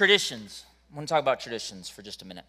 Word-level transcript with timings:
traditions. 0.00 0.64
I 0.90 0.96
want 0.96 1.06
to 1.08 1.12
talk 1.12 1.20
about 1.20 1.40
traditions 1.40 1.90
for 1.90 2.00
just 2.00 2.22
a 2.22 2.24
minute. 2.24 2.46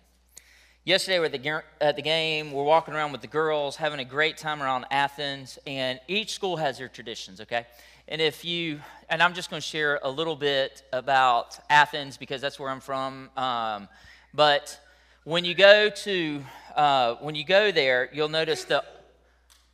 Yesterday, 0.86 1.20
we're 1.20 1.26
at 1.26 1.34
the, 1.34 1.64
at 1.82 1.98
the 1.98 2.02
game. 2.02 2.54
We're 2.54 2.64
walking 2.64 2.94
around 2.94 3.12
with 3.12 3.20
the 3.20 3.28
girls, 3.28 3.76
having 3.76 4.00
a 4.00 4.06
great 4.06 4.38
time 4.38 4.64
around 4.64 4.86
Athens, 4.90 5.60
and 5.68 6.00
each 6.08 6.32
school 6.32 6.56
has 6.56 6.78
their 6.78 6.88
traditions, 6.88 7.42
okay? 7.42 7.66
And 8.08 8.22
if 8.22 8.46
you, 8.46 8.80
and 9.10 9.22
I'm 9.22 9.34
just 9.34 9.50
going 9.50 9.62
to 9.62 9.68
share 9.68 10.00
a 10.02 10.10
little 10.10 10.38
bit 10.38 10.82
about 10.94 11.60
Athens 11.70 12.16
because 12.16 12.40
that's 12.40 12.58
where 12.58 12.70
I'm 12.70 12.80
from. 12.80 13.30
Um, 13.36 13.90
but 14.34 14.80
when 15.26 15.44
you 15.44 15.54
go 15.54 15.90
to, 15.90 16.44
uh, 16.74 17.16
when 17.16 17.36
you 17.36 17.44
go 17.44 17.74
there, 17.74 18.10
you'll 18.14 18.30
notice 18.30 18.64
the, 18.64 18.82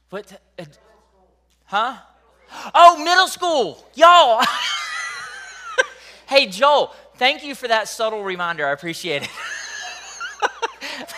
what, 0.09 0.34
uh, 0.57 0.64
huh? 1.66 1.98
Oh, 2.73 3.04
middle 3.04 3.28
school, 3.28 3.88
y'all. 3.94 4.44
hey, 6.28 6.48
Joel, 6.48 6.96
thank 7.18 7.43
you 7.43 7.55
for 7.55 7.68
that 7.68 7.88
subtle 7.88 8.23
reminder. 8.23 8.65
I 8.68 8.71
appreciate 8.71 9.23
it. 9.23 9.30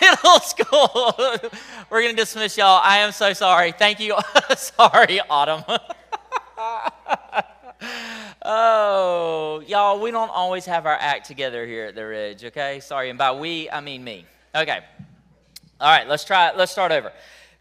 middle 0.00 0.40
school. 0.40 1.14
We're 1.90 2.02
going 2.02 2.16
to 2.16 2.22
dismiss 2.22 2.56
y'all. 2.56 2.80
I 2.82 2.98
am 2.98 3.12
so 3.12 3.32
sorry. 3.32 3.72
Thank 3.72 4.00
you. 4.00 4.16
sorry, 4.56 5.20
Autumn. 5.28 5.64
oh, 8.44 9.62
y'all, 9.66 10.00
we 10.00 10.10
don't 10.10 10.30
always 10.30 10.66
have 10.66 10.86
our 10.86 10.96
act 10.98 11.26
together 11.26 11.66
here 11.66 11.86
at 11.86 11.94
the 11.94 12.06
Ridge, 12.06 12.44
okay? 12.46 12.80
Sorry, 12.80 13.10
and 13.10 13.18
by 13.18 13.32
we, 13.32 13.70
I 13.70 13.80
mean 13.80 14.04
me. 14.04 14.26
Okay. 14.54 14.80
All 15.80 15.88
right, 15.88 16.08
let's 16.08 16.24
try 16.24 16.48
it. 16.48 16.56
Let's 16.56 16.72
start 16.72 16.92
over. 16.92 17.12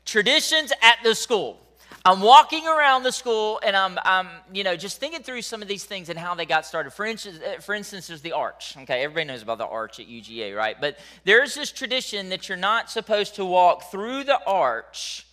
Traditions 0.06 0.72
at 0.82 0.98
the 1.04 1.16
school. 1.16 1.60
I'm 2.06 2.22
walking 2.22 2.66
around 2.66 3.04
the 3.04 3.12
school 3.12 3.60
and 3.64 3.76
I'm, 3.76 4.00
I'm, 4.04 4.28
you 4.54 4.64
know, 4.64 4.76
just 4.76 5.00
thinking 5.00 5.22
through 5.22 5.42
some 5.42 5.62
of 5.62 5.68
these 5.68 5.84
things 5.84 6.10
and 6.10 6.18
how 6.18 6.34
they 6.34 6.46
got 6.46 6.66
started. 6.66 6.92
For 6.92 7.06
instance, 7.06 7.40
uh, 7.42 7.60
for 7.60 7.76
instance, 7.76 8.08
there's 8.08 8.22
the 8.22 8.32
arch. 8.32 8.76
Okay, 8.78 9.04
everybody 9.04 9.26
knows 9.26 9.42
about 9.42 9.58
the 9.58 9.68
arch 9.68 10.00
at 10.00 10.08
UGA, 10.08 10.56
right? 10.56 10.80
But 10.80 10.98
there's 11.26 11.56
this 11.56 11.72
tradition 11.72 12.30
that 12.30 12.48
you're 12.48 12.58
not 12.58 12.90
supposed 12.90 13.36
to 13.36 13.46
walk 13.46 13.92
through 13.92 14.24
the 14.24 14.40
arch 14.46 15.26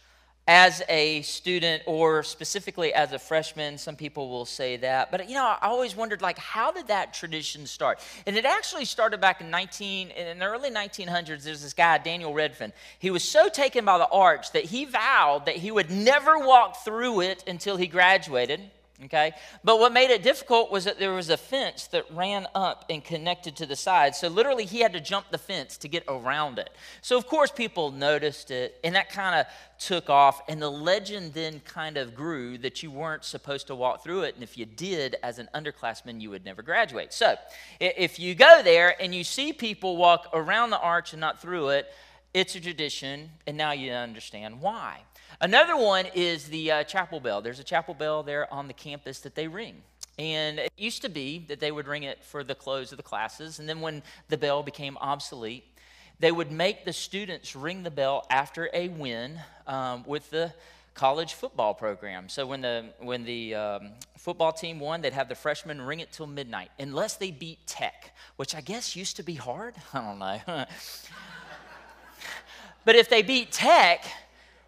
as 0.47 0.83
a 0.89 1.23
student 1.23 1.83
or 1.87 2.23
specifically 2.23 2.95
as 2.95 3.13
a 3.13 3.19
freshman 3.19 3.79
some 3.79 3.97
people 3.97 4.29
will 4.29 4.45
say 4.45 4.77
that. 4.77 5.11
But 5.11 5.29
you 5.29 5.35
know 5.35 5.45
i 5.45 5.67
always 5.67 5.97
wondered 5.97 6.23
like 6.23 6.39
how 6.39 6.71
did 6.73 6.89
that 6.89 7.15
tradition 7.15 7.67
start? 7.67 8.01
And 8.27 8.37
it 8.37 8.45
actually 8.45 8.85
started 8.85 9.21
back 9.21 9.41
in 9.41 9.51
19 9.51 10.11
in 10.11 10.39
the 10.39 10.45
early 10.45 10.71
1900s 10.71 11.45
there's 11.45 11.63
this 11.63 11.73
guy 11.73 11.99
Daniel 11.99 12.33
Redfearn. 12.33 12.73
He 12.99 13.11
was 13.11 13.25
so 13.25 13.49
taken 13.49 13.85
by 13.85 13.99
the 13.99 14.09
arch 14.09 14.53
that 14.53 14.65
he 14.65 14.85
vowed 14.85 15.47
that 15.47 15.57
he 15.57 15.71
would 15.71 15.91
never 15.91 16.39
walk 16.39 16.85
through 16.85 17.21
it 17.21 17.45
until 17.47 17.77
he 17.77 17.87
graduated 17.87 18.61
okay? 19.05 19.33
But 19.63 19.79
what 19.79 19.93
made 19.93 20.11
it 20.11 20.23
difficult 20.23 20.71
was 20.71 20.85
that 20.85 20.99
there 20.99 21.13
was 21.13 21.31
a 21.31 21.37
fence 21.37 21.87
that 21.89 22.05
ran 22.11 22.47
up 22.55 22.85
and 22.89 23.05
connected 23.05 23.57
to 23.57 23.67
the 23.67 23.77
side. 23.77 24.15
So 24.15 24.29
literally 24.29 24.65
he 24.65 24.81
had 24.81 24.93
to 24.95 25.01
jump 25.01 25.31
the 25.31 25.39
fence 25.39 25.77
to 25.79 25.89
get 25.89 26.05
around 26.09 26.59
it. 26.59 26.71
So 27.03 27.17
of 27.17 27.27
course 27.27 27.51
people 27.51 27.91
noticed 27.91 28.51
it 28.51 28.79
and 28.83 28.95
that 28.95 29.11
kind 29.11 29.41
of 29.41 29.47
took 29.79 30.09
off 30.09 30.41
and 30.49 30.61
the 30.61 30.71
legend 30.71 31.35
then 31.35 31.61
kind 31.61 31.97
of 31.97 32.15
grew 32.15 32.57
that 32.59 32.83
you 32.83 32.91
weren't 32.91 33.25
supposed 33.25 33.67
to 33.67 33.75
walk 33.75 34.03
through 34.03 34.23
it 34.23 34.35
and 34.35 34.43
if 34.43 34.57
you 34.57 34.65
did 34.65 35.17
as 35.23 35.39
an 35.39 35.49
underclassman 35.55 36.21
you 36.21 36.31
would 36.31 36.45
never 36.45 36.63
graduate. 36.63 37.13
So 37.13 37.37
if 37.81 38.19
you 38.19 38.35
go 38.35 38.63
there 38.63 39.01
and 39.01 39.15
you 39.15 39.25
see 39.25 39.53
people 39.53 39.97
walk 39.97 40.29
around 40.33 40.71
the 40.71 40.81
arch 40.81 41.13
and 41.13 41.21
not 41.21 41.41
through 41.41 41.71
it 41.71 41.87
it's 42.35 42.55
a 42.55 42.61
tradition 42.61 43.31
and 43.47 43.57
now 43.57 43.73
you 43.73 43.93
understand 43.93 44.61
why 44.61 45.01
Another 45.41 45.77
one 45.77 46.07
is 46.15 46.49
the 46.49 46.71
uh, 46.71 46.85
chapel 46.85 47.21
bell. 47.21 47.43
There's 47.43 47.61
a 47.61 47.65
chapel 47.65 47.93
bell 47.93 48.23
there 48.23 48.53
on 48.53 48.69
the 48.69 48.73
campus 48.73 49.21
that 49.21 49.35
they 49.35 49.49
ring. 49.49 49.83
And 50.19 50.59
it 50.59 50.73
used 50.79 51.03
to 51.03 51.11
be 51.11 51.45
that 51.49 51.61
they 51.61 51.71
would 51.71 51.87
ring 51.87 52.05
it 52.05 52.25
for 52.25 52.43
the 52.43 52.55
close 52.55 52.91
of 52.91 52.97
the 52.97 53.03
classes. 53.03 53.59
And 53.59 53.69
then 53.69 53.81
when 53.81 54.03
the 54.29 54.39
bell 54.39 54.63
became 54.63 54.97
obsolete, 54.97 55.65
they 56.19 56.33
would 56.33 56.51
make 56.51 56.87
the 56.87 56.93
students 56.95 57.55
ring 57.55 57.83
the 57.83 57.91
bell 57.91 58.27
after 58.31 58.71
a 58.73 58.89
win 58.89 59.39
um, 59.67 60.05
with 60.07 60.31
the 60.31 60.55
college 60.95 61.35
football 61.35 61.75
program. 61.75 62.31
So 62.31 62.47
when 62.47 62.63
the 62.63 62.87
when 63.01 63.25
the 63.25 63.55
um, 63.55 63.91
football 64.17 64.53
team 64.53 64.81
won, 64.81 65.03
they'd 65.03 65.13
have 65.13 65.29
the 65.29 65.35
freshmen 65.35 65.83
ring 65.83 66.01
it 66.01 66.13
till 66.13 66.27
midnight, 66.27 66.71
unless 66.79 67.17
they 67.17 67.31
beat 67.31 67.67
Tech, 67.67 68.17
which 68.37 68.55
I 68.55 68.63
guess 68.63 68.97
used 68.97 69.17
to 69.17 69.23
be 69.23 69.35
hard. 69.35 69.75
I 69.93 70.01
don't 70.01 70.19
know. 70.19 70.41
but 72.87 72.97
if 72.97 73.11
they 73.11 73.21
beat 73.21 73.53
Tech, 73.53 74.07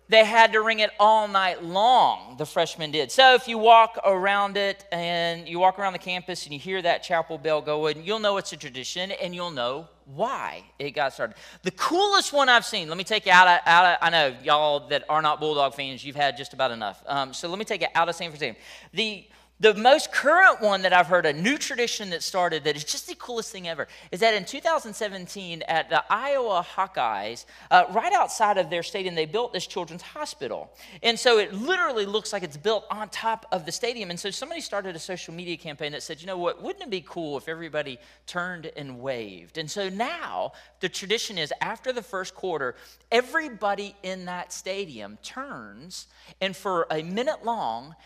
they 0.08 0.24
had 0.24 0.52
to 0.52 0.62
ring 0.62 0.78
it 0.78 0.91
all 0.98 1.28
night 1.28 1.62
long, 1.62 2.36
the 2.38 2.46
freshmen 2.46 2.91
did. 2.91 3.12
So 3.12 3.34
if 3.34 3.46
you 3.46 3.58
walk 3.58 3.98
around 4.04 4.56
it 4.56 4.84
and 4.91 5.46
you 5.46 5.58
walk 5.58 5.78
around 5.78 5.92
the 5.92 5.98
campus 5.98 6.44
and 6.44 6.52
you 6.52 6.58
hear 6.58 6.80
that 6.80 7.02
chapel 7.02 7.36
bell 7.36 7.60
going, 7.60 8.02
you'll 8.04 8.18
know 8.18 8.38
it's 8.38 8.52
a 8.52 8.56
tradition 8.56 9.12
and 9.12 9.34
you'll 9.34 9.50
know 9.50 9.88
why 10.06 10.62
it 10.78 10.92
got 10.92 11.12
started. 11.12 11.36
The 11.62 11.70
coolest 11.72 12.32
one 12.32 12.48
I've 12.48 12.64
seen, 12.64 12.88
let 12.88 12.97
me 12.97 13.04
take 13.04 13.26
you 13.26 13.32
out 13.32 13.47
of, 13.47 13.60
out 13.66 13.84
of 13.84 13.98
I 14.00 14.08
know 14.08 14.34
y'all 14.42 14.88
that 14.88 15.04
are 15.10 15.20
not 15.20 15.41
Bulldog 15.41 15.74
fans, 15.74 16.02
you've 16.02 16.16
had 16.16 16.38
just 16.38 16.54
about 16.54 16.70
enough. 16.70 17.02
Um, 17.06 17.34
so 17.34 17.48
let 17.48 17.58
me 17.58 17.66
take 17.66 17.82
it 17.82 17.91
out 17.94 18.08
of 18.08 18.14
San 18.14 18.30
Francisco. 18.30 18.58
The 18.94 19.26
the 19.60 19.74
most 19.74 20.12
current 20.12 20.60
one 20.60 20.82
that 20.82 20.92
I've 20.92 21.08
heard, 21.08 21.26
a 21.26 21.32
new 21.32 21.58
tradition 21.58 22.10
that 22.10 22.22
started 22.22 22.62
that 22.64 22.76
is 22.76 22.84
just 22.84 23.08
the 23.08 23.16
coolest 23.16 23.50
thing 23.50 23.66
ever, 23.66 23.88
is 24.12 24.20
that 24.20 24.34
in 24.34 24.44
2017 24.44 25.62
at 25.62 25.91
the 25.91 26.04
Iowa 26.08 26.64
Hawkeyes, 26.76 27.44
uh, 27.70 27.84
right 27.91 28.12
outside 28.12 28.56
of 28.56 28.70
their 28.70 28.84
stadium, 28.84 29.16
they 29.16 29.26
built 29.26 29.52
this 29.52 29.66
children's 29.66 30.02
hospital. 30.02 30.72
And 31.02 31.18
so 31.18 31.38
it 31.38 31.52
literally 31.52 32.06
looks 32.06 32.32
like 32.32 32.44
it's 32.44 32.56
built 32.56 32.84
on 32.88 33.08
top 33.08 33.47
of 33.50 33.66
the 33.66 33.72
stadium. 33.72 34.10
And 34.10 34.20
so 34.20 34.30
somebody 34.30 34.60
started 34.60 34.94
a 34.94 35.00
social 35.00 35.34
media 35.34 35.56
campaign 35.56 35.91
that 35.92 36.04
said, 36.04 36.20
you 36.20 36.28
know 36.28 36.38
what, 36.38 36.62
wouldn't 36.62 36.84
it 36.84 36.91
be 36.91 37.04
cool 37.06 37.36
if 37.36 37.48
everybody 37.48 37.98
turned 38.26 38.70
and 38.76 39.00
waved? 39.00 39.58
And 39.58 39.68
so 39.68 39.88
now 39.88 40.52
the 40.78 40.88
tradition 40.88 41.36
is 41.36 41.52
after 41.60 41.92
the 41.92 42.02
first 42.02 42.34
quarter, 42.34 42.76
everybody 43.10 43.97
in 44.04 44.26
that 44.26 44.52
stadium 44.52 45.18
turns 45.22 46.06
and 46.41 46.56
for 46.56 46.86
a 46.92 47.02
minute 47.02 47.44
long, 47.44 47.97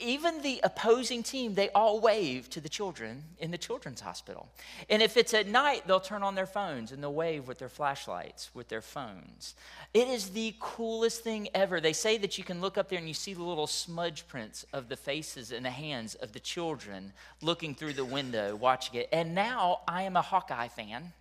even 0.00 0.40
the 0.40 0.60
opposing 0.62 1.22
team, 1.22 1.54
they 1.54 1.68
all 1.70 2.00
wave 2.00 2.48
to 2.50 2.60
the 2.60 2.70
children 2.70 3.22
in 3.38 3.50
the 3.50 3.58
children's 3.58 4.00
hospital. 4.00 4.48
And 4.88 5.02
if 5.02 5.18
it's 5.18 5.34
at 5.34 5.46
night, 5.46 5.86
they'll 5.86 6.00
turn 6.00 6.22
on 6.22 6.34
their 6.34 6.46
phones 6.46 6.90
and 6.90 7.02
they'll 7.02 7.12
wave 7.12 7.46
with 7.46 7.58
their 7.58 7.68
flashlights, 7.68 8.50
with 8.54 8.68
their 8.68 8.80
phones. 8.80 9.54
It 9.92 10.08
is 10.08 10.30
the 10.30 10.54
coolest 10.58 11.22
thing 11.22 11.48
ever. 11.54 11.80
They 11.80 11.92
say 11.92 12.16
that 12.18 12.38
you 12.38 12.44
can 12.44 12.62
look 12.62 12.78
up 12.78 12.88
there 12.88 12.98
and 12.98 13.08
you 13.08 13.14
see 13.14 13.34
the 13.34 13.42
little 13.42 13.66
smudge 13.66 14.26
prints 14.26 14.64
of 14.72 14.88
the 14.88 14.96
faces 14.96 15.52
and 15.52 15.66
the 15.66 15.70
hands 15.70 16.14
of 16.14 16.32
the 16.32 16.40
children 16.40 17.12
looking 17.42 17.74
through 17.74 17.92
the 17.92 18.06
window, 18.06 18.56
watching 18.56 19.00
it. 19.00 19.10
And 19.12 19.34
now 19.34 19.80
I 19.86 20.02
am 20.02 20.16
a 20.16 20.22
Hawkeye 20.22 20.68
fan 20.68 21.12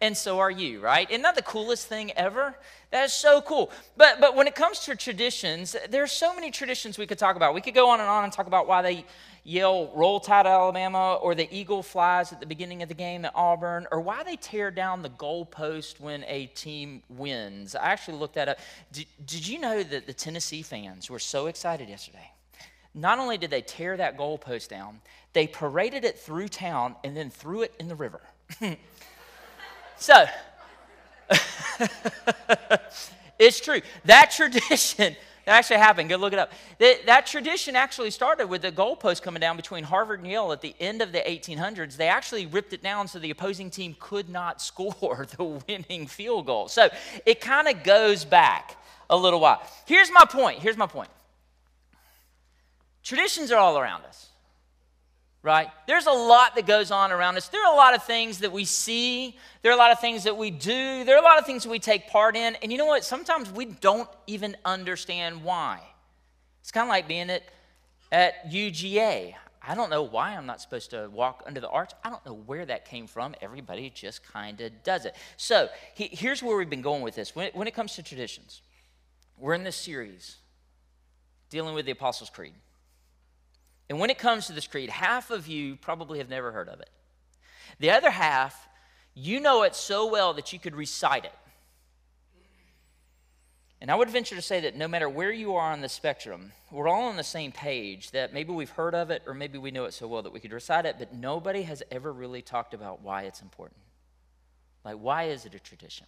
and 0.00 0.16
so 0.16 0.38
are 0.38 0.50
you, 0.50 0.80
right? 0.80 1.08
Isn't 1.10 1.22
that 1.22 1.34
the 1.34 1.42
coolest 1.42 1.86
thing 1.86 2.10
ever? 2.12 2.54
That 2.90 3.04
is 3.04 3.12
so 3.12 3.42
cool. 3.42 3.70
But 3.96 4.20
but 4.20 4.34
when 4.34 4.46
it 4.46 4.54
comes 4.54 4.80
to 4.80 4.96
traditions, 4.96 5.76
there's 5.90 6.12
so 6.12 6.34
many 6.34 6.50
traditions 6.50 6.96
we 6.96 7.06
could 7.06 7.18
talk 7.18 7.36
about. 7.36 7.52
We 7.52 7.60
could 7.60 7.74
go 7.74 7.90
on 7.90 8.00
and 8.00 8.08
on 8.08 8.24
and 8.24 8.32
talk 8.32 8.46
about 8.46 8.66
why 8.66 8.80
they 8.80 9.04
yell 9.44 9.92
"Roll 9.94 10.18
Tide, 10.18 10.46
Alabama," 10.46 11.18
or 11.20 11.34
the 11.34 11.48
eagle 11.54 11.82
flies 11.82 12.32
at 12.32 12.40
the 12.40 12.46
beginning 12.46 12.82
of 12.82 12.88
the 12.88 12.94
game 12.94 13.26
at 13.26 13.32
Auburn, 13.34 13.86
or 13.92 14.00
why 14.00 14.22
they 14.22 14.36
tear 14.36 14.70
down 14.70 15.02
the 15.02 15.10
goalpost 15.10 16.00
when 16.00 16.24
a 16.26 16.46
team 16.46 17.02
wins. 17.10 17.74
I 17.74 17.88
actually 17.88 18.18
looked 18.18 18.36
that 18.36 18.48
up. 18.48 18.58
Did, 18.92 19.06
did 19.26 19.46
you 19.46 19.58
know 19.58 19.82
that 19.82 20.06
the 20.06 20.14
Tennessee 20.14 20.62
fans 20.62 21.10
were 21.10 21.18
so 21.18 21.46
excited 21.46 21.88
yesterday? 21.90 22.30
Not 22.94 23.18
only 23.18 23.38
did 23.38 23.50
they 23.50 23.62
tear 23.62 23.96
that 23.98 24.16
goalpost 24.16 24.68
down, 24.68 25.00
they 25.32 25.46
paraded 25.46 26.04
it 26.04 26.18
through 26.18 26.48
town 26.48 26.96
and 27.04 27.16
then 27.16 27.30
threw 27.30 27.62
it 27.62 27.74
in 27.78 27.86
the 27.88 27.94
river. 27.94 28.20
So, 30.00 30.24
it's 33.38 33.60
true. 33.60 33.82
That 34.06 34.30
tradition 34.30 35.14
that 35.44 35.58
actually 35.58 35.76
happened, 35.76 36.08
go 36.08 36.16
look 36.16 36.32
it 36.32 36.38
up. 36.38 36.52
That, 36.78 37.04
that 37.04 37.26
tradition 37.26 37.76
actually 37.76 38.10
started 38.10 38.46
with 38.46 38.62
the 38.62 38.72
goalpost 38.72 39.20
coming 39.20 39.42
down 39.42 39.58
between 39.58 39.84
Harvard 39.84 40.20
and 40.20 40.30
Yale 40.30 40.52
at 40.52 40.62
the 40.62 40.74
end 40.80 41.02
of 41.02 41.12
the 41.12 41.18
1800s. 41.18 41.98
They 41.98 42.08
actually 42.08 42.46
ripped 42.46 42.72
it 42.72 42.82
down 42.82 43.08
so 43.08 43.18
the 43.18 43.30
opposing 43.30 43.68
team 43.68 43.94
could 44.00 44.30
not 44.30 44.62
score 44.62 45.26
the 45.36 45.44
winning 45.44 46.06
field 46.06 46.46
goal. 46.46 46.68
So 46.68 46.88
it 47.26 47.42
kind 47.42 47.68
of 47.68 47.82
goes 47.82 48.24
back 48.24 48.78
a 49.10 49.16
little 49.16 49.40
while. 49.40 49.62
Here's 49.84 50.10
my 50.10 50.24
point. 50.24 50.60
Here's 50.60 50.78
my 50.78 50.86
point. 50.86 51.10
Traditions 53.02 53.52
are 53.52 53.58
all 53.58 53.78
around 53.78 54.04
us 54.04 54.29
right? 55.42 55.68
There's 55.86 56.06
a 56.06 56.12
lot 56.12 56.54
that 56.56 56.66
goes 56.66 56.90
on 56.90 57.12
around 57.12 57.36
us. 57.36 57.48
There 57.48 57.64
are 57.64 57.72
a 57.72 57.76
lot 57.76 57.94
of 57.94 58.02
things 58.04 58.38
that 58.40 58.52
we 58.52 58.64
see. 58.64 59.36
There 59.62 59.72
are 59.72 59.74
a 59.74 59.78
lot 59.78 59.90
of 59.90 60.00
things 60.00 60.24
that 60.24 60.36
we 60.36 60.50
do. 60.50 61.04
There 61.04 61.16
are 61.16 61.20
a 61.20 61.24
lot 61.24 61.38
of 61.38 61.46
things 61.46 61.62
that 61.62 61.70
we 61.70 61.78
take 61.78 62.08
part 62.08 62.36
in. 62.36 62.56
And 62.56 62.70
you 62.70 62.78
know 62.78 62.86
what? 62.86 63.04
Sometimes 63.04 63.50
we 63.50 63.64
don't 63.64 64.08
even 64.26 64.56
understand 64.64 65.42
why. 65.42 65.80
It's 66.60 66.70
kind 66.70 66.84
of 66.84 66.90
like 66.90 67.08
being 67.08 67.30
at, 67.30 67.42
at 68.12 68.50
UGA. 68.50 69.34
I 69.62 69.74
don't 69.74 69.90
know 69.90 70.02
why 70.02 70.36
I'm 70.36 70.46
not 70.46 70.60
supposed 70.60 70.90
to 70.90 71.08
walk 71.12 71.42
under 71.46 71.60
the 71.60 71.68
arch. 71.68 71.92
I 72.02 72.10
don't 72.10 72.24
know 72.24 72.34
where 72.34 72.64
that 72.66 72.86
came 72.86 73.06
from. 73.06 73.34
Everybody 73.40 73.90
just 73.90 74.22
kind 74.22 74.60
of 74.60 74.82
does 74.82 75.04
it. 75.04 75.14
So 75.36 75.68
he, 75.94 76.08
here's 76.12 76.42
where 76.42 76.56
we've 76.56 76.70
been 76.70 76.82
going 76.82 77.02
with 77.02 77.14
this. 77.14 77.34
When 77.34 77.46
it, 77.46 77.54
when 77.54 77.68
it 77.68 77.74
comes 77.74 77.94
to 77.96 78.02
traditions, 78.02 78.62
we're 79.38 79.54
in 79.54 79.64
this 79.64 79.76
series 79.76 80.36
dealing 81.50 81.74
with 81.74 81.84
the 81.84 81.92
Apostles' 81.92 82.30
Creed. 82.30 82.54
And 83.90 83.98
when 83.98 84.08
it 84.08 84.18
comes 84.18 84.46
to 84.46 84.52
this 84.52 84.68
creed, 84.68 84.88
half 84.88 85.32
of 85.32 85.48
you 85.48 85.74
probably 85.74 86.18
have 86.18 86.30
never 86.30 86.52
heard 86.52 86.68
of 86.68 86.78
it. 86.78 86.88
The 87.80 87.90
other 87.90 88.10
half, 88.10 88.68
you 89.14 89.40
know 89.40 89.64
it 89.64 89.74
so 89.74 90.06
well 90.06 90.32
that 90.34 90.52
you 90.52 90.60
could 90.60 90.76
recite 90.76 91.24
it. 91.24 91.32
And 93.80 93.90
I 93.90 93.96
would 93.96 94.08
venture 94.08 94.36
to 94.36 94.42
say 94.42 94.60
that 94.60 94.76
no 94.76 94.86
matter 94.86 95.08
where 95.08 95.32
you 95.32 95.56
are 95.56 95.72
on 95.72 95.80
the 95.80 95.88
spectrum, 95.88 96.52
we're 96.70 96.86
all 96.86 97.08
on 97.08 97.16
the 97.16 97.24
same 97.24 97.50
page 97.50 98.12
that 98.12 98.32
maybe 98.32 98.52
we've 98.52 98.70
heard 98.70 98.94
of 98.94 99.10
it 99.10 99.22
or 99.26 99.34
maybe 99.34 99.58
we 99.58 99.72
know 99.72 99.86
it 99.86 99.94
so 99.94 100.06
well 100.06 100.22
that 100.22 100.32
we 100.32 100.38
could 100.38 100.52
recite 100.52 100.86
it, 100.86 100.96
but 100.98 101.12
nobody 101.12 101.62
has 101.62 101.82
ever 101.90 102.12
really 102.12 102.42
talked 102.42 102.74
about 102.74 103.02
why 103.02 103.22
it's 103.22 103.42
important. 103.42 103.80
Like, 104.84 104.96
why 104.96 105.24
is 105.24 105.46
it 105.46 105.54
a 105.54 105.58
tradition? 105.58 106.06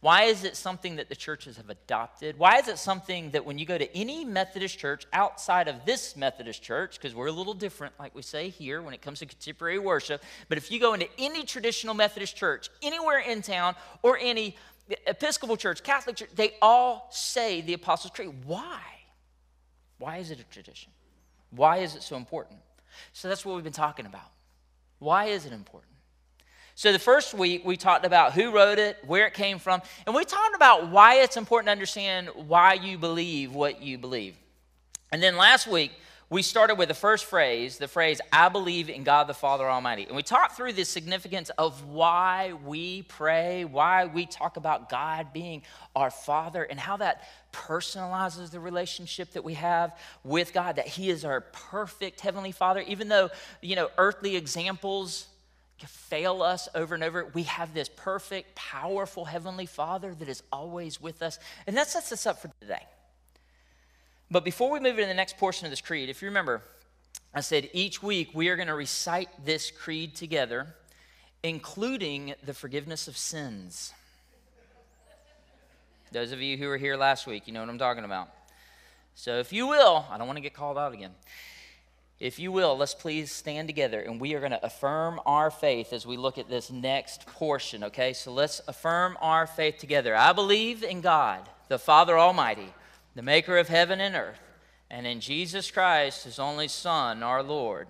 Why 0.00 0.24
is 0.24 0.44
it 0.44 0.56
something 0.56 0.96
that 0.96 1.08
the 1.08 1.16
churches 1.16 1.56
have 1.56 1.70
adopted? 1.70 2.38
Why 2.38 2.58
is 2.58 2.68
it 2.68 2.78
something 2.78 3.30
that 3.32 3.44
when 3.44 3.58
you 3.58 3.66
go 3.66 3.78
to 3.78 3.96
any 3.96 4.24
Methodist 4.24 4.78
church 4.78 5.06
outside 5.12 5.68
of 5.68 5.84
this 5.84 6.16
Methodist 6.16 6.62
church, 6.62 6.98
because 6.98 7.14
we're 7.14 7.26
a 7.26 7.32
little 7.32 7.54
different, 7.54 7.94
like 7.98 8.14
we 8.14 8.22
say 8.22 8.48
here 8.48 8.80
when 8.82 8.94
it 8.94 9.02
comes 9.02 9.18
to 9.20 9.26
contemporary 9.26 9.78
worship, 9.78 10.22
but 10.48 10.58
if 10.58 10.70
you 10.70 10.80
go 10.80 10.94
into 10.94 11.08
any 11.18 11.44
traditional 11.44 11.94
Methodist 11.94 12.36
church 12.36 12.70
anywhere 12.82 13.18
in 13.18 13.42
town 13.42 13.74
or 14.02 14.18
any 14.18 14.56
Episcopal 15.06 15.56
church, 15.56 15.82
Catholic 15.82 16.16
church, 16.16 16.30
they 16.34 16.54
all 16.62 17.08
say 17.10 17.60
the 17.60 17.74
Apostles' 17.74 18.12
Creed. 18.12 18.32
Why? 18.46 18.80
Why 19.98 20.16
is 20.18 20.30
it 20.30 20.40
a 20.40 20.44
tradition? 20.44 20.90
Why 21.50 21.78
is 21.78 21.94
it 21.94 22.02
so 22.02 22.16
important? 22.16 22.60
So 23.12 23.28
that's 23.28 23.44
what 23.44 23.54
we've 23.54 23.64
been 23.64 23.72
talking 23.72 24.06
about. 24.06 24.30
Why 24.98 25.26
is 25.26 25.44
it 25.44 25.52
important? 25.52 25.92
So 26.78 26.92
the 26.92 26.98
first 27.00 27.34
week 27.34 27.64
we 27.64 27.76
talked 27.76 28.06
about 28.06 28.34
who 28.34 28.52
wrote 28.52 28.78
it, 28.78 28.98
where 29.04 29.26
it 29.26 29.34
came 29.34 29.58
from, 29.58 29.82
and 30.06 30.14
we 30.14 30.24
talked 30.24 30.54
about 30.54 30.92
why 30.92 31.16
it's 31.16 31.36
important 31.36 31.66
to 31.66 31.72
understand 31.72 32.28
why 32.46 32.74
you 32.74 32.96
believe 32.96 33.52
what 33.52 33.82
you 33.82 33.98
believe. 33.98 34.36
And 35.10 35.20
then 35.20 35.36
last 35.36 35.66
week 35.66 35.90
we 36.30 36.40
started 36.40 36.76
with 36.76 36.86
the 36.86 36.94
first 36.94 37.24
phrase, 37.24 37.78
the 37.78 37.88
phrase, 37.88 38.20
I 38.32 38.48
believe 38.48 38.90
in 38.90 39.02
God 39.02 39.26
the 39.26 39.34
Father 39.34 39.68
Almighty. 39.68 40.04
And 40.04 40.14
we 40.14 40.22
talked 40.22 40.56
through 40.56 40.74
the 40.74 40.84
significance 40.84 41.50
of 41.58 41.84
why 41.84 42.52
we 42.64 43.02
pray, 43.02 43.64
why 43.64 44.06
we 44.06 44.24
talk 44.24 44.56
about 44.56 44.88
God 44.88 45.32
being 45.32 45.62
our 45.96 46.12
Father, 46.12 46.62
and 46.62 46.78
how 46.78 46.96
that 46.98 47.28
personalizes 47.52 48.52
the 48.52 48.60
relationship 48.60 49.32
that 49.32 49.42
we 49.42 49.54
have 49.54 49.98
with 50.22 50.52
God, 50.52 50.76
that 50.76 50.86
He 50.86 51.10
is 51.10 51.24
our 51.24 51.40
perfect 51.40 52.20
Heavenly 52.20 52.52
Father. 52.52 52.84
Even 52.86 53.08
though, 53.08 53.30
you 53.62 53.74
know, 53.74 53.90
earthly 53.98 54.36
examples 54.36 55.26
fail 55.86 56.42
us 56.42 56.68
over 56.74 56.94
and 56.94 57.04
over, 57.04 57.30
we 57.34 57.44
have 57.44 57.72
this 57.72 57.88
perfect, 57.88 58.54
powerful 58.54 59.24
Heavenly 59.24 59.66
Father 59.66 60.14
that 60.14 60.28
is 60.28 60.42
always 60.52 61.00
with 61.00 61.22
us. 61.22 61.38
And 61.66 61.76
that 61.76 61.88
sets 61.88 62.10
us 62.12 62.26
up 62.26 62.40
for 62.40 62.50
today. 62.60 62.82
But 64.30 64.44
before 64.44 64.70
we 64.70 64.80
move 64.80 64.98
into 64.98 65.06
the 65.06 65.14
next 65.14 65.38
portion 65.38 65.66
of 65.66 65.70
this 65.70 65.80
creed, 65.80 66.08
if 66.08 66.20
you 66.20 66.28
remember, 66.28 66.62
I 67.32 67.40
said 67.40 67.70
each 67.72 68.02
week 68.02 68.30
we 68.34 68.48
are 68.48 68.56
going 68.56 68.68
to 68.68 68.74
recite 68.74 69.28
this 69.44 69.70
creed 69.70 70.14
together, 70.14 70.74
including 71.42 72.34
the 72.44 72.54
forgiveness 72.54 73.08
of 73.08 73.16
sins. 73.16 73.92
Those 76.10 76.32
of 76.32 76.40
you 76.40 76.56
who 76.56 76.68
were 76.68 76.78
here 76.78 76.96
last 76.96 77.26
week, 77.26 77.46
you 77.46 77.52
know 77.52 77.60
what 77.60 77.68
I'm 77.68 77.78
talking 77.78 78.04
about. 78.04 78.30
So, 79.14 79.38
if 79.38 79.52
you 79.52 79.66
will, 79.66 80.06
I 80.10 80.16
don't 80.16 80.26
want 80.26 80.36
to 80.36 80.42
get 80.42 80.54
called 80.54 80.78
out 80.78 80.94
again. 80.94 81.10
If 82.20 82.38
you 82.38 82.50
will, 82.50 82.76
let's 82.76 82.94
please 82.94 83.30
stand 83.30 83.68
together 83.68 84.00
and 84.00 84.20
we 84.20 84.34
are 84.34 84.40
going 84.40 84.52
to 84.52 84.66
affirm 84.66 85.20
our 85.24 85.50
faith 85.50 85.92
as 85.92 86.06
we 86.06 86.16
look 86.16 86.36
at 86.36 86.48
this 86.48 86.70
next 86.70 87.26
portion, 87.26 87.84
okay? 87.84 88.12
So 88.12 88.32
let's 88.32 88.60
affirm 88.66 89.16
our 89.20 89.46
faith 89.46 89.78
together. 89.78 90.16
I 90.16 90.32
believe 90.32 90.82
in 90.82 91.00
God, 91.00 91.48
the 91.68 91.78
Father 91.78 92.18
Almighty 92.18 92.72
the 93.18 93.22
maker 93.22 93.58
of 93.58 93.66
heaven 93.66 94.00
and 94.00 94.14
earth, 94.14 94.38
and 94.88 95.04
in 95.04 95.18
Jesus 95.18 95.72
Christ, 95.72 96.22
his 96.22 96.38
only 96.38 96.68
Son, 96.68 97.20
our 97.24 97.42
Lord, 97.42 97.88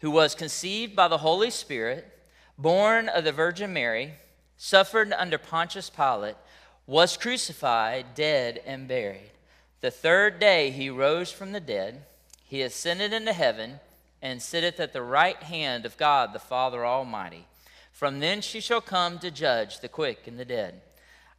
who 0.00 0.10
was 0.10 0.34
conceived 0.34 0.96
by 0.96 1.06
the 1.06 1.18
Holy 1.18 1.50
Spirit, 1.50 2.10
born 2.56 3.06
of 3.10 3.24
the 3.24 3.30
Virgin 3.30 3.74
Mary, 3.74 4.14
suffered 4.56 5.12
under 5.12 5.36
Pontius 5.36 5.90
Pilate, 5.90 6.36
was 6.86 7.18
crucified, 7.18 8.14
dead, 8.14 8.62
and 8.64 8.88
buried. 8.88 9.32
The 9.82 9.90
third 9.90 10.40
day 10.40 10.70
he 10.70 10.88
rose 10.88 11.30
from 11.30 11.52
the 11.52 11.60
dead. 11.60 12.06
He 12.50 12.62
ascended 12.62 13.12
into 13.12 13.32
heaven 13.32 13.78
and 14.20 14.42
sitteth 14.42 14.80
at 14.80 14.92
the 14.92 15.02
right 15.02 15.40
hand 15.40 15.86
of 15.86 15.96
God 15.96 16.32
the 16.32 16.40
Father 16.40 16.84
Almighty. 16.84 17.46
From 17.92 18.18
thence 18.18 18.44
she 18.44 18.58
shall 18.58 18.80
come 18.80 19.20
to 19.20 19.30
judge 19.30 19.78
the 19.78 19.88
quick 19.88 20.26
and 20.26 20.36
the 20.36 20.44
dead. 20.44 20.80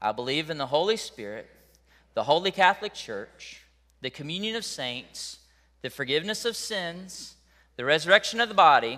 I 0.01 0.13
believe 0.13 0.49
in 0.49 0.57
the 0.57 0.67
Holy 0.67 0.95
Spirit 0.95 1.49
the 2.13 2.23
Holy 2.23 2.49
Catholic 2.49 2.93
Church, 2.93 3.61
the 3.99 4.09
communion 4.09 4.55
of 4.55 4.63
saints, 4.63 5.39
the 5.81 5.89
forgiveness 5.89 6.45
of 6.45 6.55
sins, 6.55 7.35
the 7.75 7.83
resurrection 7.83 8.39
of 8.39 8.47
the 8.47 8.55
body, 8.55 8.97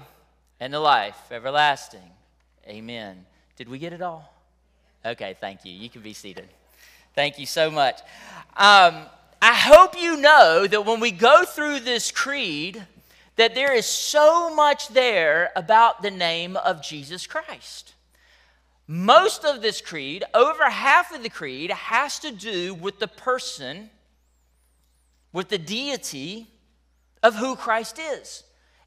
and 0.59 0.71
the 0.71 0.79
life 0.79 1.31
everlasting. 1.31 2.11
Amen. 2.67 3.25
Did 3.55 3.69
we 3.69 3.79
get 3.79 3.91
it 3.91 4.03
all? 4.03 4.35
Okay, 5.03 5.35
thank 5.41 5.65
you. 5.65 5.71
You 5.71 5.89
can 5.89 6.03
be 6.03 6.13
seated. 6.13 6.47
Thank 7.15 7.39
you 7.39 7.47
so 7.47 7.71
much. 7.71 8.01
Um, 8.55 9.07
I 9.45 9.51
hope 9.51 9.99
you 9.99 10.15
know 10.15 10.65
that 10.65 10.85
when 10.85 11.01
we 11.01 11.11
go 11.11 11.43
through 11.43 11.81
this 11.81 12.11
creed, 12.11 12.81
that 13.35 13.55
there 13.55 13.73
is 13.73 13.85
so 13.85 14.55
much 14.55 14.87
there 14.87 15.51
about 15.57 16.01
the 16.01 16.11
name 16.11 16.55
of 16.55 16.81
Jesus 16.81 17.27
Christ. 17.27 17.93
Most 18.87 19.43
of 19.43 19.61
this 19.61 19.81
creed, 19.81 20.23
over 20.33 20.69
half 20.69 21.13
of 21.13 21.23
the 21.23 21.29
creed, 21.29 21.71
has 21.71 22.19
to 22.19 22.31
do 22.31 22.73
with 22.73 22.99
the 22.99 23.07
person, 23.09 23.89
with 25.33 25.49
the 25.49 25.57
deity 25.57 26.47
of 27.21 27.35
who 27.35 27.57
Christ 27.57 27.99
is 27.99 28.45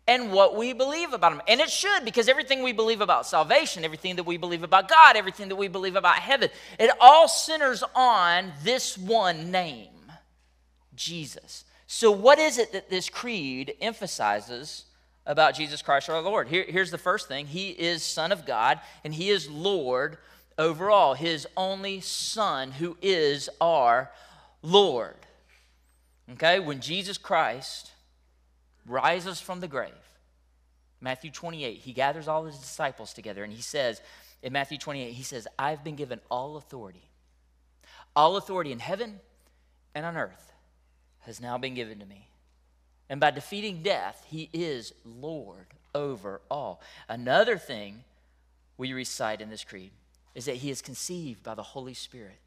and 0.09 0.33
what 0.33 0.57
we 0.57 0.73
believe 0.73 1.13
about 1.13 1.33
him. 1.33 1.43
And 1.47 1.61
it 1.61 1.69
should, 1.69 2.03
because 2.03 2.31
everything 2.31 2.63
we 2.63 2.73
believe 2.73 3.03
about 3.03 3.27
salvation, 3.27 3.85
everything 3.85 4.17
that 4.17 4.25
we 4.25 4.39
believe 4.39 4.63
about 4.63 4.89
God, 4.89 5.17
everything 5.17 5.51
that 5.51 5.57
we 5.57 5.69
believe 5.69 5.97
about 5.97 6.17
heaven, 6.17 6.49
it 6.79 6.91
all 6.99 7.29
centers 7.29 7.85
on 7.95 8.55
this 8.65 8.97
one 8.97 9.51
name, 9.51 9.89
Jesus. 10.97 11.65
So, 11.87 12.11
what 12.11 12.39
is 12.39 12.59
it 12.59 12.73
that 12.73 12.91
this 12.91 13.09
creed 13.09 13.75
emphasizes 13.81 14.87
about 15.27 15.55
Jesus 15.55 15.83
Christ 15.83 16.09
our 16.09 16.21
Lord. 16.21 16.49
Here, 16.49 16.65
here's 16.67 16.91
the 16.91 16.99
first 16.99 17.29
thing 17.29 17.47
He 17.47 17.71
is 17.71 18.03
Son 18.03 18.33
of 18.33 18.47
God, 18.47 18.81
and 19.05 19.13
He 19.13 19.29
is 19.29 19.51
Lord 19.51 20.19
over 20.57 20.91
all, 20.91 21.15
His 21.15 21.47
only 21.57 22.01
Son, 22.01 22.71
who 22.71 22.97
is 23.03 23.51
our 23.61 24.11
Lord. 24.63 25.17
Okay, 26.33 26.61
when 26.61 26.81
Jesus 26.81 27.19
Christ 27.19 27.91
rises 28.87 29.41
from 29.41 29.61
the 29.61 29.69
grave, 29.69 29.93
Matthew 31.01 31.31
28, 31.31 31.79
He 31.79 31.93
gathers 31.93 32.29
all 32.29 32.45
His 32.45 32.59
disciples 32.59 33.13
together, 33.13 33.45
and 33.45 33.53
He 33.53 33.63
says, 33.63 34.01
in 34.43 34.53
Matthew 34.53 34.79
28, 34.79 35.13
He 35.13 35.23
says, 35.23 35.49
I've 35.59 35.83
been 35.83 35.97
given 35.97 36.21
all 36.31 36.57
authority. 36.57 37.03
All 38.15 38.37
authority 38.37 38.73
in 38.73 38.79
heaven 38.79 39.21
and 39.95 40.07
on 40.07 40.17
earth 40.17 40.47
has 41.27 41.41
now 41.41 41.59
been 41.59 41.75
given 41.75 41.99
to 41.99 42.07
me. 42.07 42.29
And 43.09 43.21
by 43.21 43.31
defeating 43.31 43.83
death, 43.83 44.25
he 44.29 44.49
is 44.53 44.93
Lord 45.05 45.67
over 45.95 46.41
all. 46.51 46.81
Another 47.09 47.59
thing 47.59 48.05
we 48.79 48.93
recite 48.93 49.41
in 49.41 49.51
this 49.51 49.65
creed 49.65 49.91
is 50.35 50.47
that 50.47 50.57
he 50.57 50.71
is 50.71 50.83
conceived 50.83 51.43
by 51.43 51.55
the 51.55 51.63
Holy 51.63 51.95
Spirit, 51.95 52.39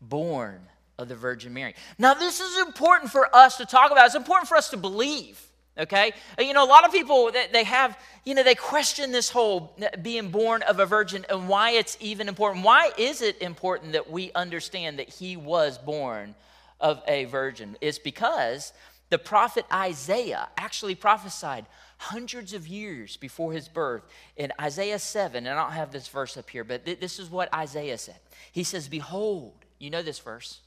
born 0.00 0.60
of 0.98 1.08
the 1.08 1.16
Virgin 1.16 1.52
Mary. 1.52 1.74
Now, 1.98 2.14
this 2.14 2.40
is 2.40 2.58
important 2.58 3.10
for 3.10 3.34
us 3.34 3.56
to 3.58 3.66
talk 3.66 3.90
about. 3.90 4.06
It's 4.06 4.14
important 4.14 4.48
for 4.48 4.56
us 4.56 4.70
to 4.70 4.76
believe. 4.76 5.40
Okay? 5.78 6.12
You 6.38 6.54
know, 6.54 6.64
a 6.64 6.66
lot 6.66 6.86
of 6.86 6.92
people, 6.92 7.30
they 7.52 7.64
have, 7.64 7.98
you 8.24 8.34
know, 8.34 8.42
they 8.42 8.54
question 8.54 9.12
this 9.12 9.28
whole 9.28 9.76
being 10.00 10.30
born 10.30 10.62
of 10.62 10.80
a 10.80 10.86
virgin 10.86 11.26
and 11.28 11.48
why 11.48 11.72
it's 11.72 11.98
even 12.00 12.28
important. 12.28 12.64
Why 12.64 12.92
is 12.96 13.20
it 13.20 13.42
important 13.42 13.92
that 13.92 14.10
we 14.10 14.32
understand 14.34 14.98
that 14.98 15.10
he 15.10 15.36
was 15.36 15.76
born 15.76 16.34
of 16.80 17.02
a 17.06 17.24
virgin? 17.26 17.76
It's 17.80 17.98
because 17.98 18.72
the 19.08 19.18
prophet 19.18 19.64
Isaiah 19.72 20.48
actually 20.56 20.94
prophesied 20.94 21.66
hundreds 21.98 22.52
of 22.52 22.66
years 22.66 23.16
before 23.16 23.52
his 23.52 23.68
birth 23.68 24.02
in 24.36 24.52
Isaiah 24.60 24.98
7, 24.98 25.46
and 25.46 25.58
I 25.58 25.62
don't 25.62 25.72
have 25.72 25.92
this 25.92 26.08
verse 26.08 26.36
up 26.36 26.50
here, 26.50 26.64
but 26.64 26.84
th- 26.84 27.00
this 27.00 27.18
is 27.18 27.30
what 27.30 27.52
Isaiah 27.54 27.98
said. 27.98 28.18
He 28.52 28.64
says, 28.64 28.88
Behold, 28.88 29.54
you 29.78 29.90
know 29.90 30.02
this 30.02 30.18
verse 30.18 30.60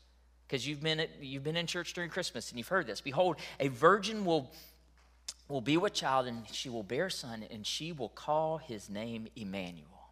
because 0.47 0.67
you've 0.67 0.81
been, 0.81 1.05
you've 1.21 1.43
been 1.43 1.57
in 1.57 1.67
church 1.67 1.93
during 1.93 2.09
Christmas 2.09 2.49
and 2.49 2.57
you've 2.57 2.69
heard 2.69 2.87
this. 2.87 3.01
Behold, 3.01 3.35
a 3.59 3.67
virgin 3.67 4.25
will, 4.25 4.51
will 5.47 5.61
be 5.61 5.77
with 5.77 5.93
child, 5.93 6.25
and 6.25 6.43
she 6.51 6.69
will 6.69 6.83
bear 6.83 7.07
a 7.07 7.11
son, 7.11 7.45
and 7.51 7.67
she 7.67 7.91
will 7.91 8.09
call 8.09 8.57
his 8.57 8.89
name 8.89 9.27
Emmanuel, 9.35 10.11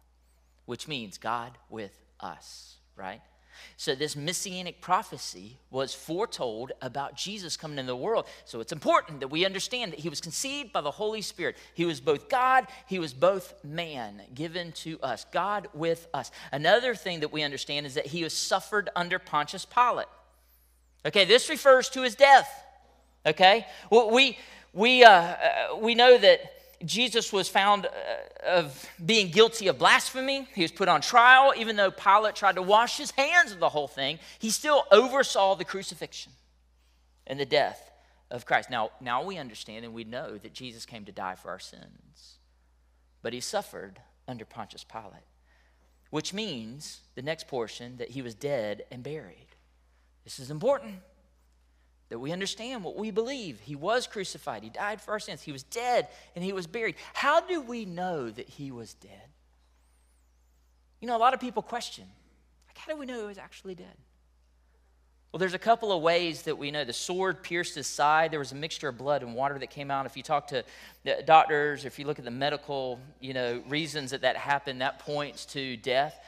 which 0.66 0.86
means 0.86 1.18
God 1.18 1.58
with 1.70 1.92
us, 2.20 2.76
right? 2.94 3.22
So, 3.76 3.94
this 3.94 4.16
messianic 4.16 4.80
prophecy 4.80 5.58
was 5.70 5.94
foretold 5.94 6.72
about 6.82 7.16
Jesus 7.16 7.56
coming 7.56 7.78
into 7.78 7.90
the 7.92 7.96
world. 7.96 8.26
So, 8.44 8.60
it's 8.60 8.72
important 8.72 9.20
that 9.20 9.28
we 9.28 9.44
understand 9.44 9.92
that 9.92 10.00
he 10.00 10.08
was 10.08 10.20
conceived 10.20 10.72
by 10.72 10.80
the 10.80 10.90
Holy 10.90 11.22
Spirit. 11.22 11.56
He 11.74 11.84
was 11.84 12.00
both 12.00 12.28
God, 12.28 12.66
he 12.86 12.98
was 12.98 13.12
both 13.12 13.54
man, 13.64 14.22
given 14.34 14.72
to 14.72 14.98
us, 15.00 15.26
God 15.32 15.68
with 15.74 16.08
us. 16.12 16.30
Another 16.52 16.94
thing 16.94 17.20
that 17.20 17.32
we 17.32 17.42
understand 17.42 17.86
is 17.86 17.94
that 17.94 18.06
he 18.06 18.24
was 18.24 18.32
suffered 18.32 18.90
under 18.96 19.18
Pontius 19.18 19.64
Pilate. 19.64 20.08
Okay, 21.06 21.24
this 21.24 21.48
refers 21.48 21.88
to 21.90 22.02
his 22.02 22.14
death. 22.14 22.64
Okay, 23.26 23.66
well, 23.90 24.10
we, 24.10 24.38
we, 24.72 25.04
uh, 25.04 25.10
uh 25.10 25.36
we 25.80 25.94
know 25.94 26.18
that 26.18 26.57
Jesus 26.84 27.32
was 27.32 27.48
found 27.48 27.86
uh, 27.86 27.90
of 28.46 28.88
being 29.04 29.30
guilty 29.30 29.68
of 29.68 29.78
blasphemy. 29.78 30.46
He 30.54 30.62
was 30.62 30.72
put 30.72 30.88
on 30.88 31.00
trial. 31.00 31.52
Even 31.56 31.76
though 31.76 31.90
Pilate 31.90 32.36
tried 32.36 32.56
to 32.56 32.62
wash 32.62 32.96
his 32.96 33.10
hands 33.12 33.52
of 33.52 33.58
the 33.58 33.68
whole 33.68 33.88
thing, 33.88 34.18
he 34.38 34.50
still 34.50 34.84
oversaw 34.92 35.54
the 35.54 35.64
crucifixion 35.64 36.32
and 37.26 37.38
the 37.38 37.46
death 37.46 37.90
of 38.30 38.46
Christ. 38.46 38.70
Now, 38.70 38.90
now 39.00 39.24
we 39.24 39.38
understand 39.38 39.84
and 39.84 39.94
we 39.94 40.04
know 40.04 40.38
that 40.38 40.52
Jesus 40.52 40.86
came 40.86 41.04
to 41.04 41.12
die 41.12 41.34
for 41.34 41.50
our 41.50 41.58
sins, 41.58 42.38
but 43.22 43.32
he 43.32 43.40
suffered 43.40 44.00
under 44.26 44.44
Pontius 44.44 44.84
Pilate, 44.84 45.26
which 46.10 46.32
means 46.32 47.00
the 47.14 47.22
next 47.22 47.48
portion 47.48 47.96
that 47.96 48.10
he 48.10 48.22
was 48.22 48.34
dead 48.34 48.84
and 48.90 49.02
buried. 49.02 49.48
This 50.24 50.38
is 50.38 50.50
important 50.50 50.96
that 52.08 52.18
we 52.18 52.32
understand 52.32 52.82
what 52.82 52.96
we 52.96 53.10
believe. 53.10 53.60
He 53.60 53.76
was 53.76 54.06
crucified, 54.06 54.62
He 54.62 54.70
died 54.70 55.00
for 55.00 55.12
our 55.12 55.20
sins, 55.20 55.42
He 55.42 55.52
was 55.52 55.62
dead, 55.62 56.08
and 56.34 56.44
He 56.44 56.52
was 56.52 56.66
buried. 56.66 56.96
How 57.14 57.40
do 57.40 57.60
we 57.60 57.84
know 57.84 58.30
that 58.30 58.48
He 58.48 58.70
was 58.70 58.94
dead? 58.94 59.28
You 61.00 61.08
know, 61.08 61.16
a 61.16 61.18
lot 61.18 61.34
of 61.34 61.40
people 61.40 61.62
question, 61.62 62.04
like, 62.66 62.78
how 62.78 62.92
do 62.92 62.98
we 62.98 63.06
know 63.06 63.20
He 63.20 63.26
was 63.26 63.38
actually 63.38 63.74
dead? 63.74 63.96
Well, 65.30 65.38
there's 65.38 65.54
a 65.54 65.58
couple 65.58 65.92
of 65.92 66.02
ways 66.02 66.42
that 66.42 66.56
we 66.56 66.70
know. 66.70 66.84
The 66.84 66.94
sword 66.94 67.42
pierced 67.42 67.74
his 67.74 67.86
side. 67.86 68.30
There 68.30 68.38
was 68.38 68.52
a 68.52 68.54
mixture 68.54 68.88
of 68.88 68.96
blood 68.96 69.22
and 69.22 69.34
water 69.34 69.58
that 69.58 69.68
came 69.68 69.90
out. 69.90 70.06
If 70.06 70.16
you 70.16 70.22
talk 70.22 70.46
to 70.48 70.60
uh, 70.60 71.20
doctors, 71.26 71.84
if 71.84 71.98
you 71.98 72.06
look 72.06 72.18
at 72.18 72.24
the 72.24 72.30
medical, 72.30 72.98
you 73.20 73.34
know, 73.34 73.62
reasons 73.68 74.12
that 74.12 74.22
that 74.22 74.38
happened, 74.38 74.80
that 74.80 75.00
points 75.00 75.44
to 75.46 75.76
death. 75.76 76.18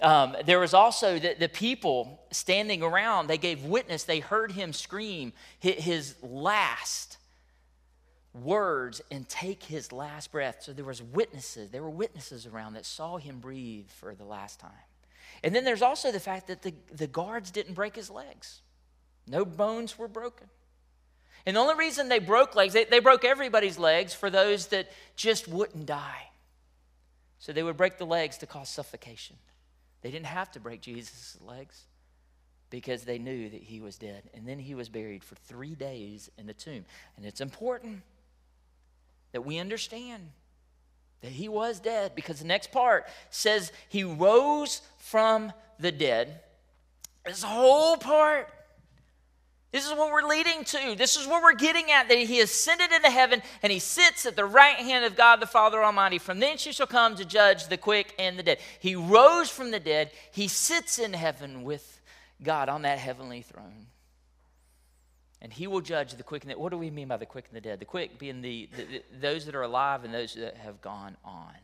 Um, 0.00 0.36
there 0.44 0.60
was 0.60 0.74
also 0.74 1.18
the, 1.18 1.34
the, 1.38 1.48
people 1.48 2.20
standing 2.30 2.84
around, 2.84 3.26
they 3.26 3.38
gave 3.38 3.64
witness, 3.64 4.04
they 4.04 4.20
heard 4.20 4.52
him 4.52 4.72
scream 4.72 5.32
his 5.58 6.14
last 6.22 7.18
words 8.32 9.00
and 9.10 9.28
take 9.28 9.64
his 9.64 9.90
last 9.90 10.30
breath. 10.30 10.58
So 10.60 10.72
there 10.72 10.84
was 10.84 11.02
witnesses, 11.02 11.70
there 11.70 11.82
were 11.82 11.90
witnesses 11.90 12.46
around 12.46 12.74
that 12.74 12.86
saw 12.86 13.16
him 13.16 13.40
breathe 13.40 13.88
for 13.88 14.14
the 14.14 14.24
last 14.24 14.60
time. 14.60 14.70
And 15.42 15.54
then 15.54 15.64
there's 15.64 15.82
also 15.82 16.12
the 16.12 16.20
fact 16.20 16.46
that 16.46 16.62
the, 16.62 16.74
the 16.92 17.08
guards 17.08 17.50
didn't 17.50 17.74
break 17.74 17.96
his 17.96 18.08
legs. 18.08 18.60
No 19.26 19.44
bones 19.44 19.98
were 19.98 20.08
broken. 20.08 20.48
And 21.44 21.56
the 21.56 21.60
only 21.60 21.74
reason 21.74 22.08
they 22.08 22.18
broke 22.18 22.54
legs, 22.54 22.72
they, 22.72 22.84
they 22.84 22.98
broke 23.00 23.24
everybody's 23.24 23.78
legs 23.78 24.14
for 24.14 24.30
those 24.30 24.68
that 24.68 24.90
just 25.16 25.48
wouldn't 25.48 25.86
die. 25.86 26.30
So 27.38 27.52
they 27.52 27.62
would 27.62 27.76
break 27.76 27.98
the 27.98 28.06
legs 28.06 28.38
to 28.38 28.46
cause 28.46 28.68
suffocation. 28.68 29.36
They 30.08 30.12
didn't 30.12 30.26
have 30.28 30.50
to 30.52 30.60
break 30.60 30.80
Jesus' 30.80 31.36
legs 31.46 31.82
because 32.70 33.02
they 33.02 33.18
knew 33.18 33.50
that 33.50 33.62
he 33.62 33.82
was 33.82 33.98
dead. 33.98 34.22
And 34.32 34.48
then 34.48 34.58
he 34.58 34.74
was 34.74 34.88
buried 34.88 35.22
for 35.22 35.34
three 35.34 35.74
days 35.74 36.30
in 36.38 36.46
the 36.46 36.54
tomb. 36.54 36.86
And 37.18 37.26
it's 37.26 37.42
important 37.42 38.00
that 39.32 39.44
we 39.44 39.58
understand 39.58 40.30
that 41.20 41.30
he 41.30 41.46
was 41.50 41.78
dead 41.78 42.14
because 42.14 42.38
the 42.38 42.46
next 42.46 42.72
part 42.72 43.06
says 43.28 43.70
he 43.90 44.02
rose 44.02 44.80
from 44.96 45.52
the 45.78 45.92
dead. 45.92 46.40
This 47.26 47.42
whole 47.42 47.98
part 47.98 48.48
this 49.70 49.86
is 49.86 49.92
what 49.92 50.10
we're 50.10 50.26
leading 50.26 50.64
to. 50.64 50.94
This 50.96 51.16
is 51.16 51.26
what 51.26 51.42
we're 51.42 51.54
getting 51.54 51.90
at 51.90 52.08
that 52.08 52.16
he 52.16 52.40
ascended 52.40 52.90
into 52.90 53.10
heaven 53.10 53.42
and 53.62 53.70
he 53.70 53.78
sits 53.78 54.24
at 54.24 54.34
the 54.34 54.46
right 54.46 54.76
hand 54.76 55.04
of 55.04 55.14
God 55.14 55.40
the 55.40 55.46
Father 55.46 55.84
Almighty. 55.84 56.18
From 56.18 56.40
thence 56.40 56.64
he 56.64 56.72
shall 56.72 56.86
come 56.86 57.16
to 57.16 57.24
judge 57.24 57.68
the 57.68 57.76
quick 57.76 58.14
and 58.18 58.38
the 58.38 58.42
dead. 58.42 58.58
He 58.80 58.94
rose 58.94 59.50
from 59.50 59.70
the 59.70 59.80
dead. 59.80 60.10
He 60.32 60.48
sits 60.48 60.98
in 60.98 61.12
heaven 61.12 61.64
with 61.64 62.00
God 62.42 62.70
on 62.70 62.82
that 62.82 62.98
heavenly 62.98 63.42
throne. 63.42 63.88
And 65.42 65.52
he 65.52 65.66
will 65.66 65.82
judge 65.82 66.14
the 66.14 66.22
quick 66.22 66.44
and 66.44 66.50
the 66.50 66.54
dead. 66.54 66.60
What 66.62 66.72
do 66.72 66.78
we 66.78 66.90
mean 66.90 67.08
by 67.08 67.18
the 67.18 67.26
quick 67.26 67.44
and 67.48 67.56
the 67.56 67.60
dead? 67.60 67.78
The 67.78 67.84
quick 67.84 68.18
being 68.18 68.40
the, 68.40 68.70
the, 68.74 68.84
the 68.84 69.02
those 69.20 69.44
that 69.44 69.54
are 69.54 69.62
alive 69.62 70.02
and 70.02 70.14
those 70.14 70.34
that 70.34 70.56
have 70.56 70.80
gone 70.80 71.16
on. 71.24 71.54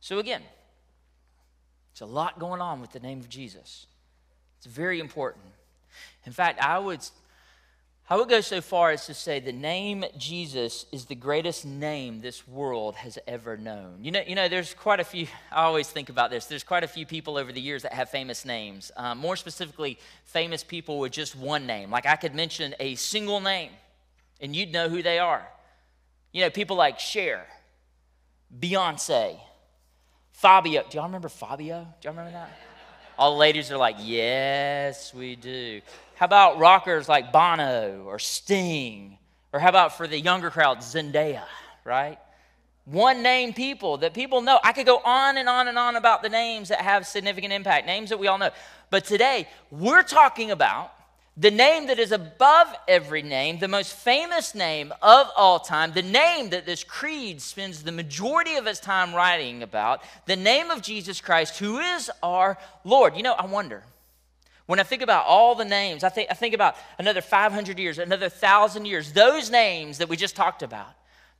So 0.00 0.18
again, 0.18 0.42
it's 1.92 2.00
a 2.00 2.06
lot 2.06 2.40
going 2.40 2.60
on 2.60 2.80
with 2.80 2.90
the 2.90 3.00
name 3.00 3.20
of 3.20 3.28
Jesus. 3.28 3.86
It's 4.58 4.66
very 4.66 4.98
important. 4.98 5.44
In 6.24 6.32
fact, 6.32 6.60
I 6.60 6.78
would, 6.78 7.00
I 8.08 8.16
would 8.16 8.28
go 8.28 8.40
so 8.40 8.60
far 8.60 8.90
as 8.90 9.06
to 9.06 9.14
say 9.14 9.40
the 9.40 9.52
name 9.52 10.04
Jesus 10.16 10.86
is 10.92 11.06
the 11.06 11.14
greatest 11.14 11.64
name 11.64 12.20
this 12.20 12.46
world 12.46 12.94
has 12.96 13.18
ever 13.26 13.56
known. 13.56 13.98
You 14.02 14.12
know, 14.12 14.22
you 14.26 14.34
know 14.34 14.48
there's 14.48 14.74
quite 14.74 15.00
a 15.00 15.04
few, 15.04 15.26
I 15.50 15.62
always 15.62 15.88
think 15.88 16.08
about 16.08 16.30
this, 16.30 16.46
there's 16.46 16.64
quite 16.64 16.84
a 16.84 16.88
few 16.88 17.06
people 17.06 17.36
over 17.36 17.52
the 17.52 17.60
years 17.60 17.82
that 17.82 17.92
have 17.92 18.08
famous 18.08 18.44
names. 18.44 18.92
Um, 18.96 19.18
more 19.18 19.36
specifically, 19.36 19.98
famous 20.24 20.62
people 20.62 20.98
with 20.98 21.12
just 21.12 21.34
one 21.36 21.66
name. 21.66 21.90
Like 21.90 22.06
I 22.06 22.16
could 22.16 22.34
mention 22.34 22.74
a 22.78 22.94
single 22.94 23.40
name 23.40 23.72
and 24.40 24.54
you'd 24.54 24.72
know 24.72 24.88
who 24.88 25.02
they 25.02 25.18
are. 25.18 25.46
You 26.32 26.42
know, 26.42 26.50
people 26.50 26.76
like 26.76 27.00
Cher, 27.00 27.46
Beyonce, 28.56 29.38
Fabio. 30.32 30.84
Do 30.88 30.98
y'all 30.98 31.06
remember 31.06 31.28
Fabio? 31.28 31.86
Do 32.00 32.06
y'all 32.06 32.16
remember 32.16 32.32
that? 32.32 32.50
All 33.18 33.32
the 33.32 33.38
ladies 33.38 33.70
are 33.70 33.78
like, 33.78 33.96
yes, 33.98 35.14
we 35.14 35.36
do. 35.36 35.80
How 36.16 36.26
about 36.26 36.58
rockers 36.58 37.08
like 37.08 37.32
Bono 37.32 38.04
or 38.06 38.18
Sting? 38.18 39.18
Or 39.52 39.60
how 39.60 39.70
about 39.70 39.96
for 39.96 40.06
the 40.06 40.18
younger 40.20 40.50
crowd, 40.50 40.78
Zendaya, 40.78 41.44
right? 41.84 42.18
One 42.84 43.22
name 43.22 43.52
people 43.52 43.96
that 43.98 44.12
people 44.14 44.42
know. 44.42 44.60
I 44.62 44.72
could 44.72 44.86
go 44.86 44.98
on 44.98 45.38
and 45.38 45.48
on 45.48 45.66
and 45.68 45.78
on 45.78 45.96
about 45.96 46.22
the 46.22 46.28
names 46.28 46.68
that 46.68 46.80
have 46.80 47.06
significant 47.06 47.52
impact, 47.52 47.86
names 47.86 48.10
that 48.10 48.18
we 48.18 48.28
all 48.28 48.38
know. 48.38 48.50
But 48.90 49.04
today, 49.04 49.48
we're 49.70 50.02
talking 50.02 50.50
about 50.50 50.92
the 51.36 51.50
name 51.50 51.88
that 51.88 51.98
is 51.98 52.12
above 52.12 52.74
every 52.88 53.22
name, 53.22 53.58
the 53.58 53.68
most 53.68 53.92
famous 53.92 54.54
name 54.54 54.92
of 55.02 55.26
all 55.36 55.58
time, 55.58 55.92
the 55.92 56.02
name 56.02 56.48
that 56.50 56.64
this 56.64 56.82
creed 56.82 57.42
spends 57.42 57.82
the 57.82 57.92
majority 57.92 58.56
of 58.56 58.66
its 58.66 58.80
time 58.80 59.14
writing 59.14 59.62
about, 59.62 60.02
the 60.24 60.36
name 60.36 60.70
of 60.70 60.80
Jesus 60.80 61.20
Christ, 61.20 61.58
who 61.58 61.78
is 61.78 62.10
our 62.22 62.56
Lord. 62.84 63.16
You 63.16 63.22
know, 63.22 63.34
I 63.34 63.44
wonder. 63.44 63.82
When 64.64 64.80
I 64.80 64.82
think 64.82 65.02
about 65.02 65.26
all 65.26 65.54
the 65.54 65.64
names, 65.64 66.02
I 66.02 66.08
think, 66.08 66.28
I 66.30 66.34
think 66.34 66.54
about 66.54 66.74
another 66.98 67.20
500 67.20 67.78
years, 67.78 67.98
another 67.98 68.26
1,000 68.26 68.84
years, 68.84 69.12
those 69.12 69.50
names 69.50 69.98
that 69.98 70.08
we 70.08 70.16
just 70.16 70.34
talked 70.34 70.62
about, 70.62 70.88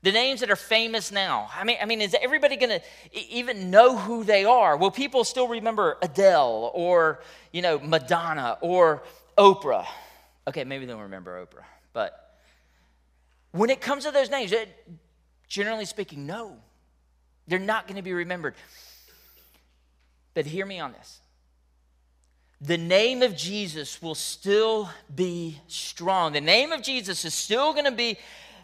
the 0.02 0.12
names 0.12 0.40
that 0.40 0.50
are 0.50 0.56
famous 0.56 1.10
now. 1.10 1.48
I 1.56 1.64
mean, 1.64 1.78
I 1.80 1.86
mean 1.86 2.02
is 2.02 2.14
everybody 2.20 2.56
going 2.56 2.80
to 2.80 2.82
even 3.30 3.70
know 3.70 3.96
who 3.96 4.22
they 4.22 4.44
are? 4.44 4.76
Will 4.76 4.92
people 4.92 5.24
still 5.24 5.48
remember 5.48 5.96
Adele 6.02 6.70
or, 6.74 7.20
you 7.50 7.62
know, 7.62 7.80
Madonna 7.80 8.58
or 8.60 9.02
Oprah. 9.38 9.86
Okay, 10.48 10.64
maybe 10.64 10.86
they 10.86 10.92
don't 10.92 11.02
remember 11.02 11.44
Oprah, 11.44 11.64
but 11.92 12.36
when 13.52 13.70
it 13.70 13.80
comes 13.80 14.04
to 14.04 14.10
those 14.10 14.30
names, 14.30 14.54
generally 15.48 15.84
speaking, 15.84 16.26
no, 16.26 16.56
they're 17.48 17.58
not 17.58 17.86
going 17.86 17.96
to 17.96 18.02
be 18.02 18.12
remembered. 18.12 18.54
But 20.34 20.46
hear 20.46 20.66
me 20.66 20.78
on 20.78 20.92
this. 20.92 21.20
The 22.60 22.78
name 22.78 23.22
of 23.22 23.36
Jesus 23.36 24.00
will 24.00 24.14
still 24.14 24.90
be 25.14 25.60
strong. 25.68 26.32
The 26.32 26.40
name 26.40 26.72
of 26.72 26.82
Jesus 26.82 27.24
is 27.24 27.34
still 27.34 27.72
going 27.72 27.84
to 27.84 27.92
be 27.92 28.18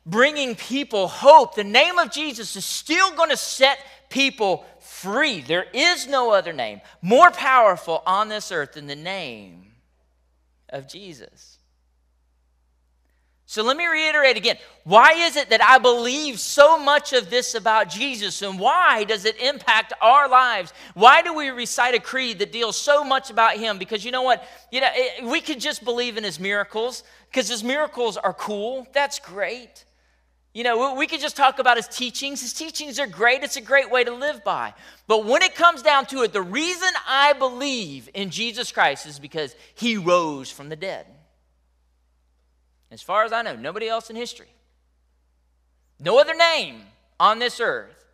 bringing 0.07 0.55
people 0.55 1.09
hope. 1.09 1.55
The 1.55 1.64
name 1.64 1.99
of 1.99 2.11
Jesus 2.11 2.57
is 2.57 2.64
still 2.64 3.14
going 3.14 3.31
to 3.31 3.37
set 3.37 3.79
people 4.09 4.64
free. 4.81 5.41
There 5.41 5.67
is 5.73 6.07
no 6.07 6.33
other 6.33 6.52
name 6.52 6.81
more 7.00 7.31
powerful 7.31 8.02
on 8.07 8.29
this 8.29 8.52
earth 8.52 8.75
than 8.75 8.87
the 8.87 8.97
name 8.97 9.72
of 10.73 10.88
Jesus. 10.88 11.59
So 13.52 13.62
let 13.62 13.76
me 13.76 13.87
reiterate 13.87 14.38
again. 14.38 14.57
Why 14.85 15.12
is 15.12 15.37
it 15.37 15.50
that 15.50 15.62
I 15.62 15.76
believe 15.76 16.41
so 16.41 16.79
much 16.79 17.12
of 17.12 17.29
this 17.29 17.55
about 17.55 17.91
Jesus 17.91 18.41
and 18.41 18.59
why 18.59 19.05
does 19.05 19.26
it 19.26 19.38
impact 19.43 19.93
our 20.00 20.26
lives? 20.26 20.73
Why 20.95 21.21
do 21.21 21.35
we 21.35 21.50
recite 21.50 21.95
a 21.95 22.00
creed 22.00 22.38
that 22.38 22.50
deals 22.50 22.79
so 22.79 23.05
much 23.05 23.31
about 23.31 23.59
him? 23.59 23.76
Because 23.76 24.07
you 24.07 24.11
know 24.11 24.23
what? 24.23 24.49
You 24.71 24.81
know, 24.81 24.88
we 25.25 25.43
could 25.43 25.61
just 25.61 25.85
believe 25.85 26.17
in 26.17 26.25
his 26.25 26.41
miracles 26.41 27.05
because 27.31 27.47
his 27.47 27.62
miracles 27.62 28.17
are 28.17 28.33
cool. 28.33 28.87
That's 28.95 29.19
great. 29.19 29.85
You 30.55 30.65
know, 30.65 30.95
we 30.95 31.07
could 31.07 31.21
just 31.21 31.37
talk 31.37 31.59
about 31.59 31.79
his 31.79 31.89
teachings. 31.89 32.43
His 32.43 32.53
teachings 32.53 32.99
are 33.01 33.07
great. 33.07 33.43
It's 33.43 33.57
a 33.57 33.63
great 33.63 33.91
way 33.91 34.05
to 34.05 34.13
live 34.13 34.45
by. 34.45 34.75
But 35.07 35.25
when 35.25 35.41
it 35.41 35.55
comes 35.55 35.81
down 35.81 36.07
to 36.07 36.23
it, 36.23 36.35
the 36.35 36.43
reason 36.43 36.91
I 37.09 37.33
believe 37.33 38.11
in 38.13 38.29
Jesus 38.29 38.71
Christ 38.71 39.07
is 39.07 39.19
because 39.19 39.57
he 39.75 39.97
rose 39.97 40.51
from 40.51 40.69
the 40.69 40.77
dead. 40.77 41.07
As 42.91 43.01
far 43.01 43.25
as 43.25 43.33
I 43.33 43.41
know, 43.41 43.57
nobody 43.57 43.89
else 43.89 44.11
in 44.11 44.17
history, 44.17 44.53
no 45.99 46.19
other 46.19 46.35
name 46.35 46.83
on 47.19 47.39
this 47.39 47.59
earth 47.59 48.05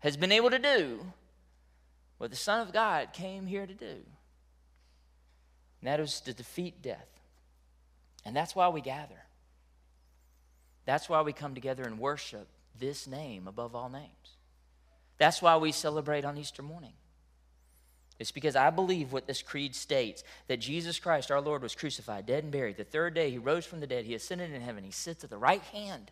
has 0.00 0.18
been 0.18 0.32
able 0.32 0.50
to 0.50 0.58
do 0.58 1.00
what 2.18 2.30
the 2.30 2.36
Son 2.36 2.60
of 2.60 2.72
God 2.72 3.14
came 3.14 3.46
here 3.46 3.66
to 3.66 3.74
do. 3.74 3.84
And 5.80 5.84
that 5.84 6.00
is 6.00 6.20
to 6.22 6.34
defeat 6.34 6.82
death. 6.82 7.08
And 8.26 8.36
that's 8.36 8.54
why 8.54 8.68
we 8.68 8.82
gather. 8.82 9.25
That's 10.86 11.08
why 11.08 11.20
we 11.20 11.32
come 11.32 11.54
together 11.54 11.82
and 11.82 11.98
worship 11.98 12.46
this 12.78 13.06
name 13.06 13.46
above 13.46 13.74
all 13.74 13.90
names. 13.90 14.36
That's 15.18 15.42
why 15.42 15.56
we 15.56 15.72
celebrate 15.72 16.24
on 16.24 16.38
Easter 16.38 16.62
morning. 16.62 16.92
It's 18.18 18.32
because 18.32 18.56
I 18.56 18.70
believe 18.70 19.12
what 19.12 19.26
this 19.26 19.42
creed 19.42 19.74
states 19.74 20.24
that 20.46 20.58
Jesus 20.58 20.98
Christ, 20.98 21.30
our 21.30 21.40
Lord, 21.40 21.62
was 21.62 21.74
crucified, 21.74 22.24
dead, 22.24 22.44
and 22.44 22.52
buried. 22.52 22.78
The 22.78 22.84
third 22.84 23.14
day, 23.14 23.30
he 23.30 23.36
rose 23.36 23.66
from 23.66 23.80
the 23.80 23.86
dead. 23.86 24.06
He 24.06 24.14
ascended 24.14 24.52
in 24.52 24.62
heaven. 24.62 24.84
He 24.84 24.90
sits 24.90 25.22
at 25.22 25.28
the 25.28 25.36
right 25.36 25.60
hand 25.72 26.10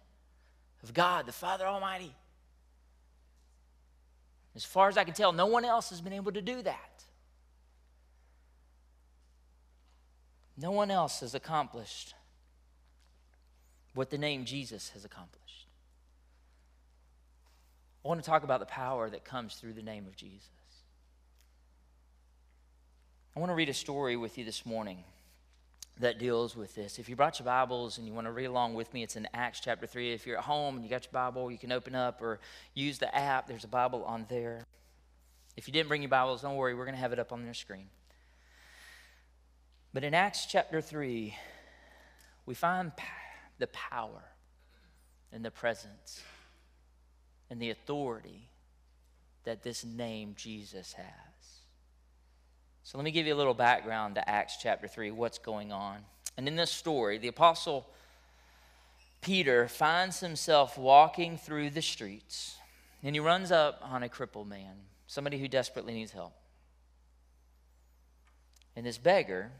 of 0.83 0.93
God, 0.93 1.25
the 1.25 1.33
Father 1.33 1.67
Almighty. 1.67 2.13
As 4.55 4.65
far 4.65 4.89
as 4.89 4.99
I 4.99 5.05
can 5.05 5.15
tell, 5.15 5.33
no 5.33 5.47
one 5.47 5.65
else 5.65 5.91
has 5.91 6.01
been 6.01 6.13
able 6.13 6.33
to 6.33 6.43
do 6.43 6.61
that. 6.63 7.05
No 10.57 10.71
one 10.71 10.91
else 10.91 11.21
has 11.21 11.35
accomplished 11.35 12.15
what 13.95 14.11
the 14.11 14.19
name 14.19 14.45
Jesus 14.45 14.91
has 14.91 15.05
accomplished. 15.05 15.67
I 18.05 18.09
want 18.09 18.23
to 18.23 18.29
talk 18.29 18.45
about 18.45 18.61
the 18.61 18.67
power 18.67 19.09
that 19.09 19.25
comes 19.25 19.55
through 19.55 19.73
the 19.73 19.83
name 19.83 20.07
of 20.07 20.17
Jesus. 20.17 20.51
I 23.35 23.41
want 23.41 23.51
to 23.51 23.55
read 23.55 23.69
a 23.69 23.75
story 23.75 24.17
with 24.17 24.37
you 24.37 24.45
this 24.45 24.67
morning 24.67 25.03
that 26.01 26.19
deals 26.19 26.57
with 26.57 26.75
this. 26.75 26.99
If 26.99 27.09
you 27.09 27.17
brought 27.17 27.39
your 27.39 27.47
Bibles 27.47 27.99
and 27.99 28.07
you 28.07 28.13
want 28.13 28.27
to 28.27 28.33
read 28.33 28.47
along 28.47 28.75
with 28.75 28.93
me, 28.93 29.03
it's 29.03 29.17
in 29.17 29.29
Acts 29.33 29.61
chapter 29.61 29.87
3. 29.87 30.13
If 30.13 30.27
you're 30.27 30.39
at 30.39 30.45
home 30.45 30.77
and 30.77 30.85
you 30.85 30.91
got 30.91 31.05
your 31.05 31.13
Bible, 31.13 31.51
you 31.51 31.59
can 31.59 31.73
open 31.73 31.95
up 31.95 32.21
or 32.21 32.41
use 32.75 32.99
the 32.99 33.15
app. 33.15 33.47
There's 33.47 33.65
a 33.65 33.69
Bible 33.69 34.05
on 34.05 34.27
there. 34.29 34.67
If 35.57 35.67
you 35.69 35.73
didn't 35.73 35.89
bring 35.89 36.03
your 36.03 36.11
Bibles, 36.11 36.43
don't 36.43 36.57
worry, 36.57 36.75
we're 36.75 36.85
going 36.85 36.97
to 36.97 37.01
have 37.01 37.13
it 37.13 37.19
up 37.19 37.33
on 37.33 37.47
the 37.47 37.55
screen. 37.55 37.87
But 39.93 40.03
in 40.03 40.15
Acts 40.15 40.47
chapter 40.47 40.81
3, 40.81 41.35
we 42.47 42.55
find 42.55 42.93
the 43.65 43.69
power 43.69 44.23
and 45.33 45.43
the 45.43 45.51
presence 45.51 46.23
and 47.49 47.59
the 47.63 47.71
authority 47.71 48.51
that 49.45 49.63
this 49.63 49.87
name 49.87 50.35
Jesus 50.37 50.93
has. 50.93 51.07
So 52.83 52.99
let 52.99 53.05
me 53.07 53.11
give 53.11 53.27
you 53.27 53.33
a 53.33 53.37
little 53.37 53.55
background 53.55 54.17
to 54.17 54.29
Acts 54.29 54.59
chapter 54.61 54.87
3, 54.87 55.13
what's 55.13 55.39
going 55.39 55.73
on. 55.73 56.01
And 56.37 56.47
in 56.47 56.57
this 56.57 56.71
story, 56.71 57.17
the 57.17 57.29
apostle 57.29 57.87
Peter 59.23 59.67
finds 59.67 60.21
himself 60.21 60.77
walking 60.77 61.39
through 61.39 61.71
the 61.71 61.81
streets, 61.81 62.57
and 63.03 63.17
he 63.17 63.21
runs 63.21 63.51
up 63.51 63.81
on 63.83 64.03
a 64.03 64.11
crippled 64.11 64.47
man, 64.47 64.75
somebody 65.07 65.39
who 65.39 65.49
desperately 65.49 65.95
needs 65.95 66.13
help. 66.13 66.35
And 68.77 68.85
this 68.85 68.99
beggar 68.99 69.53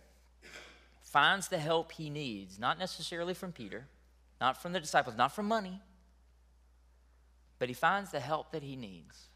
finds 1.01 1.49
the 1.49 1.59
help 1.59 1.93
he 1.93 2.11
needs, 2.11 2.59
not 2.59 2.79
necessarily 2.79 3.33
from 3.33 3.53
Peter, 3.53 3.87
not 4.41 4.61
from 4.61 4.73
the 4.73 4.81
disciples, 4.81 5.17
not 5.17 5.35
from 5.35 5.47
money, 5.47 5.81
but 7.59 7.69
he 7.69 7.75
finds 7.75 8.11
the 8.11 8.21
help 8.21 8.53
that 8.53 8.63
he 8.63 8.77
needs 8.77 9.29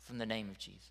from 0.00 0.18
the 0.18 0.26
name 0.26 0.48
of 0.48 0.58
Jesus. 0.58 0.90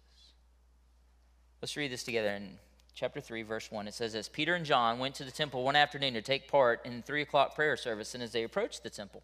Let's 1.62 1.76
read 1.76 1.92
this 1.92 2.04
together 2.04 2.30
in 2.30 2.58
chapter 2.94 3.20
3, 3.20 3.44
verse 3.44 3.72
1. 3.72 3.88
It 3.88 3.94
says, 3.94 4.16
As 4.16 4.30
Peter 4.30 4.56
and 4.56 4.66
John 4.66 5.00
went 5.00 5.16
to 5.16 5.24
the 5.24 5.32
temple 5.32 5.64
one 5.64 5.76
afternoon 5.76 6.14
to 6.14 6.22
take 6.22 6.48
part 6.48 6.86
in 6.86 6.98
the 6.98 7.02
3 7.04 7.22
o'clock 7.24 7.56
prayer 7.56 7.78
service, 7.78 8.14
and 8.14 8.24
as 8.24 8.32
they 8.32 8.44
approached 8.44 8.84
the 8.84 8.90
temple, 8.90 9.24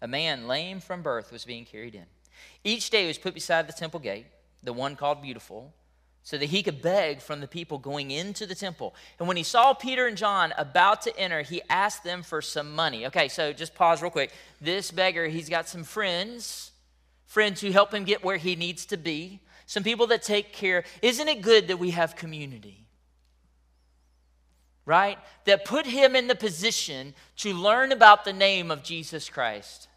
a 0.00 0.08
man 0.08 0.46
lame 0.46 0.80
from 0.80 1.02
birth 1.02 1.32
was 1.32 1.44
being 1.44 1.64
carried 1.64 1.94
in. 1.94 2.06
Each 2.62 2.90
day 2.90 3.02
he 3.02 3.08
was 3.08 3.18
put 3.18 3.34
beside 3.34 3.68
the 3.68 3.72
temple 3.72 4.00
gate, 4.00 4.26
the 4.62 4.72
one 4.72 4.96
called 4.96 5.22
Beautiful, 5.22 5.72
so 6.24 6.36
that 6.36 6.46
he 6.46 6.62
could 6.62 6.82
beg 6.82 7.20
from 7.20 7.40
the 7.40 7.46
people 7.46 7.78
going 7.78 8.10
into 8.10 8.46
the 8.46 8.54
temple. 8.54 8.94
And 9.18 9.28
when 9.28 9.36
he 9.36 9.42
saw 9.42 9.74
Peter 9.74 10.06
and 10.06 10.16
John 10.16 10.52
about 10.56 11.02
to 11.02 11.16
enter, 11.16 11.42
he 11.42 11.62
asked 11.70 12.02
them 12.02 12.22
for 12.22 12.42
some 12.42 12.74
money. 12.74 13.06
Okay, 13.06 13.28
so 13.28 13.52
just 13.52 13.74
pause 13.74 14.02
real 14.02 14.10
quick. 14.10 14.32
This 14.60 14.90
beggar, 14.90 15.28
he's 15.28 15.48
got 15.48 15.68
some 15.68 15.84
friends, 15.84 16.72
friends 17.26 17.60
who 17.60 17.70
help 17.70 17.94
him 17.94 18.04
get 18.04 18.24
where 18.24 18.38
he 18.38 18.56
needs 18.56 18.86
to 18.86 18.96
be 18.96 19.40
some 19.66 19.82
people 19.82 20.06
that 20.08 20.22
take 20.22 20.52
care. 20.52 20.84
Isn't 21.02 21.28
it 21.28 21.42
good 21.42 21.68
that 21.68 21.78
we 21.78 21.90
have 21.92 22.16
community? 22.16 22.86
Right? 24.86 25.18
That 25.46 25.64
put 25.64 25.86
him 25.86 26.14
in 26.14 26.28
the 26.28 26.34
position 26.34 27.14
to 27.38 27.54
learn 27.54 27.90
about 27.90 28.24
the 28.24 28.32
name 28.32 28.70
of 28.70 28.82
Jesus 28.82 29.28
Christ. 29.28 29.88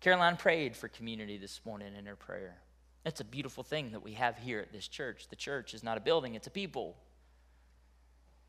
Caroline 0.00 0.36
prayed 0.36 0.76
for 0.76 0.88
community 0.88 1.36
this 1.36 1.60
morning 1.64 1.94
in 1.96 2.06
her 2.06 2.16
prayer. 2.16 2.58
That's 3.04 3.20
a 3.20 3.24
beautiful 3.24 3.64
thing 3.64 3.92
that 3.92 4.02
we 4.02 4.12
have 4.12 4.38
here 4.38 4.60
at 4.60 4.72
this 4.72 4.86
church. 4.86 5.26
The 5.28 5.36
church 5.36 5.74
is 5.74 5.82
not 5.82 5.96
a 5.96 6.00
building, 6.00 6.34
it's 6.34 6.46
a 6.46 6.50
people. 6.50 6.96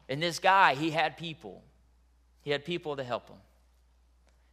And 0.10 0.22
this 0.22 0.40
guy, 0.40 0.76
he 0.76 0.92
had 0.92 1.18
people. 1.18 1.64
He 2.42 2.52
had 2.52 2.66
people 2.66 2.98
to 2.98 3.04
help 3.04 3.30
him. 3.30 3.38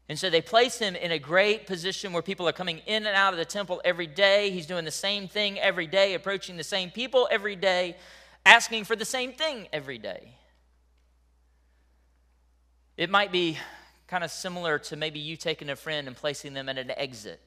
And 0.09 0.19
so 0.19 0.31
they 0.31 0.41
place 0.41 0.79
him 0.79 0.97
in 0.97 1.13
a 1.13 1.19
great 1.19 1.67
position 1.67 2.13
where 2.13 2.23
people 2.23 2.49
are 2.49 2.53
coming 2.53 2.81
in 2.87 3.07
and 3.07 3.15
out 3.17 3.33
of 3.33 3.39
the 3.39 3.45
temple 3.45 3.81
every 3.85 4.07
day. 4.07 4.51
He's 4.51 4.67
doing 4.67 4.85
the 4.85 4.91
same 4.91 5.29
thing 5.29 5.59
every 5.59 5.87
day, 5.87 6.15
approaching 6.15 6.57
the 6.57 6.65
same 6.65 6.91
people 6.91 7.29
every 7.31 7.57
day, 7.57 7.97
asking 8.45 8.85
for 8.85 8.97
the 8.97 9.05
same 9.05 9.33
thing 9.33 9.69
every 9.73 9.99
day. 9.99 10.35
It 12.97 13.11
might 13.11 13.33
be 13.33 13.59
kind 14.09 14.25
of 14.25 14.31
similar 14.31 14.79
to 14.79 14.97
maybe 14.97 15.21
you 15.21 15.37
taking 15.37 15.71
a 15.71 15.77
friend 15.77 16.09
and 16.09 16.17
placing 16.17 16.55
them 16.55 16.69
at 16.69 16.79
an 16.79 16.91
exit 16.97 17.41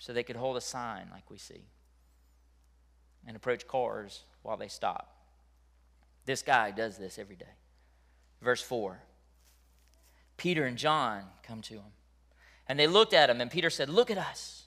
so 0.00 0.12
they 0.12 0.24
could 0.24 0.34
hold 0.34 0.56
a 0.56 0.60
sign 0.60 1.06
like 1.12 1.30
we 1.30 1.38
see 1.38 1.62
and 3.26 3.36
approach 3.36 3.68
cars 3.68 4.24
while 4.42 4.56
they 4.56 4.66
stop. 4.66 5.14
This 6.24 6.42
guy 6.42 6.70
does 6.70 6.98
this 6.98 7.18
every 7.18 7.36
day. 7.36 7.54
Verse 8.42 8.62
4 8.62 8.98
Peter 10.36 10.64
and 10.64 10.78
John 10.78 11.24
come 11.42 11.60
to 11.60 11.74
him. 11.74 11.92
And 12.66 12.78
they 12.78 12.86
looked 12.86 13.12
at 13.12 13.28
him, 13.28 13.40
and 13.40 13.50
Peter 13.50 13.68
said, 13.68 13.90
Look 13.90 14.10
at 14.10 14.18
us. 14.18 14.64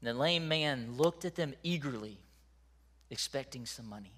And 0.00 0.08
the 0.08 0.14
lame 0.14 0.46
man 0.48 0.96
looked 0.96 1.24
at 1.24 1.34
them 1.34 1.54
eagerly, 1.62 2.18
expecting 3.10 3.66
some 3.66 3.88
money. 3.88 4.12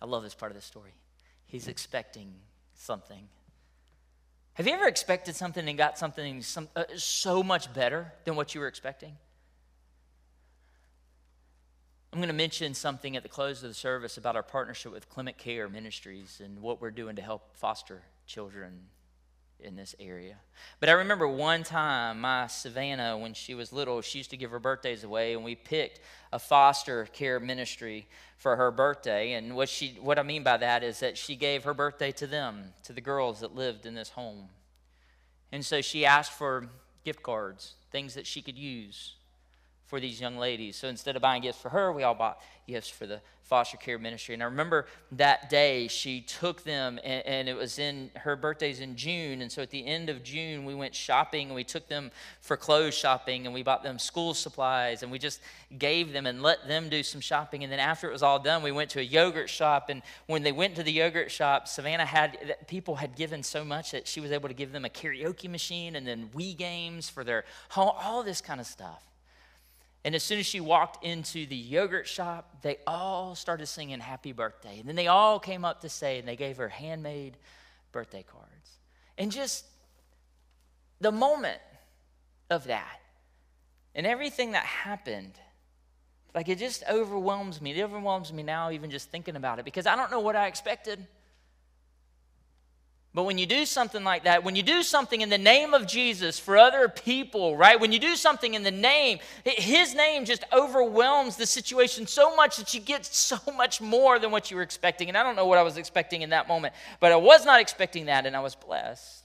I 0.00 0.06
love 0.06 0.24
this 0.24 0.34
part 0.34 0.50
of 0.50 0.56
the 0.56 0.62
story. 0.62 0.94
He's 1.46 1.68
expecting 1.68 2.34
something. 2.74 3.28
Have 4.54 4.66
you 4.66 4.74
ever 4.74 4.86
expected 4.86 5.34
something 5.34 5.66
and 5.66 5.78
got 5.78 5.98
something 5.98 6.42
some, 6.42 6.68
uh, 6.76 6.84
so 6.96 7.42
much 7.42 7.72
better 7.72 8.12
than 8.24 8.36
what 8.36 8.54
you 8.54 8.60
were 8.60 8.66
expecting? 8.66 9.16
I'm 12.12 12.18
going 12.18 12.28
to 12.28 12.34
mention 12.34 12.74
something 12.74 13.16
at 13.16 13.22
the 13.22 13.30
close 13.30 13.62
of 13.62 13.70
the 13.70 13.74
service 13.74 14.18
about 14.18 14.36
our 14.36 14.42
partnership 14.42 14.92
with 14.92 15.08
Clement 15.08 15.38
Care 15.38 15.68
Ministries 15.70 16.42
and 16.44 16.60
what 16.60 16.82
we're 16.82 16.90
doing 16.90 17.16
to 17.16 17.22
help 17.22 17.56
foster 17.56 18.02
children 18.26 18.88
in 19.60 19.76
this 19.76 19.94
area. 20.00 20.36
But 20.80 20.88
I 20.88 20.92
remember 20.92 21.28
one 21.28 21.62
time, 21.62 22.20
my 22.20 22.46
Savannah, 22.46 23.16
when 23.16 23.34
she 23.34 23.54
was 23.54 23.72
little, 23.72 24.00
she 24.00 24.18
used 24.18 24.30
to 24.30 24.36
give 24.36 24.50
her 24.50 24.58
birthdays 24.58 25.04
away, 25.04 25.34
and 25.34 25.44
we 25.44 25.54
picked 25.54 26.00
a 26.32 26.38
foster 26.38 27.06
care 27.06 27.38
ministry 27.38 28.06
for 28.36 28.56
her 28.56 28.70
birthday. 28.70 29.32
And 29.32 29.54
what 29.54 29.68
she, 29.68 29.98
what 30.00 30.18
I 30.18 30.22
mean 30.22 30.42
by 30.42 30.56
that 30.56 30.82
is 30.82 31.00
that 31.00 31.16
she 31.16 31.36
gave 31.36 31.64
her 31.64 31.74
birthday 31.74 32.12
to 32.12 32.26
them, 32.26 32.72
to 32.84 32.92
the 32.92 33.00
girls 33.00 33.40
that 33.40 33.54
lived 33.54 33.86
in 33.86 33.94
this 33.94 34.10
home. 34.10 34.48
And 35.52 35.64
so 35.64 35.80
she 35.80 36.04
asked 36.04 36.32
for 36.32 36.68
gift 37.04 37.22
cards, 37.22 37.74
things 37.90 38.14
that 38.14 38.26
she 38.26 38.42
could 38.42 38.58
use 38.58 39.14
for 39.92 40.00
these 40.00 40.22
young 40.22 40.38
ladies. 40.38 40.76
So 40.76 40.88
instead 40.88 41.16
of 41.16 41.20
buying 41.20 41.42
gifts 41.42 41.60
for 41.60 41.68
her, 41.68 41.92
we 41.92 42.02
all 42.02 42.14
bought 42.14 42.40
gifts 42.66 42.88
for 42.88 43.06
the 43.06 43.20
foster 43.42 43.76
care 43.76 43.98
ministry. 43.98 44.32
And 44.32 44.42
I 44.42 44.46
remember 44.46 44.86
that 45.18 45.50
day 45.50 45.86
she 45.86 46.22
took 46.22 46.64
them, 46.64 46.98
and, 47.04 47.26
and, 47.26 47.46
it 47.46 47.54
was 47.54 47.78
in 47.78 48.10
her 48.14 48.34
birthday's 48.34 48.80
in 48.80 48.96
June. 48.96 49.42
And 49.42 49.52
so 49.52 49.60
at 49.60 49.68
the 49.68 49.86
end 49.86 50.08
of 50.08 50.22
June, 50.22 50.64
we 50.64 50.74
went 50.74 50.94
shopping 50.94 51.48
and 51.48 51.54
we 51.54 51.62
took 51.62 51.88
them 51.88 52.10
for 52.40 52.56
clothes 52.56 52.94
shopping 52.94 53.44
and 53.44 53.52
we 53.52 53.62
bought 53.62 53.82
them 53.82 53.98
school 53.98 54.32
supplies 54.32 55.02
and 55.02 55.12
we 55.12 55.18
just 55.18 55.42
gave 55.76 56.14
them 56.14 56.24
and 56.24 56.40
let 56.40 56.66
them 56.66 56.88
do 56.88 57.02
some 57.02 57.20
shopping. 57.20 57.62
And 57.62 57.70
then 57.70 57.78
after 57.78 58.08
it 58.08 58.12
was 58.12 58.22
all 58.22 58.38
done, 58.38 58.62
we 58.62 58.72
went 58.72 58.88
to 58.92 59.00
a 59.00 59.02
yogurt 59.02 59.50
shop. 59.50 59.90
And 59.90 60.00
when 60.24 60.42
they 60.42 60.52
went 60.52 60.74
to 60.76 60.82
the 60.82 60.92
yogurt 60.92 61.30
shop, 61.30 61.68
Savannah 61.68 62.06
had 62.06 62.56
people 62.66 62.96
had 62.96 63.14
given 63.14 63.42
so 63.42 63.62
much 63.62 63.90
that 63.90 64.08
she 64.08 64.20
was 64.20 64.32
able 64.32 64.48
to 64.48 64.54
give 64.54 64.72
them 64.72 64.86
a 64.86 64.88
karaoke 64.88 65.50
machine 65.50 65.96
and 65.96 66.06
then 66.06 66.30
Wii 66.34 66.56
games 66.56 67.10
for 67.10 67.24
their 67.24 67.44
home, 67.68 67.92
all 68.00 68.22
this 68.22 68.40
kind 68.40 68.58
of 68.58 68.66
stuff. 68.66 69.11
And 70.04 70.14
as 70.14 70.22
soon 70.22 70.40
as 70.40 70.46
she 70.46 70.60
walked 70.60 71.04
into 71.04 71.46
the 71.46 71.56
yogurt 71.56 72.08
shop, 72.08 72.62
they 72.62 72.78
all 72.86 73.34
started 73.34 73.66
singing 73.66 74.00
happy 74.00 74.32
birthday. 74.32 74.80
And 74.80 74.88
then 74.88 74.96
they 74.96 75.06
all 75.06 75.38
came 75.38 75.64
up 75.64 75.82
to 75.82 75.88
say, 75.88 76.18
and 76.18 76.26
they 76.26 76.34
gave 76.34 76.56
her 76.56 76.68
handmade 76.68 77.36
birthday 77.92 78.24
cards. 78.24 78.78
And 79.16 79.30
just 79.30 79.64
the 81.00 81.12
moment 81.12 81.60
of 82.50 82.64
that 82.64 83.00
and 83.94 84.06
everything 84.06 84.52
that 84.52 84.64
happened, 84.64 85.34
like 86.34 86.48
it 86.48 86.58
just 86.58 86.82
overwhelms 86.90 87.60
me. 87.60 87.78
It 87.78 87.82
overwhelms 87.82 88.32
me 88.32 88.42
now, 88.42 88.70
even 88.70 88.90
just 88.90 89.10
thinking 89.10 89.36
about 89.36 89.60
it, 89.60 89.64
because 89.64 89.86
I 89.86 89.94
don't 89.94 90.10
know 90.10 90.20
what 90.20 90.34
I 90.34 90.48
expected. 90.48 91.06
But 93.14 93.24
when 93.24 93.36
you 93.36 93.44
do 93.44 93.66
something 93.66 94.04
like 94.04 94.24
that, 94.24 94.42
when 94.42 94.56
you 94.56 94.62
do 94.62 94.82
something 94.82 95.20
in 95.20 95.28
the 95.28 95.36
name 95.36 95.74
of 95.74 95.86
Jesus 95.86 96.38
for 96.38 96.56
other 96.56 96.88
people, 96.88 97.58
right? 97.58 97.78
When 97.78 97.92
you 97.92 97.98
do 97.98 98.16
something 98.16 98.54
in 98.54 98.62
the 98.62 98.70
name, 98.70 99.18
his 99.44 99.94
name 99.94 100.24
just 100.24 100.44
overwhelms 100.50 101.36
the 101.36 101.44
situation 101.44 102.06
so 102.06 102.34
much 102.34 102.56
that 102.56 102.72
you 102.72 102.80
get 102.80 103.04
so 103.04 103.36
much 103.56 103.82
more 103.82 104.18
than 104.18 104.30
what 104.30 104.50
you 104.50 104.56
were 104.56 104.62
expecting. 104.62 105.08
And 105.08 105.18
I 105.18 105.22
don't 105.22 105.36
know 105.36 105.44
what 105.44 105.58
I 105.58 105.62
was 105.62 105.76
expecting 105.76 106.22
in 106.22 106.30
that 106.30 106.48
moment, 106.48 106.72
but 107.00 107.12
I 107.12 107.16
was 107.16 107.44
not 107.44 107.60
expecting 107.60 108.06
that, 108.06 108.24
and 108.24 108.34
I 108.34 108.40
was 108.40 108.54
blessed. 108.54 109.24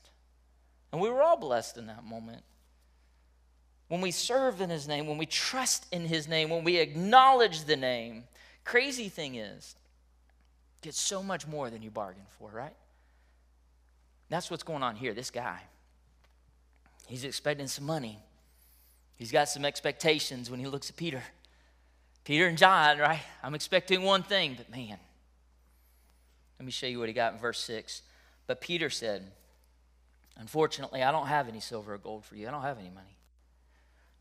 And 0.91 1.00
we 1.00 1.10
were 1.10 1.21
all 1.21 1.38
blessed 1.38 1.78
in 1.78 1.88
that 1.88 2.04
moment. 2.04 2.43
When 3.88 4.02
we 4.02 4.12
serve 4.12 4.60
in 4.60 4.69
his 4.69 4.86
name, 4.86 5.08
when 5.08 5.17
we 5.17 5.26
trust 5.26 5.86
in 5.93 6.06
his 6.06 6.28
name, 6.28 6.50
when 6.50 6.65
we 6.65 6.76
acknowledge 6.76 7.63
the 7.63 7.78
name, 7.78 8.26
crazy 8.65 9.08
thing 9.08 9.36
is, 9.36 9.78
get 10.82 10.93
so 10.93 11.23
much 11.23 11.47
more 11.47 11.69
than 11.69 11.82
you 11.82 11.89
bargained 11.89 12.28
for, 12.38 12.50
right? 12.50 12.76
That's 14.30 14.52
what's 14.52 14.63
going 14.63 14.84
on 14.84 14.96
here. 14.96 15.13
This 15.13 15.32
guy, 15.32 15.60
He's 17.08 17.24
expecting 17.24 17.68
some 17.68 17.86
money. 17.86 18.20
He's 19.16 19.32
got 19.32 19.50
some 19.50 19.66
expectations 19.66 20.52
when 20.52 20.60
he 20.60 20.68
looks 20.68 20.90
at 20.90 20.98
Peter. 20.98 21.24
Peter 22.26 22.48
and 22.48 22.58
John, 22.58 23.00
right? 23.00 23.22
I'm 23.42 23.56
expecting 23.56 24.04
one 24.04 24.22
thing, 24.22 24.56
but 24.58 24.70
man, 24.70 24.98
let 26.60 26.66
me 26.66 26.72
show 26.72 26.86
you 26.86 27.00
what 27.00 27.08
he 27.08 27.13
got 27.13 27.34
in 27.34 27.40
verse 27.40 27.60
6. 27.62 28.02
But 28.46 28.62
Peter 28.62 28.90
said, 28.90 29.32
Unfortunately, 30.36 31.02
I 31.02 31.12
don't 31.12 31.28
have 31.28 31.48
any 31.48 31.60
silver 31.60 31.96
or 31.96 31.98
gold 31.98 32.26
for 32.26 32.36
you. 32.36 32.48
I 32.48 32.52
don't 32.52 32.62
have 32.62 32.78
any 32.78 32.90
money. 32.90 33.16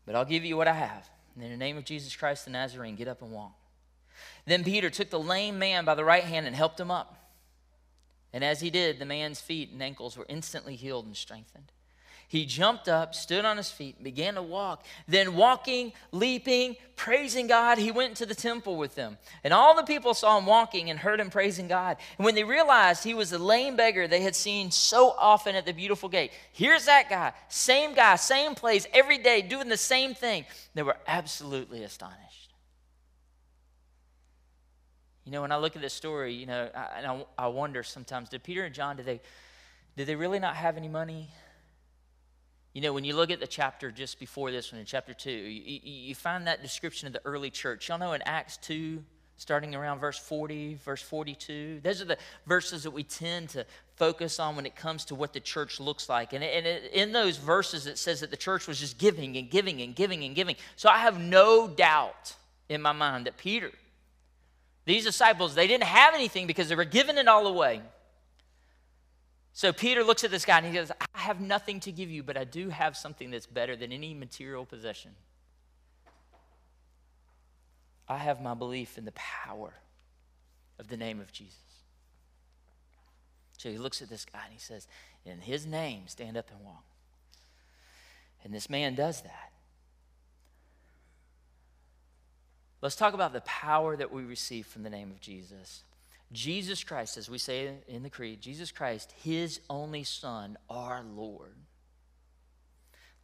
But 0.05 0.15
I'll 0.15 0.25
give 0.25 0.45
you 0.45 0.57
what 0.57 0.67
I 0.67 0.73
have. 0.73 1.07
And 1.35 1.43
in 1.43 1.51
the 1.51 1.57
name 1.57 1.77
of 1.77 1.85
Jesus 1.85 2.15
Christ 2.15 2.45
the 2.45 2.51
Nazarene, 2.51 2.95
get 2.95 3.07
up 3.07 3.21
and 3.21 3.31
walk. 3.31 3.51
Then 4.45 4.63
Peter 4.63 4.89
took 4.89 5.11
the 5.11 5.19
lame 5.19 5.59
man 5.59 5.85
by 5.85 5.93
the 5.93 6.03
right 6.03 6.23
hand 6.23 6.47
and 6.47 6.55
helped 6.55 6.79
him 6.79 6.89
up. 6.89 7.26
And 8.33 8.43
as 8.43 8.61
he 8.61 8.69
did, 8.69 8.99
the 8.99 9.05
man's 9.05 9.39
feet 9.39 9.71
and 9.71 9.81
ankles 9.81 10.17
were 10.17 10.25
instantly 10.29 10.75
healed 10.75 11.05
and 11.05 11.15
strengthened. 11.15 11.71
He 12.29 12.45
jumped 12.45 12.89
up, 12.89 13.15
stood 13.15 13.45
on 13.45 13.55
his 13.55 13.71
feet, 13.71 13.95
and 13.95 14.03
began 14.03 14.35
to 14.35 14.41
walk. 14.41 14.85
Then, 15.07 15.35
walking, 15.35 15.93
leaping, 16.11 16.75
praising 16.97 17.47
God, 17.47 17.77
he 17.77 17.89
went 17.89 18.17
to 18.17 18.25
the 18.25 18.35
temple 18.35 18.75
with 18.75 18.95
them. 18.95 19.17
And 19.45 19.53
all 19.53 19.77
the 19.77 19.83
people 19.83 20.13
saw 20.13 20.37
him 20.37 20.45
walking 20.45 20.89
and 20.89 20.99
heard 20.99 21.21
him 21.21 21.29
praising 21.29 21.69
God. 21.69 21.95
And 22.17 22.25
when 22.25 22.35
they 22.35 22.43
realized 22.43 23.05
he 23.05 23.13
was 23.13 23.29
the 23.29 23.39
lame 23.39 23.77
beggar 23.77 24.09
they 24.09 24.21
had 24.21 24.35
seen 24.35 24.71
so 24.71 25.15
often 25.17 25.55
at 25.55 25.65
the 25.65 25.71
beautiful 25.71 26.09
gate, 26.09 26.31
here's 26.51 26.85
that 26.85 27.09
guy, 27.09 27.31
same 27.47 27.93
guy, 27.93 28.17
same 28.17 28.55
place, 28.55 28.85
every 28.93 29.19
day, 29.19 29.41
doing 29.41 29.69
the 29.69 29.77
same 29.77 30.13
thing, 30.13 30.45
they 30.75 30.83
were 30.83 30.97
absolutely 31.07 31.83
astonished. 31.83 32.46
You 35.27 35.33
know, 35.33 35.41
when 35.41 35.51
I 35.51 35.57
look 35.57 35.75
at 35.75 35.81
this 35.81 35.93
story, 35.93 36.33
you 36.33 36.45
know, 36.45 36.69
I, 36.73 36.99
and 36.99 37.05
I, 37.05 37.25
I 37.37 37.47
wonder 37.47 37.83
sometimes, 37.83 38.29
did 38.29 38.43
Peter 38.43 38.63
and 38.63 38.73
John, 38.73 38.95
did 38.95 39.05
they, 39.05 39.19
did 39.97 40.07
they 40.07 40.15
really 40.15 40.39
not 40.39 40.55
have 40.55 40.77
any 40.77 40.87
money? 40.87 41.27
You 42.73 42.79
know, 42.79 42.93
when 42.93 43.03
you 43.03 43.13
look 43.13 43.29
at 43.29 43.41
the 43.41 43.47
chapter 43.47 43.91
just 43.91 44.19
before 44.19 44.51
this 44.51 44.71
one, 44.71 44.79
in 44.79 44.85
chapter 44.85 45.13
2, 45.13 45.29
you, 45.29 45.81
you 45.83 46.15
find 46.15 46.47
that 46.47 46.61
description 46.61 47.07
of 47.07 47.13
the 47.13 47.19
early 47.25 47.49
church. 47.49 47.89
Y'all 47.89 47.97
know 47.97 48.13
in 48.13 48.21
Acts 48.21 48.55
2, 48.55 49.03
starting 49.35 49.75
around 49.75 49.99
verse 49.99 50.17
40, 50.17 50.75
verse 50.75 51.01
42, 51.01 51.81
those 51.83 52.01
are 52.01 52.05
the 52.05 52.17
verses 52.45 52.83
that 52.83 52.91
we 52.91 53.03
tend 53.03 53.49
to 53.49 53.65
focus 53.97 54.39
on 54.39 54.55
when 54.55 54.65
it 54.65 54.77
comes 54.77 55.03
to 55.03 55.15
what 55.15 55.33
the 55.33 55.41
church 55.41 55.81
looks 55.81 56.07
like. 56.07 56.31
And, 56.31 56.41
and 56.41 56.65
it, 56.65 56.93
in 56.93 57.11
those 57.11 57.35
verses, 57.35 57.85
it 57.85 57.97
says 57.97 58.21
that 58.21 58.31
the 58.31 58.37
church 58.37 58.65
was 58.65 58.79
just 58.79 58.97
giving 58.97 59.35
and 59.35 59.49
giving 59.49 59.81
and 59.81 59.93
giving 59.93 60.23
and 60.23 60.33
giving. 60.33 60.55
So 60.77 60.87
I 60.87 60.99
have 60.99 61.19
no 61.19 61.67
doubt 61.67 62.33
in 62.69 62.81
my 62.81 62.93
mind 62.93 63.25
that 63.25 63.35
Peter, 63.35 63.71
these 64.87 65.03
disciples, 65.03 65.53
they 65.53 65.67
didn't 65.67 65.83
have 65.83 66.13
anything 66.13 66.47
because 66.47 66.69
they 66.69 66.75
were 66.75 66.85
giving 66.85 67.17
it 67.17 67.27
all 67.27 67.45
away. 67.45 67.81
So 69.51 69.73
Peter 69.73 70.01
looks 70.01 70.23
at 70.23 70.31
this 70.31 70.45
guy 70.45 70.59
and 70.59 70.65
he 70.65 70.73
says, 70.73 70.93
I 71.13 71.19
have 71.19 71.41
nothing 71.41 71.81
to 71.81 71.91
give 71.91 72.09
you, 72.09 72.23
but 72.23 72.37
I 72.37 72.45
do 72.45 72.69
have 72.69 72.95
something 72.95 73.29
that's 73.29 73.47
better 73.47 73.75
than 73.75 73.91
any 73.91 74.13
material 74.13 74.65
possession. 74.65 75.11
I 78.07 78.15
have 78.15 78.41
my 78.41 78.53
belief 78.53 78.97
in 78.97 79.03
the 79.03 79.11
power 79.11 79.73
of 80.79 80.87
the 80.87 80.95
name 80.95 81.19
of 81.19 81.33
Jesus. 81.33 81.57
So 83.57 83.69
he 83.69 83.77
looks 83.77 84.01
at 84.01 84.07
this 84.07 84.23
guy 84.23 84.39
and 84.45 84.53
he 84.53 84.59
says, 84.59 84.87
In 85.25 85.41
his 85.41 85.65
name, 85.65 86.03
stand 86.07 86.37
up 86.37 86.49
and 86.49 86.63
walk. 86.63 86.85
And 88.41 88.53
this 88.53 88.69
man 88.69 88.95
does 88.95 89.19
that. 89.23 89.46
Let's 92.87 92.95
talk 92.95 93.13
about 93.13 93.33
the 93.33 93.41
power 93.41 93.97
that 93.97 94.13
we 94.13 94.23
receive 94.23 94.65
from 94.65 94.83
the 94.83 94.89
name 94.89 95.11
of 95.11 95.19
Jesus. 95.19 95.83
Jesus 96.31 96.85
Christ, 96.85 97.17
as 97.17 97.29
we 97.29 97.37
say 97.37 97.69
in 97.85 98.01
the 98.01 98.09
Creed, 98.09 98.39
Jesus 98.39 98.71
Christ, 98.71 99.13
his 99.21 99.59
only 99.69 100.05
Son, 100.05 100.57
our 100.69 101.03
Lord. 101.03 101.57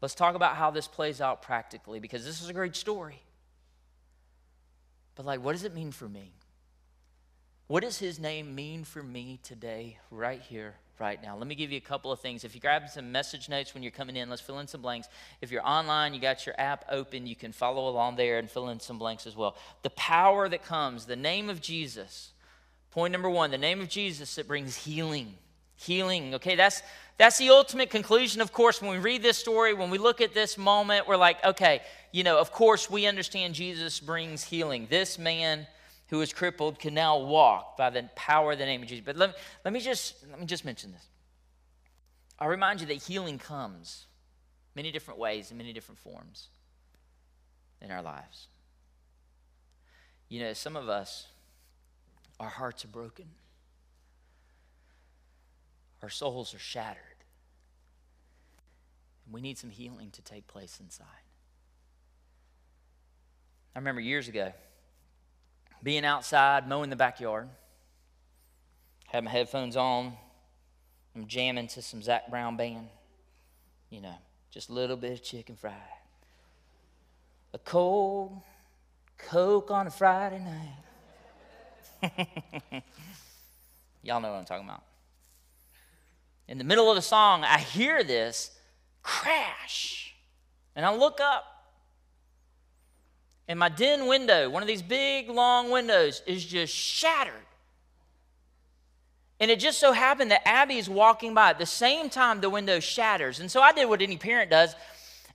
Let's 0.02 0.16
talk 0.16 0.36
about 0.36 0.58
how 0.58 0.70
this 0.70 0.90
plays 0.90 1.22
out 1.22 1.42
practically 1.42 2.02
because 2.02 2.26
this 2.26 2.42
is 2.42 2.50
a 2.50 2.54
great 2.54 2.76
story. 2.76 3.22
But, 5.16 5.26
like, 5.26 5.42
what 5.42 5.54
does 5.54 5.64
it 5.64 5.74
mean 5.74 5.94
for 5.94 6.10
me? 6.10 6.34
What 7.68 7.84
does 7.84 8.00
his 8.00 8.20
name 8.20 8.56
mean 8.56 8.84
for 8.84 9.02
me 9.02 9.40
today, 9.44 9.98
right 10.12 10.42
here, 10.42 10.76
right 11.00 11.22
now? 11.22 11.38
Let 11.38 11.48
me 11.48 11.56
give 11.56 11.72
you 11.72 11.78
a 11.78 11.82
couple 11.82 12.12
of 12.12 12.20
things. 12.20 12.44
If 12.44 12.56
you 12.56 12.62
grab 12.62 12.88
some 12.90 13.12
message 13.12 13.50
notes 13.50 13.74
when 13.74 13.84
you're 13.84 13.92
coming 13.92 14.16
in, 14.16 14.30
let's 14.30 14.42
fill 14.42 14.60
in 14.60 14.68
some 14.68 14.82
blanks. 14.82 15.08
If 15.42 15.52
you're 15.52 15.68
online, 15.68 16.14
you 16.14 16.20
got 16.20 16.46
your 16.46 16.56
app 16.58 16.86
open, 16.90 17.28
you 17.28 17.36
can 17.36 17.52
follow 17.52 17.90
along 17.90 18.16
there 18.16 18.40
and 18.40 18.50
fill 18.50 18.70
in 18.70 18.80
some 18.80 18.98
blanks 18.98 19.28
as 19.28 19.36
well. 19.36 19.56
The 19.82 19.90
power 19.92 20.48
that 20.50 20.64
comes, 20.64 21.06
the 21.06 21.16
name 21.16 21.50
of 21.50 21.62
Jesus 21.62 22.34
Point 22.94 23.12
number 23.12 23.30
one 23.30 23.50
the 23.50 23.58
name 23.58 23.82
of 23.82 23.90
Jesus 23.90 24.36
that 24.36 24.48
brings 24.48 24.76
healing. 24.76 25.34
Healing. 25.78 26.36
Okay, 26.36 26.56
that's 26.56 26.84
that's 27.18 27.40
the 27.40 27.50
ultimate 27.50 27.90
conclusion. 27.90 28.40
Of 28.40 28.54
course, 28.54 28.84
when 28.84 28.92
we 28.92 29.00
read 29.00 29.24
this 29.24 29.36
story, 29.36 29.74
when 29.74 29.90
we 29.90 29.98
look 29.98 30.22
at 30.22 30.36
this 30.36 30.60
moment, 30.60 31.08
we're 31.08 31.18
like, 31.18 31.44
okay, 31.44 31.82
you 32.12 32.24
know, 32.24 32.38
of 32.38 32.52
course 32.52 32.92
we 32.92 33.08
understand 33.08 33.56
Jesus 33.56 34.00
brings 34.00 34.44
healing. 34.44 34.86
This 34.92 35.18
man 35.18 35.66
who 36.08 36.22
is 36.22 36.34
crippled 36.34 36.80
can 36.80 36.94
now 36.94 37.18
walk 37.18 37.78
by 37.78 37.90
the 37.90 38.10
power 38.16 38.52
of 38.52 38.60
the 38.60 38.66
name 38.66 38.84
of 38.84 38.88
Jesus. 38.88 39.06
But 39.06 39.16
let, 39.16 39.36
let 39.64 39.74
me 39.74 39.80
just 39.80 40.16
let 40.30 40.40
me 40.40 40.46
just 40.46 40.66
mention 40.66 40.92
this. 40.92 41.08
I 42.40 42.46
remind 42.46 42.82
you 42.82 42.88
that 42.88 42.96
healing 42.96 43.40
comes 43.40 44.08
many 44.76 44.92
different 44.92 45.20
ways 45.20 45.52
in 45.52 45.58
many 45.58 45.74
different 45.74 46.00
forms 46.00 46.50
in 47.82 47.92
our 47.92 48.02
lives. 48.02 48.48
You 50.30 50.42
know, 50.42 50.54
some 50.54 50.76
of 50.76 50.90
us 50.90 51.28
our 52.40 52.50
hearts 52.50 52.84
are 52.84 52.90
broken. 52.90 53.26
Our 56.02 56.10
souls 56.10 56.54
are 56.54 56.60
shattered. 56.60 56.98
And 59.26 59.34
we 59.34 59.40
need 59.40 59.58
some 59.58 59.70
healing 59.70 60.12
to 60.12 60.22
take 60.22 60.48
place 60.48 60.80
inside. 60.82 61.06
I 63.76 63.80
remember 63.80 64.02
years 64.02 64.28
ago 64.28 64.52
being 65.84 66.06
outside 66.06 66.68
mowing 66.68 66.90
the 66.90 66.96
backyard, 66.96 67.50
had 69.08 69.24
my 69.24 69.30
headphones 69.30 69.78
on, 69.78 70.14
I'm 71.16 71.28
jamming 71.28 71.68
to 71.68 71.82
some 71.82 72.02
Zac 72.02 72.32
Brown 72.32 72.58
band, 72.58 72.88
you 73.90 74.02
know, 74.02 74.16
just 74.50 74.70
a 74.70 74.74
little 74.74 74.98
bit 74.98 75.12
of 75.12 75.22
chicken 75.22 75.56
fried. 75.56 75.76
A 77.54 77.60
cold 77.60 78.42
Coke 79.18 79.72
on 79.72 79.88
a 79.88 79.92
Friday 79.92 80.40
night. 80.40 80.76
Y'all 84.04 84.20
know 84.20 84.32
what 84.32 84.40
I'm 84.40 84.46
talking 84.46 84.66
about. 84.66 84.84
In 86.48 86.58
the 86.58 86.64
middle 86.64 86.90
of 86.90 86.96
the 86.96 87.02
song, 87.02 87.44
I 87.44 87.60
hear 87.60 88.04
this 88.04 88.52
crash. 89.02 90.16
And 90.76 90.86
I 90.86 90.94
look 90.94 91.22
up. 91.22 91.46
And 93.48 93.60
my 93.60 93.70
den 93.70 94.08
window, 94.08 94.50
one 94.50 94.62
of 94.62 94.68
these 94.68 94.82
big, 94.82 95.30
long 95.30 95.70
windows, 95.70 96.22
is 96.26 96.46
just 96.46 96.74
shattered. 96.74 97.34
And 99.40 99.52
it 99.52 99.60
just 99.60 99.80
so 99.80 99.92
happened 99.92 100.32
that 100.32 100.48
Abby 100.48 100.78
is 100.78 100.90
walking 100.90 101.34
by 101.34 101.50
at 101.50 101.60
the 101.60 101.66
same 101.66 102.10
time 102.10 102.40
the 102.40 102.50
window 102.50 102.80
shatters. 102.80 103.40
And 103.40 103.52
so 103.52 103.62
I 103.62 103.74
did 103.74 103.90
what 103.90 104.02
any 104.02 104.16
parent 104.16 104.50
does, 104.50 104.76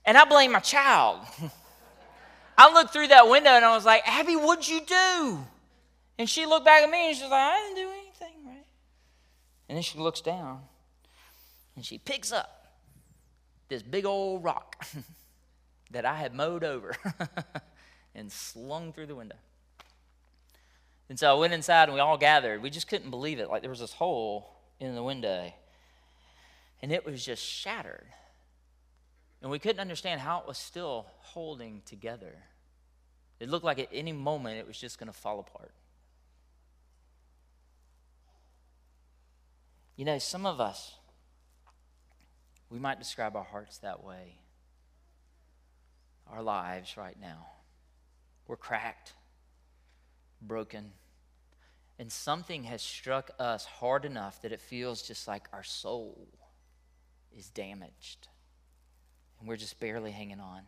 and 0.05 0.17
I 0.17 0.25
blame 0.25 0.51
my 0.51 0.59
child. 0.59 1.19
I 2.57 2.73
looked 2.73 2.91
through 2.91 3.07
that 3.07 3.29
window 3.29 3.51
and 3.51 3.63
I 3.63 3.73
was 3.73 3.85
like, 3.85 4.05
Abby, 4.05 4.35
what'd 4.35 4.67
you 4.67 4.81
do? 4.81 5.39
And 6.17 6.29
she 6.29 6.45
looked 6.45 6.65
back 6.65 6.83
at 6.83 6.89
me 6.89 7.07
and 7.07 7.15
she's 7.15 7.23
like, 7.23 7.31
I 7.31 7.57
didn't 7.63 7.75
do 7.75 7.91
anything, 7.91 8.45
right? 8.45 8.65
And 9.69 9.77
then 9.77 9.81
she 9.81 9.97
looks 9.97 10.19
down 10.19 10.63
and 11.77 11.85
she 11.85 11.97
picks 11.97 12.33
up 12.33 12.67
this 13.69 13.81
big 13.81 14.05
old 14.05 14.43
rock 14.43 14.85
that 15.91 16.05
I 16.05 16.15
had 16.15 16.33
mowed 16.33 16.65
over 16.65 16.95
and 18.15 18.31
slung 18.31 18.93
through 18.93 19.07
the 19.07 19.15
window. 19.15 19.35
And 21.09 21.17
so 21.17 21.35
I 21.35 21.39
went 21.39 21.53
inside 21.53 21.85
and 21.85 21.93
we 21.93 21.99
all 21.99 22.17
gathered. 22.17 22.61
We 22.61 22.69
just 22.69 22.87
couldn't 22.87 23.09
believe 23.09 23.39
it. 23.39 23.49
Like 23.49 23.61
there 23.61 23.69
was 23.69 23.79
this 23.79 23.93
hole 23.93 24.55
in 24.79 24.93
the 24.95 25.03
window 25.03 25.51
and 26.81 26.91
it 26.91 27.05
was 27.05 27.25
just 27.25 27.43
shattered. 27.43 28.07
And 29.41 29.49
we 29.49 29.59
couldn't 29.59 29.79
understand 29.79 30.21
how 30.21 30.39
it 30.39 30.47
was 30.47 30.57
still 30.57 31.07
holding 31.19 31.81
together. 31.85 32.35
It 33.39 33.49
looked 33.49 33.65
like 33.65 33.79
at 33.79 33.89
any 33.91 34.11
moment 34.11 34.59
it 34.59 34.67
was 34.67 34.77
just 34.77 34.99
going 34.99 35.07
to 35.07 35.17
fall 35.17 35.39
apart. 35.39 35.73
You 39.95 40.05
know, 40.05 40.17
some 40.17 40.45
of 40.45 40.61
us, 40.61 40.95
we 42.69 42.79
might 42.79 42.99
describe 42.99 43.35
our 43.35 43.43
hearts 43.43 43.79
that 43.79 44.03
way. 44.03 44.39
Our 46.31 46.41
lives 46.41 46.95
right 46.95 47.17
now. 47.19 47.47
We're 48.49 48.57
cracked, 48.57 49.13
broken, 50.41 50.91
and 51.99 52.11
something 52.11 52.63
has 52.63 52.81
struck 52.81 53.29
us 53.37 53.63
hard 53.63 54.05
enough 54.05 54.41
that 54.41 54.51
it 54.51 54.59
feels 54.59 55.03
just 55.03 55.27
like 55.27 55.47
our 55.53 55.61
soul 55.61 56.27
is 57.37 57.49
damaged. 57.51 58.27
And 59.39 59.47
we're 59.47 59.55
just 59.55 59.79
barely 59.79 60.09
hanging 60.09 60.39
on. 60.39 60.63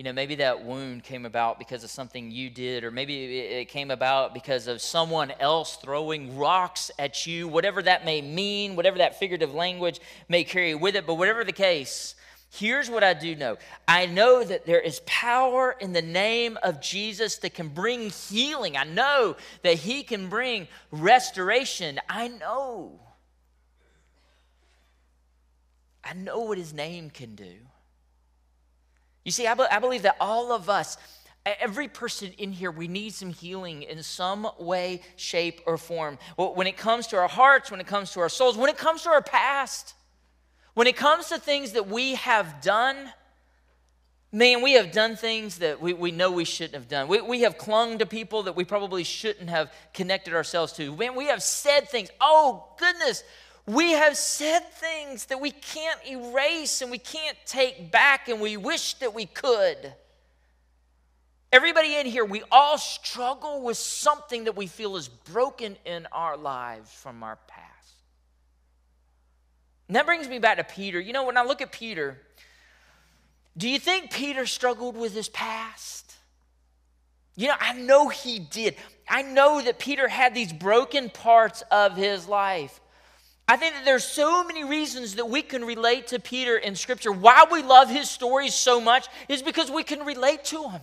you 0.00 0.04
know, 0.04 0.14
maybe 0.14 0.36
that 0.36 0.64
wound 0.64 1.04
came 1.04 1.26
about 1.26 1.58
because 1.58 1.84
of 1.84 1.90
something 1.90 2.30
you 2.30 2.48
did, 2.48 2.84
or 2.84 2.90
maybe 2.90 3.38
it 3.38 3.68
came 3.68 3.90
about 3.90 4.32
because 4.32 4.66
of 4.66 4.80
someone 4.80 5.30
else 5.38 5.76
throwing 5.76 6.38
rocks 6.38 6.90
at 6.98 7.26
you, 7.26 7.46
whatever 7.46 7.82
that 7.82 8.06
may 8.06 8.22
mean, 8.22 8.76
whatever 8.76 8.96
that 8.96 9.18
figurative 9.18 9.52
language 9.52 10.00
may 10.26 10.42
carry 10.42 10.74
with 10.74 10.96
it. 10.96 11.06
But 11.06 11.16
whatever 11.16 11.44
the 11.44 11.52
case, 11.52 12.14
here's 12.50 12.90
what 12.90 13.02
I 13.02 13.14
do 13.14 13.34
know 13.34 13.56
I 13.88 14.06
know 14.06 14.44
that 14.44 14.66
there 14.66 14.80
is 14.80 15.00
power 15.06 15.74
in 15.80 15.92
the 15.92 16.02
name 16.02 16.58
of 16.62 16.80
Jesus 16.80 17.38
that 17.38 17.54
can 17.54 17.68
bring 17.68 18.10
healing. 18.10 18.76
I 18.76 18.84
know 18.84 19.36
that 19.62 19.74
He 19.76 20.02
can 20.02 20.28
bring 20.28 20.68
restoration. 20.90 22.00
I 22.08 22.28
know. 22.28 23.00
I 26.04 26.12
know 26.14 26.40
what 26.40 26.58
His 26.58 26.74
name 26.74 27.10
can 27.10 27.34
do. 27.34 27.54
You 29.24 29.32
see, 29.32 29.46
I, 29.46 29.54
be- 29.54 29.64
I 29.70 29.78
believe 29.78 30.02
that 30.02 30.16
all 30.18 30.50
of 30.50 30.68
us, 30.68 30.96
every 31.44 31.88
person 31.88 32.32
in 32.38 32.52
here, 32.52 32.70
we 32.70 32.88
need 32.88 33.14
some 33.14 33.30
healing 33.30 33.82
in 33.82 34.02
some 34.02 34.48
way, 34.58 35.02
shape, 35.16 35.60
or 35.66 35.76
form. 35.76 36.18
When 36.36 36.66
it 36.66 36.76
comes 36.76 37.06
to 37.08 37.16
our 37.18 37.28
hearts, 37.28 37.70
when 37.70 37.80
it 37.80 37.86
comes 37.86 38.12
to 38.12 38.20
our 38.20 38.28
souls, 38.28 38.56
when 38.56 38.70
it 38.70 38.78
comes 38.78 39.02
to 39.02 39.10
our 39.10 39.22
past, 39.22 39.94
when 40.74 40.86
it 40.86 40.96
comes 40.96 41.28
to 41.28 41.38
things 41.38 41.72
that 41.72 41.88
we 41.88 42.14
have 42.14 42.60
done, 42.62 42.96
man, 44.32 44.62
we 44.62 44.72
have 44.74 44.92
done 44.92 45.16
things 45.16 45.58
that 45.58 45.80
we, 45.80 45.92
we 45.92 46.10
know 46.10 46.30
we 46.30 46.44
shouldn't 46.44 46.74
have 46.74 46.88
done. 46.88 47.08
We, 47.08 47.20
we 47.20 47.40
have 47.42 47.58
clung 47.58 47.98
to 47.98 48.06
people 48.06 48.44
that 48.44 48.56
we 48.56 48.64
probably 48.64 49.04
shouldn't 49.04 49.50
have 49.50 49.72
connected 49.92 50.34
ourselves 50.34 50.72
to. 50.74 50.94
Man, 50.96 51.16
we 51.16 51.26
have 51.26 51.42
said 51.42 51.88
things. 51.88 52.10
Oh, 52.20 52.68
goodness. 52.78 53.24
We 53.66 53.92
have 53.92 54.16
said 54.16 54.60
things 54.72 55.26
that 55.26 55.40
we 55.40 55.50
can't 55.50 56.00
erase 56.06 56.82
and 56.82 56.90
we 56.90 56.98
can't 56.98 57.36
take 57.46 57.92
back, 57.92 58.28
and 58.28 58.40
we 58.40 58.56
wish 58.56 58.94
that 58.94 59.14
we 59.14 59.26
could. 59.26 59.94
Everybody 61.52 61.96
in 61.96 62.06
here, 62.06 62.24
we 62.24 62.42
all 62.50 62.78
struggle 62.78 63.62
with 63.62 63.76
something 63.76 64.44
that 64.44 64.56
we 64.56 64.66
feel 64.66 64.96
is 64.96 65.08
broken 65.08 65.76
in 65.84 66.06
our 66.12 66.36
lives 66.36 66.92
from 66.92 67.22
our 67.22 67.38
past. 67.48 67.69
And 69.90 69.96
that 69.96 70.06
brings 70.06 70.28
me 70.28 70.38
back 70.38 70.58
to 70.58 70.62
Peter. 70.62 71.00
You 71.00 71.12
know, 71.12 71.24
when 71.24 71.36
I 71.36 71.42
look 71.42 71.60
at 71.60 71.72
Peter, 71.72 72.16
do 73.56 73.68
you 73.68 73.80
think 73.80 74.12
Peter 74.12 74.46
struggled 74.46 74.96
with 74.96 75.12
his 75.12 75.28
past? 75.28 76.14
You 77.34 77.48
know, 77.48 77.56
I 77.58 77.72
know 77.72 78.08
he 78.08 78.38
did. 78.38 78.76
I 79.08 79.22
know 79.22 79.60
that 79.60 79.80
Peter 79.80 80.06
had 80.06 80.32
these 80.32 80.52
broken 80.52 81.10
parts 81.10 81.64
of 81.72 81.96
his 81.96 82.28
life. 82.28 82.80
I 83.48 83.56
think 83.56 83.74
that 83.74 83.84
there's 83.84 84.04
so 84.04 84.44
many 84.44 84.62
reasons 84.62 85.16
that 85.16 85.28
we 85.28 85.42
can 85.42 85.64
relate 85.64 86.06
to 86.06 86.20
Peter 86.20 86.56
in 86.56 86.76
Scripture. 86.76 87.10
Why 87.10 87.46
we 87.50 87.64
love 87.64 87.90
his 87.90 88.08
stories 88.08 88.54
so 88.54 88.80
much 88.80 89.08
is 89.28 89.42
because 89.42 89.72
we 89.72 89.82
can 89.82 90.06
relate 90.06 90.44
to 90.44 90.68
him. 90.68 90.82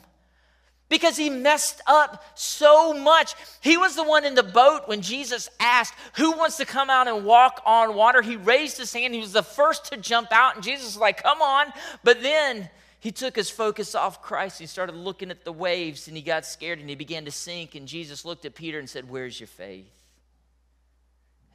Because 0.89 1.17
he 1.17 1.29
messed 1.29 1.81
up 1.85 2.23
so 2.35 2.93
much. 2.93 3.35
He 3.61 3.75
was 3.75 3.95
the 3.95 4.03
one 4.03 4.23
in 4.23 4.35
the 4.35 4.43
boat 4.43 4.87
when 4.87 5.01
Jesus 5.01 5.49
asked, 5.59 5.93
Who 6.15 6.31
wants 6.31 6.57
to 6.57 6.65
come 6.65 6.89
out 6.89 7.07
and 7.07 7.25
walk 7.25 7.61
on 7.65 7.95
water? 7.95 8.21
He 8.21 8.37
raised 8.37 8.77
his 8.77 8.93
hand. 8.93 9.13
He 9.13 9.19
was 9.19 9.33
the 9.33 9.43
first 9.43 9.91
to 9.91 9.97
jump 9.97 10.29
out, 10.31 10.55
and 10.55 10.63
Jesus 10.63 10.85
was 10.85 10.97
like, 10.97 11.23
Come 11.23 11.41
on. 11.41 11.73
But 12.03 12.21
then 12.21 12.69
he 12.99 13.11
took 13.11 13.35
his 13.35 13.49
focus 13.49 13.95
off 13.95 14.21
Christ. 14.21 14.59
He 14.59 14.65
started 14.65 14.95
looking 14.95 15.29
at 15.29 15.43
the 15.43 15.51
waves, 15.51 16.07
and 16.07 16.15
he 16.15 16.23
got 16.23 16.45
scared 16.45 16.79
and 16.79 16.89
he 16.89 16.95
began 16.95 17.25
to 17.25 17.31
sink. 17.31 17.75
And 17.75 17.87
Jesus 17.87 18.23
looked 18.23 18.45
at 18.45 18.55
Peter 18.55 18.79
and 18.79 18.89
said, 18.89 19.09
Where's 19.09 19.39
your 19.39 19.47
faith? 19.47 19.91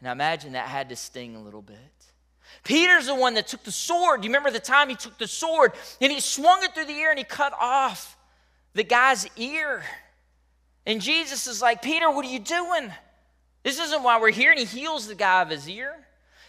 And 0.01 0.09
I 0.09 0.13
imagine 0.13 0.53
that 0.53 0.69
had 0.69 0.89
to 0.91 0.97
sting 0.97 1.37
a 1.37 1.41
little 1.41 1.63
bit. 1.63 1.79
Peter's 2.65 3.07
the 3.07 3.15
one 3.15 3.35
that 3.35 3.47
took 3.47 3.63
the 3.65 3.73
sword. 3.73 4.21
Do 4.21 4.27
you 4.27 4.31
remember 4.31 4.51
the 4.51 4.61
time 4.61 4.89
he 4.89 4.95
took 4.95 5.17
the 5.17 5.29
sword 5.29 5.73
and 6.01 6.13
he 6.13 6.21
swung 6.21 6.63
it 6.63 6.75
through 6.75 6.87
the 6.87 6.95
air 6.95 7.11
and 7.11 7.19
he 7.19 7.25
cut 7.25 7.55
off 7.59 8.17
the 8.75 8.85
guy's 8.85 9.27
ear? 9.37 9.83
And 10.87 11.01
Jesus 11.01 11.47
is 11.47 11.63
like, 11.63 11.83
Peter, 11.83 12.11
what 12.11 12.25
are 12.25 12.31
you 12.31 12.39
doing? 12.39 12.93
This 13.63 13.79
isn't 13.79 14.03
why 14.03 14.21
we're 14.21 14.31
here. 14.31 14.51
And 14.51 14.59
he 14.59 14.65
heals 14.67 15.07
the 15.07 15.15
guy 15.15 15.43
of 15.43 15.51
his 15.51 15.69
ear. 15.69 15.95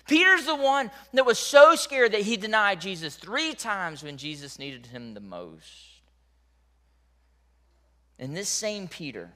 Peter's 0.07 0.45
the 0.45 0.55
one 0.55 0.91
that 1.13 1.25
was 1.25 1.39
so 1.39 1.75
scared 1.75 2.11
that 2.11 2.21
he 2.21 2.35
denied 2.35 2.81
Jesus 2.81 3.15
three 3.15 3.53
times 3.53 4.03
when 4.03 4.17
Jesus 4.17 4.59
needed 4.59 4.87
him 4.87 5.13
the 5.13 5.19
most. 5.19 6.01
And 8.19 8.35
this 8.35 8.49
same 8.49 8.87
Peter, 8.87 9.31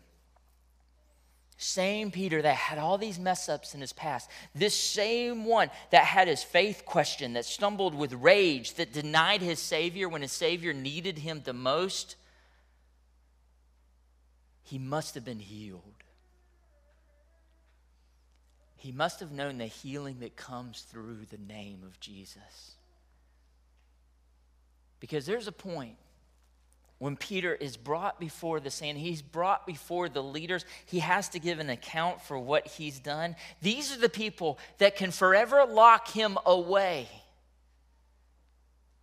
same 1.58 2.12
Peter 2.12 2.41
that 2.41 2.56
had 2.56 2.78
all 2.78 2.97
these 2.97 3.17
mess 3.17 3.50
ups 3.50 3.73
in 3.73 3.82
his 3.82 3.93
past, 3.93 4.30
this 4.54 4.76
same 4.76 5.45
one 5.45 5.69
that 5.91 6.04
had 6.04 6.28
his 6.28 6.43
faith 6.43 6.84
questioned, 6.86 7.36
that 7.36 7.45
stumbled 7.45 7.95
with 7.95 8.13
rage, 8.13 8.76
that 8.76 8.93
denied 8.93 9.41
his 9.41 9.60
Savior 9.60 10.10
when 10.10 10.21
his 10.21 10.32
Savior 10.32 10.73
needed 10.73 11.19
him 11.19 11.41
the 11.43 11.54
most, 11.54 12.15
he 14.67 14.77
must 14.77 15.15
have 15.15 15.23
been 15.23 15.39
healed. 15.39 15.82
He 18.75 18.91
must 18.91 19.21
have 19.21 19.32
known 19.32 19.60
the 19.60 19.65
healing 19.65 20.19
that 20.19 20.36
comes 20.36 20.82
through 20.82 21.19
the 21.30 21.38
name 21.38 21.84
of 21.86 21.97
Jesus. 22.01 22.75
Because 24.99 25.25
there's 25.25 25.47
a 25.47 25.53
point 25.53 25.95
when 26.99 27.15
Peter 27.15 27.56
is 27.56 27.77
brought 27.77 28.19
before 28.19 28.60
the 28.60 28.69
Sanhedrin, 28.69 29.06
he's 29.06 29.21
brought 29.21 29.65
before 29.65 30.10
the 30.10 30.21
leaders. 30.23 30.65
He 30.86 30.99
has 30.99 31.30
to 31.30 31.39
give 31.39 31.60
an 31.60 31.69
account 31.69 32.21
for 32.21 32.38
what 32.38 32.67
he's 32.67 32.99
done. 32.99 33.38
These 33.62 33.95
are 33.95 33.99
the 33.99 34.10
people 34.10 34.60
that 34.80 34.97
can 34.97 35.12
forever 35.12 35.65
lock 35.65 36.10
him 36.10 36.38
away. 36.45 37.08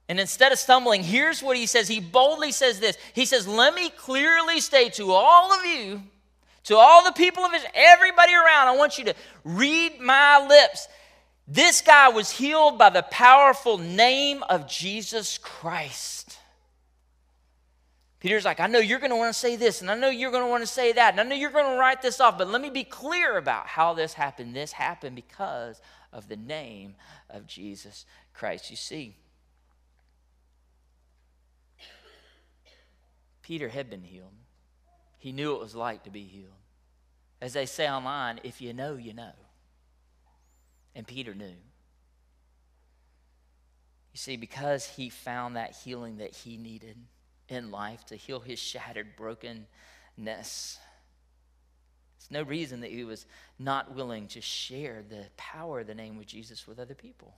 And 0.08 0.20
instead 0.20 0.52
of 0.52 0.58
stumbling, 0.58 1.02
here's 1.02 1.42
what 1.42 1.56
he 1.56 1.66
says. 1.66 1.88
He 1.88 2.00
boldly 2.00 2.52
says 2.52 2.80
this 2.80 2.96
He 3.14 3.24
says, 3.24 3.48
Let 3.48 3.74
me 3.74 3.90
clearly 3.90 4.60
state 4.60 4.94
to 4.94 5.12
all 5.12 5.52
of 5.52 5.64
you, 5.64 6.02
to 6.64 6.76
all 6.76 7.04
the 7.04 7.12
people 7.12 7.44
of 7.44 7.54
Israel, 7.54 7.72
everybody 7.74 8.34
around, 8.34 8.68
I 8.68 8.76
want 8.76 8.98
you 8.98 9.04
to 9.04 9.14
read 9.44 10.00
my 10.00 10.46
lips. 10.46 10.88
This 11.46 11.82
guy 11.82 12.08
was 12.08 12.30
healed 12.30 12.78
by 12.78 12.88
the 12.88 13.02
powerful 13.02 13.76
name 13.76 14.42
of 14.44 14.66
Jesus 14.66 15.36
Christ. 15.38 16.38
Peter's 18.18 18.46
like, 18.46 18.60
I 18.60 18.66
know 18.66 18.78
you're 18.78 19.00
going 19.00 19.10
to 19.10 19.16
want 19.16 19.34
to 19.34 19.38
say 19.38 19.56
this, 19.56 19.82
and 19.82 19.90
I 19.90 19.94
know 19.94 20.08
you're 20.08 20.30
going 20.30 20.42
to 20.42 20.48
want 20.48 20.62
to 20.62 20.66
say 20.66 20.92
that, 20.92 21.12
and 21.12 21.20
I 21.20 21.24
know 21.24 21.34
you're 21.34 21.50
going 21.50 21.70
to 21.70 21.78
write 21.78 22.00
this 22.00 22.20
off, 22.20 22.38
but 22.38 22.48
let 22.48 22.62
me 22.62 22.70
be 22.70 22.84
clear 22.84 23.36
about 23.36 23.66
how 23.66 23.92
this 23.92 24.14
happened. 24.14 24.56
This 24.56 24.72
happened 24.72 25.14
because 25.14 25.82
of 26.10 26.28
the 26.28 26.36
name 26.36 26.94
of 27.28 27.46
Jesus 27.46 28.06
Christ. 28.32 28.70
You 28.70 28.76
see, 28.76 29.14
Peter 33.44 33.68
had 33.68 33.90
been 33.90 34.02
healed, 34.02 34.32
he 35.18 35.30
knew 35.30 35.50
what 35.50 35.58
it 35.58 35.62
was 35.62 35.74
like 35.74 36.02
to 36.04 36.10
be 36.10 36.24
healed. 36.24 36.48
As 37.42 37.52
they 37.52 37.66
say 37.66 37.86
online, 37.88 38.40
if 38.42 38.62
you 38.62 38.72
know, 38.72 38.94
you 38.94 39.12
know. 39.12 39.34
And 40.94 41.06
Peter 41.06 41.34
knew. 41.34 41.44
You 44.12 44.18
see, 44.18 44.36
because 44.36 44.86
he 44.86 45.10
found 45.10 45.56
that 45.56 45.76
healing 45.84 46.16
that 46.18 46.34
he 46.34 46.56
needed 46.56 46.96
in 47.50 47.70
life 47.70 48.06
to 48.06 48.16
heal 48.16 48.40
his 48.40 48.58
shattered 48.58 49.14
brokenness. 49.14 49.66
There's 50.16 50.78
no 52.30 52.44
reason 52.44 52.80
that 52.80 52.90
he 52.92 53.04
was 53.04 53.26
not 53.58 53.94
willing 53.94 54.26
to 54.28 54.40
share 54.40 55.04
the 55.06 55.26
power 55.36 55.80
of 55.80 55.86
the 55.86 55.94
name 55.94 56.18
of 56.18 56.24
Jesus 56.24 56.66
with 56.66 56.78
other 56.78 56.94
people. 56.94 57.34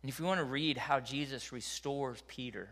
And 0.00 0.08
if 0.08 0.20
you 0.20 0.26
want 0.26 0.38
to 0.38 0.44
read 0.44 0.78
how 0.78 1.00
Jesus 1.00 1.50
restores 1.50 2.22
Peter 2.28 2.68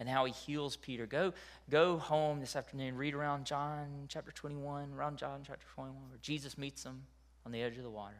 and 0.00 0.08
how 0.08 0.24
he 0.24 0.32
heals 0.32 0.76
Peter, 0.76 1.06
go, 1.06 1.32
go 1.70 1.98
home 1.98 2.40
this 2.40 2.56
afternoon, 2.56 2.96
read 2.96 3.14
around 3.14 3.44
John 3.46 4.06
chapter 4.08 4.32
21, 4.32 4.92
around 4.96 5.18
John 5.18 5.40
chapter 5.46 5.66
21, 5.74 5.96
where 6.10 6.18
Jesus 6.20 6.58
meets 6.58 6.82
them 6.82 7.02
on 7.46 7.52
the 7.52 7.62
edge 7.62 7.76
of 7.76 7.84
the 7.84 7.90
water. 7.90 8.16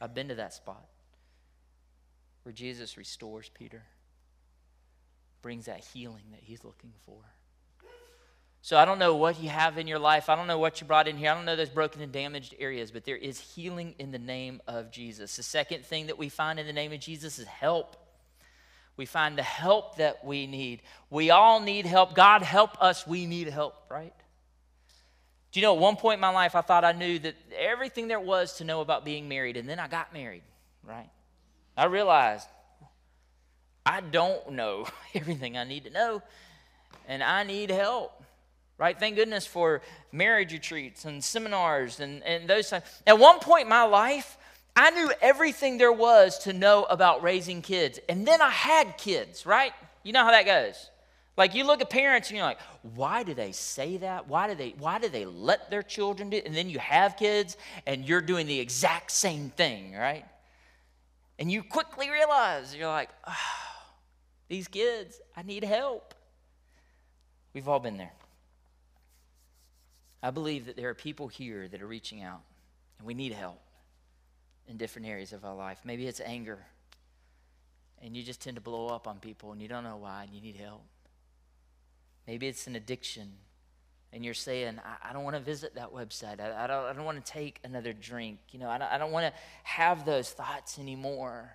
I've 0.00 0.14
been 0.14 0.28
to 0.28 0.36
that 0.36 0.54
spot 0.54 0.86
where 2.44 2.52
Jesus 2.52 2.96
restores 2.96 3.50
Peter 3.52 3.82
brings 5.42 5.66
that 5.66 5.84
healing 5.84 6.24
that 6.30 6.40
He's 6.42 6.64
looking 6.64 6.92
for. 7.04 7.18
So 8.60 8.76
I 8.76 8.84
don't 8.84 8.98
know 8.98 9.14
what 9.14 9.40
you 9.40 9.48
have 9.48 9.78
in 9.78 9.86
your 9.86 9.98
life. 9.98 10.28
I 10.28 10.34
don't 10.34 10.46
know 10.46 10.58
what 10.58 10.80
you 10.80 10.86
brought 10.86 11.08
in 11.08 11.16
here. 11.16 11.30
I 11.30 11.34
don't 11.34 11.44
know 11.44 11.56
those 11.56 11.68
broken 11.68 12.02
and 12.02 12.12
damaged 12.12 12.54
areas, 12.58 12.90
but 12.90 13.04
there 13.04 13.16
is 13.16 13.38
healing 13.38 13.94
in 13.98 14.10
the 14.10 14.18
name 14.18 14.60
of 14.66 14.90
Jesus. 14.90 15.36
The 15.36 15.42
second 15.42 15.84
thing 15.84 16.06
that 16.06 16.18
we 16.18 16.28
find 16.28 16.58
in 16.58 16.66
the 16.66 16.72
name 16.72 16.92
of 16.92 17.00
Jesus 17.00 17.38
is 17.38 17.46
help. 17.46 17.96
We 18.98 19.06
find 19.06 19.38
the 19.38 19.42
help 19.42 19.96
that 19.96 20.24
we 20.24 20.46
need. 20.46 20.82
We 21.08 21.30
all 21.30 21.60
need 21.60 21.86
help. 21.86 22.14
God 22.14 22.42
help 22.42 22.82
us. 22.82 23.06
We 23.06 23.26
need 23.26 23.48
help, 23.48 23.74
right? 23.88 24.12
Do 25.52 25.60
you 25.60 25.62
know, 25.64 25.74
at 25.74 25.80
one 25.80 25.96
point 25.96 26.14
in 26.14 26.20
my 26.20 26.30
life, 26.30 26.54
I 26.54 26.60
thought 26.60 26.84
I 26.84 26.92
knew 26.92 27.18
that 27.20 27.36
everything 27.56 28.08
there 28.08 28.20
was 28.20 28.54
to 28.56 28.64
know 28.64 28.80
about 28.80 29.04
being 29.04 29.28
married, 29.28 29.56
and 29.56 29.68
then 29.68 29.78
I 29.78 29.88
got 29.88 30.12
married, 30.12 30.42
right? 30.84 31.08
I 31.76 31.84
realized 31.84 32.48
I 33.86 34.00
don't 34.00 34.52
know 34.52 34.86
everything 35.14 35.56
I 35.56 35.64
need 35.64 35.84
to 35.84 35.90
know, 35.90 36.20
and 37.06 37.22
I 37.22 37.44
need 37.44 37.70
help. 37.70 38.12
Right? 38.78 38.96
Thank 38.96 39.16
goodness 39.16 39.44
for 39.44 39.82
marriage 40.12 40.52
retreats 40.52 41.04
and 41.04 41.22
seminars 41.22 41.98
and, 41.98 42.22
and 42.22 42.48
those 42.48 42.70
things. 42.70 42.84
At 43.08 43.18
one 43.18 43.40
point 43.40 43.62
in 43.64 43.68
my 43.68 43.82
life, 43.82 44.37
I 44.78 44.90
knew 44.90 45.10
everything 45.20 45.76
there 45.76 45.92
was 45.92 46.38
to 46.44 46.52
know 46.52 46.84
about 46.84 47.20
raising 47.20 47.62
kids. 47.62 47.98
And 48.08 48.24
then 48.24 48.40
I 48.40 48.50
had 48.50 48.96
kids, 48.96 49.44
right? 49.44 49.72
You 50.04 50.12
know 50.12 50.22
how 50.22 50.30
that 50.30 50.46
goes. 50.46 50.90
Like 51.36 51.56
you 51.56 51.66
look 51.66 51.80
at 51.80 51.90
parents 51.90 52.28
and 52.28 52.36
you're 52.36 52.46
like, 52.46 52.60
why 52.94 53.24
do 53.24 53.34
they 53.34 53.50
say 53.50 53.96
that? 53.96 54.28
Why 54.28 54.46
do 54.46 54.54
they 54.54 54.76
why 54.78 55.00
do 55.00 55.08
they 55.08 55.24
let 55.24 55.68
their 55.68 55.82
children 55.82 56.30
do 56.30 56.36
it? 56.36 56.46
And 56.46 56.54
then 56.54 56.70
you 56.70 56.78
have 56.78 57.16
kids 57.16 57.56
and 57.86 58.04
you're 58.04 58.20
doing 58.20 58.46
the 58.46 58.60
exact 58.60 59.10
same 59.10 59.50
thing, 59.50 59.94
right? 59.96 60.24
And 61.40 61.50
you 61.50 61.64
quickly 61.64 62.08
realize 62.08 62.72
you're 62.72 62.86
like, 62.86 63.10
oh, 63.26 63.34
these 64.48 64.68
kids, 64.68 65.20
I 65.36 65.42
need 65.42 65.64
help. 65.64 66.14
We've 67.52 67.66
all 67.66 67.80
been 67.80 67.96
there. 67.96 68.14
I 70.22 70.30
believe 70.30 70.66
that 70.66 70.76
there 70.76 70.88
are 70.88 70.94
people 70.94 71.26
here 71.26 71.66
that 71.66 71.82
are 71.82 71.86
reaching 71.86 72.22
out 72.22 72.42
and 72.98 73.06
we 73.08 73.14
need 73.14 73.32
help 73.32 73.60
in 74.68 74.76
different 74.76 75.08
areas 75.08 75.32
of 75.32 75.44
our 75.44 75.54
life. 75.54 75.78
Maybe 75.84 76.06
it's 76.06 76.20
anger 76.20 76.58
and 78.02 78.16
you 78.16 78.22
just 78.22 78.40
tend 78.40 78.56
to 78.56 78.60
blow 78.60 78.88
up 78.88 79.08
on 79.08 79.18
people 79.18 79.52
and 79.52 79.60
you 79.60 79.68
don't 79.68 79.84
know 79.84 79.96
why 79.96 80.24
and 80.24 80.32
you 80.32 80.40
need 80.40 80.56
help. 80.56 80.84
Maybe 82.26 82.46
it's 82.46 82.66
an 82.66 82.76
addiction 82.76 83.32
and 84.12 84.24
you're 84.24 84.34
saying, 84.34 84.78
I, 84.84 85.10
I 85.10 85.12
don't 85.12 85.24
want 85.24 85.36
to 85.36 85.42
visit 85.42 85.74
that 85.74 85.92
website. 85.92 86.40
I, 86.40 86.64
I, 86.64 86.66
don't, 86.66 86.84
I 86.84 86.92
don't 86.92 87.04
want 87.04 87.24
to 87.24 87.32
take 87.32 87.60
another 87.64 87.92
drink. 87.92 88.38
You 88.50 88.58
know, 88.58 88.68
I 88.68 88.78
don't, 88.78 88.90
I 88.90 88.98
don't 88.98 89.12
want 89.12 89.32
to 89.32 89.40
have 89.64 90.04
those 90.04 90.30
thoughts 90.30 90.78
anymore. 90.78 91.50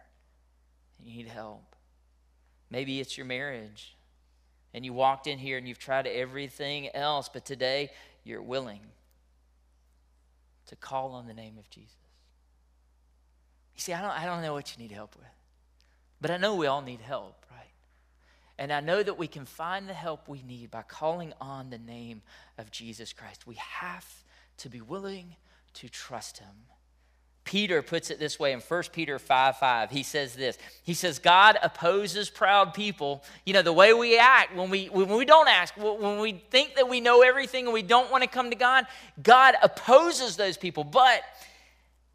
And 0.99 1.08
you 1.08 1.23
need 1.23 1.28
help. 1.28 1.76
Maybe 2.69 2.99
it's 2.99 3.17
your 3.17 3.26
marriage 3.26 3.95
and 4.73 4.84
you 4.84 4.93
walked 4.93 5.28
in 5.28 5.38
here 5.38 5.58
and 5.58 5.67
you've 5.67 5.80
tried 5.80 6.08
everything 6.08 6.89
else, 6.95 7.30
but 7.32 7.45
today 7.45 7.91
you're 8.23 8.41
willing 8.41 8.82
to 10.65 10.76
call 10.76 11.12
on 11.12 11.28
the 11.28 11.34
name 11.34 11.58
of 11.58 11.69
Jesus. 11.69 12.02
You 13.75 13.81
see, 13.81 13.93
I 13.93 14.01
don't, 14.01 14.12
I 14.12 14.25
don't 14.25 14.41
know 14.41 14.53
what 14.53 14.75
you 14.75 14.81
need 14.81 14.91
help 14.91 15.15
with, 15.15 15.25
but 16.21 16.31
I 16.31 16.38
know 16.38 16.55
we 16.55 16.67
all 16.67 16.81
need 16.81 17.01
help. 17.01 17.45
Right? 17.51 17.59
And 18.57 18.71
I 18.71 18.79
know 18.79 19.01
that 19.01 19.17
we 19.17 19.27
can 19.27 19.45
find 19.45 19.89
the 19.89 19.93
help 19.93 20.27
we 20.27 20.41
need 20.43 20.71
by 20.71 20.83
calling 20.83 21.33
on 21.41 21.69
the 21.69 21.79
name 21.79 22.21
of 22.57 22.71
Jesus 22.71 23.13
Christ. 23.13 23.47
We 23.47 23.55
have 23.55 24.23
to 24.57 24.69
be 24.69 24.81
willing 24.81 25.36
to 25.75 25.89
trust 25.89 26.38
him. 26.38 26.55
Peter 27.45 27.81
puts 27.81 28.09
it 28.09 28.19
this 28.19 28.39
way 28.39 28.53
in 28.53 28.62
1 28.62 28.83
Peter 28.93 29.19
5 29.19 29.57
5. 29.57 29.91
He 29.91 30.03
says 30.03 30.36
this 30.36 30.57
He 30.83 30.93
says, 30.93 31.19
God 31.19 31.57
opposes 31.62 32.29
proud 32.29 32.73
people. 32.73 33.23
You 33.45 33.53
know, 33.53 33.62
the 33.62 33.73
way 33.73 33.93
we 33.93 34.17
act 34.17 34.55
when 34.55 34.69
we, 34.69 34.86
when 34.86 35.09
we 35.09 35.25
don't 35.25 35.49
ask, 35.49 35.75
when 35.75 36.19
we 36.19 36.43
think 36.49 36.75
that 36.75 36.88
we 36.88 37.01
know 37.01 37.21
everything 37.21 37.65
and 37.65 37.73
we 37.73 37.81
don't 37.81 38.09
want 38.12 38.23
to 38.23 38.29
come 38.29 38.49
to 38.49 38.55
God, 38.55 38.86
God 39.21 39.55
opposes 39.62 40.38
those 40.38 40.57
people, 40.57 40.83
but 40.83 41.21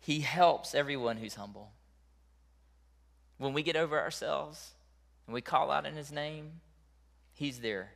He 0.08 0.20
helps 0.20 0.74
everyone 0.74 1.18
who's 1.18 1.34
humble. 1.34 1.70
When 3.36 3.52
we 3.52 3.62
get 3.62 3.76
over 3.76 4.00
ourselves, 4.00 4.70
and 5.26 5.34
we 5.34 5.42
call 5.42 5.70
out 5.70 5.84
in 5.84 5.94
his 5.94 6.10
name, 6.10 6.62
he's 7.34 7.60
there 7.60 7.90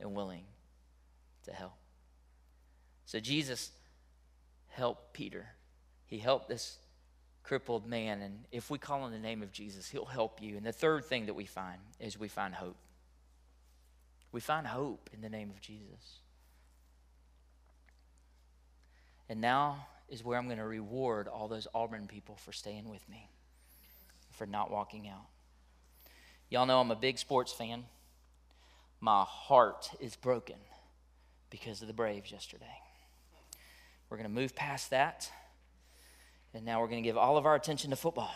and 0.00 0.14
willing 0.14 0.44
to 1.44 1.52
help. 1.52 1.76
So 3.04 3.20
Jesus 3.20 3.70
helped 4.68 5.12
Peter. 5.12 5.44
He 6.06 6.16
helped 6.16 6.48
this 6.48 6.78
crippled 7.42 7.86
man. 7.86 8.22
And 8.22 8.44
if 8.50 8.70
we 8.70 8.78
call 8.78 9.02
on 9.02 9.12
the 9.12 9.18
name 9.18 9.42
of 9.42 9.52
Jesus, 9.52 9.90
he'll 9.90 10.06
help 10.06 10.40
you. 10.40 10.56
And 10.56 10.64
the 10.64 10.72
third 10.72 11.04
thing 11.04 11.26
that 11.26 11.34
we 11.34 11.44
find 11.44 11.80
is 12.00 12.18
we 12.18 12.28
find 12.28 12.54
hope. 12.54 12.78
We 14.32 14.40
find 14.40 14.66
hope 14.66 15.10
in 15.12 15.20
the 15.20 15.28
name 15.28 15.50
of 15.50 15.60
Jesus. 15.60 16.20
And 19.28 19.42
now 19.42 19.86
is 20.08 20.24
where 20.24 20.38
I'm 20.38 20.46
going 20.46 20.58
to 20.58 20.64
reward 20.64 21.28
all 21.28 21.48
those 21.48 21.66
Auburn 21.74 22.06
people 22.06 22.36
for 22.36 22.52
staying 22.52 22.88
with 22.88 23.06
me, 23.08 23.28
for 24.30 24.46
not 24.46 24.70
walking 24.70 25.08
out. 25.08 25.26
Y'all 26.50 26.66
know 26.66 26.80
I'm 26.80 26.90
a 26.90 26.96
big 26.96 27.18
sports 27.18 27.52
fan. 27.52 27.84
My 29.00 29.24
heart 29.26 29.90
is 30.00 30.16
broken 30.16 30.56
because 31.50 31.82
of 31.82 31.88
the 31.88 31.94
Braves 31.94 32.32
yesterday. 32.32 32.64
We're 34.08 34.16
going 34.16 34.28
to 34.28 34.34
move 34.34 34.56
past 34.56 34.90
that, 34.90 35.30
and 36.54 36.64
now 36.64 36.80
we're 36.80 36.88
going 36.88 37.02
to 37.02 37.06
give 37.08 37.18
all 37.18 37.36
of 37.36 37.44
our 37.44 37.54
attention 37.54 37.90
to 37.90 37.96
football. 37.96 38.32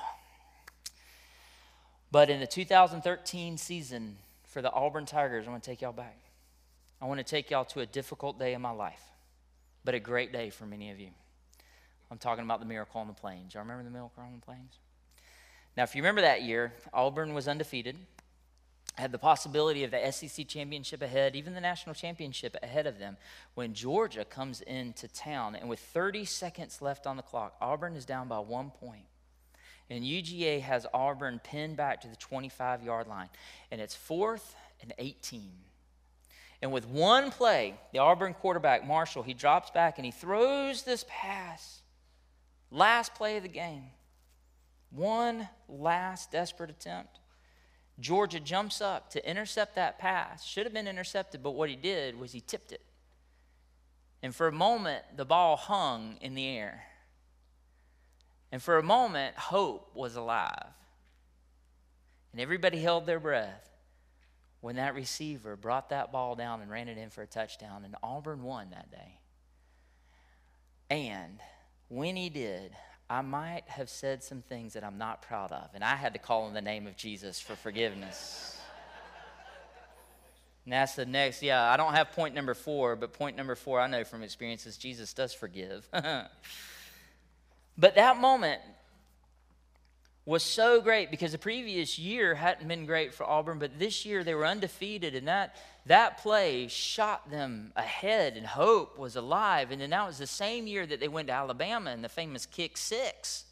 But 2.10 2.28
in 2.28 2.40
the 2.40 2.46
2013 2.46 3.56
season 3.56 4.16
for 4.44 4.60
the 4.60 4.70
Auburn 4.70 5.06
Tigers, 5.06 5.46
I 5.48 5.50
want 5.50 5.62
to 5.62 5.70
take 5.70 5.80
y'all 5.80 5.92
back. 5.92 6.18
I 7.00 7.06
want 7.06 7.18
to 7.18 7.24
take 7.24 7.50
y'all 7.50 7.64
to 7.64 7.80
a 7.80 7.86
difficult 7.86 8.38
day 8.38 8.52
in 8.52 8.60
my 8.60 8.70
life, 8.70 9.02
but 9.84 9.94
a 9.94 10.00
great 10.00 10.30
day 10.30 10.50
for 10.50 10.66
many 10.66 10.90
of 10.90 11.00
you. 11.00 11.08
I'm 12.12 12.18
talking 12.18 12.44
about 12.44 12.60
the 12.60 12.66
miracle 12.66 13.00
on 13.00 13.06
the 13.06 13.14
plains. 13.14 13.54
Y'all 13.54 13.62
remember 13.62 13.84
the 13.84 13.90
miracle 13.90 14.22
on 14.22 14.34
the 14.38 14.44
plains? 14.44 14.74
Now, 15.78 15.84
if 15.84 15.96
you 15.96 16.02
remember 16.02 16.20
that 16.20 16.42
year, 16.42 16.74
Auburn 16.92 17.32
was 17.32 17.48
undefeated, 17.48 17.96
had 18.96 19.12
the 19.12 19.18
possibility 19.18 19.82
of 19.82 19.92
the 19.92 20.12
SEC 20.12 20.46
championship 20.46 21.00
ahead, 21.00 21.34
even 21.34 21.54
the 21.54 21.60
national 21.62 21.94
championship 21.94 22.54
ahead 22.62 22.86
of 22.86 22.98
them, 22.98 23.16
when 23.54 23.72
Georgia 23.72 24.26
comes 24.26 24.60
into 24.60 25.08
town. 25.08 25.54
And 25.54 25.70
with 25.70 25.80
30 25.80 26.26
seconds 26.26 26.82
left 26.82 27.06
on 27.06 27.16
the 27.16 27.22
clock, 27.22 27.56
Auburn 27.62 27.96
is 27.96 28.04
down 28.04 28.28
by 28.28 28.40
one 28.40 28.68
point. 28.68 29.06
And 29.88 30.04
UGA 30.04 30.60
has 30.60 30.86
Auburn 30.92 31.40
pinned 31.42 31.78
back 31.78 32.02
to 32.02 32.08
the 32.08 32.16
25 32.16 32.82
yard 32.82 33.06
line. 33.06 33.30
And 33.70 33.80
it's 33.80 33.94
fourth 33.94 34.54
and 34.82 34.92
18. 34.98 35.50
And 36.60 36.72
with 36.72 36.86
one 36.86 37.30
play, 37.30 37.74
the 37.94 38.00
Auburn 38.00 38.34
quarterback, 38.34 38.86
Marshall, 38.86 39.22
he 39.22 39.32
drops 39.32 39.70
back 39.70 39.96
and 39.96 40.04
he 40.04 40.12
throws 40.12 40.82
this 40.82 41.06
pass. 41.08 41.81
Last 42.72 43.14
play 43.14 43.36
of 43.36 43.42
the 43.42 43.50
game. 43.50 43.84
One 44.90 45.48
last 45.68 46.32
desperate 46.32 46.70
attempt. 46.70 47.20
Georgia 48.00 48.40
jumps 48.40 48.80
up 48.80 49.10
to 49.10 49.30
intercept 49.30 49.74
that 49.74 49.98
pass. 49.98 50.44
Should 50.44 50.64
have 50.64 50.72
been 50.72 50.88
intercepted, 50.88 51.42
but 51.42 51.50
what 51.50 51.68
he 51.68 51.76
did 51.76 52.18
was 52.18 52.32
he 52.32 52.40
tipped 52.40 52.72
it. 52.72 52.80
And 54.22 54.34
for 54.34 54.48
a 54.48 54.52
moment, 54.52 55.04
the 55.16 55.26
ball 55.26 55.56
hung 55.56 56.16
in 56.22 56.34
the 56.34 56.46
air. 56.48 56.84
And 58.50 58.62
for 58.62 58.78
a 58.78 58.82
moment, 58.82 59.36
hope 59.36 59.90
was 59.94 60.16
alive. 60.16 60.72
And 62.32 62.40
everybody 62.40 62.78
held 62.80 63.04
their 63.04 63.20
breath 63.20 63.68
when 64.62 64.76
that 64.76 64.94
receiver 64.94 65.56
brought 65.56 65.90
that 65.90 66.10
ball 66.10 66.36
down 66.36 66.62
and 66.62 66.70
ran 66.70 66.88
it 66.88 66.96
in 66.96 67.10
for 67.10 67.20
a 67.20 67.26
touchdown. 67.26 67.84
And 67.84 67.96
Auburn 68.02 68.42
won 68.42 68.70
that 68.70 68.90
day. 68.90 69.18
And 70.88 71.38
when 71.92 72.16
he 72.16 72.30
did, 72.30 72.72
I 73.10 73.20
might 73.20 73.64
have 73.66 73.90
said 73.90 74.22
some 74.22 74.40
things 74.40 74.72
that 74.72 74.82
I'm 74.82 74.96
not 74.96 75.20
proud 75.20 75.52
of, 75.52 75.68
and 75.74 75.84
I 75.84 75.94
had 75.94 76.14
to 76.14 76.18
call 76.18 76.44
on 76.44 76.54
the 76.54 76.62
name 76.62 76.86
of 76.86 76.96
Jesus 76.96 77.38
for 77.38 77.54
forgiveness. 77.54 78.58
and 80.64 80.72
that's 80.72 80.94
the 80.94 81.04
next, 81.04 81.42
yeah, 81.42 81.70
I 81.70 81.76
don't 81.76 81.92
have 81.92 82.12
point 82.12 82.34
number 82.34 82.54
four, 82.54 82.96
but 82.96 83.12
point 83.12 83.36
number 83.36 83.54
four 83.54 83.78
I 83.78 83.88
know 83.88 84.04
from 84.04 84.22
experience 84.22 84.64
is 84.64 84.78
Jesus 84.78 85.12
does 85.12 85.34
forgive. 85.34 85.86
but 85.92 86.30
that 87.76 88.16
moment 88.16 88.62
was 90.24 90.42
so 90.42 90.80
great 90.80 91.10
because 91.10 91.32
the 91.32 91.38
previous 91.38 91.98
year 91.98 92.34
hadn't 92.34 92.68
been 92.68 92.86
great 92.86 93.12
for 93.12 93.24
Auburn, 93.24 93.58
but 93.58 93.78
this 93.78 94.06
year 94.06 94.22
they 94.22 94.34
were 94.34 94.46
undefeated, 94.46 95.16
and 95.16 95.26
that, 95.26 95.56
that 95.86 96.18
play 96.18 96.68
shot 96.68 97.28
them 97.28 97.72
ahead, 97.74 98.36
and 98.36 98.46
hope 98.46 98.98
was 98.98 99.16
alive. 99.16 99.72
And 99.72 99.80
then 99.80 99.90
that 99.90 100.06
was 100.06 100.18
the 100.18 100.26
same 100.26 100.68
year 100.68 100.86
that 100.86 101.00
they 101.00 101.08
went 101.08 101.26
to 101.28 101.34
Alabama 101.34 101.90
in 101.90 102.02
the 102.02 102.08
famous 102.08 102.46
kick 102.46 102.76
six. 102.76 103.44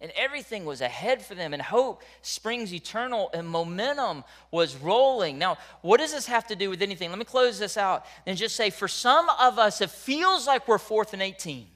And 0.00 0.10
everything 0.16 0.64
was 0.64 0.80
ahead 0.80 1.24
for 1.24 1.36
them, 1.36 1.52
and 1.52 1.62
hope 1.62 2.02
springs 2.22 2.74
eternal, 2.74 3.30
and 3.32 3.46
momentum 3.46 4.24
was 4.50 4.74
rolling. 4.74 5.38
Now, 5.38 5.58
what 5.82 6.00
does 6.00 6.12
this 6.12 6.26
have 6.26 6.48
to 6.48 6.56
do 6.56 6.70
with 6.70 6.82
anything? 6.82 7.10
Let 7.10 7.20
me 7.20 7.24
close 7.24 7.60
this 7.60 7.76
out 7.76 8.04
and 8.26 8.36
just 8.36 8.56
say 8.56 8.70
for 8.70 8.88
some 8.88 9.28
of 9.40 9.60
us, 9.60 9.80
it 9.80 9.90
feels 9.90 10.48
like 10.48 10.66
we're 10.66 10.78
fourth 10.78 11.12
and 11.12 11.22
18. 11.22 11.68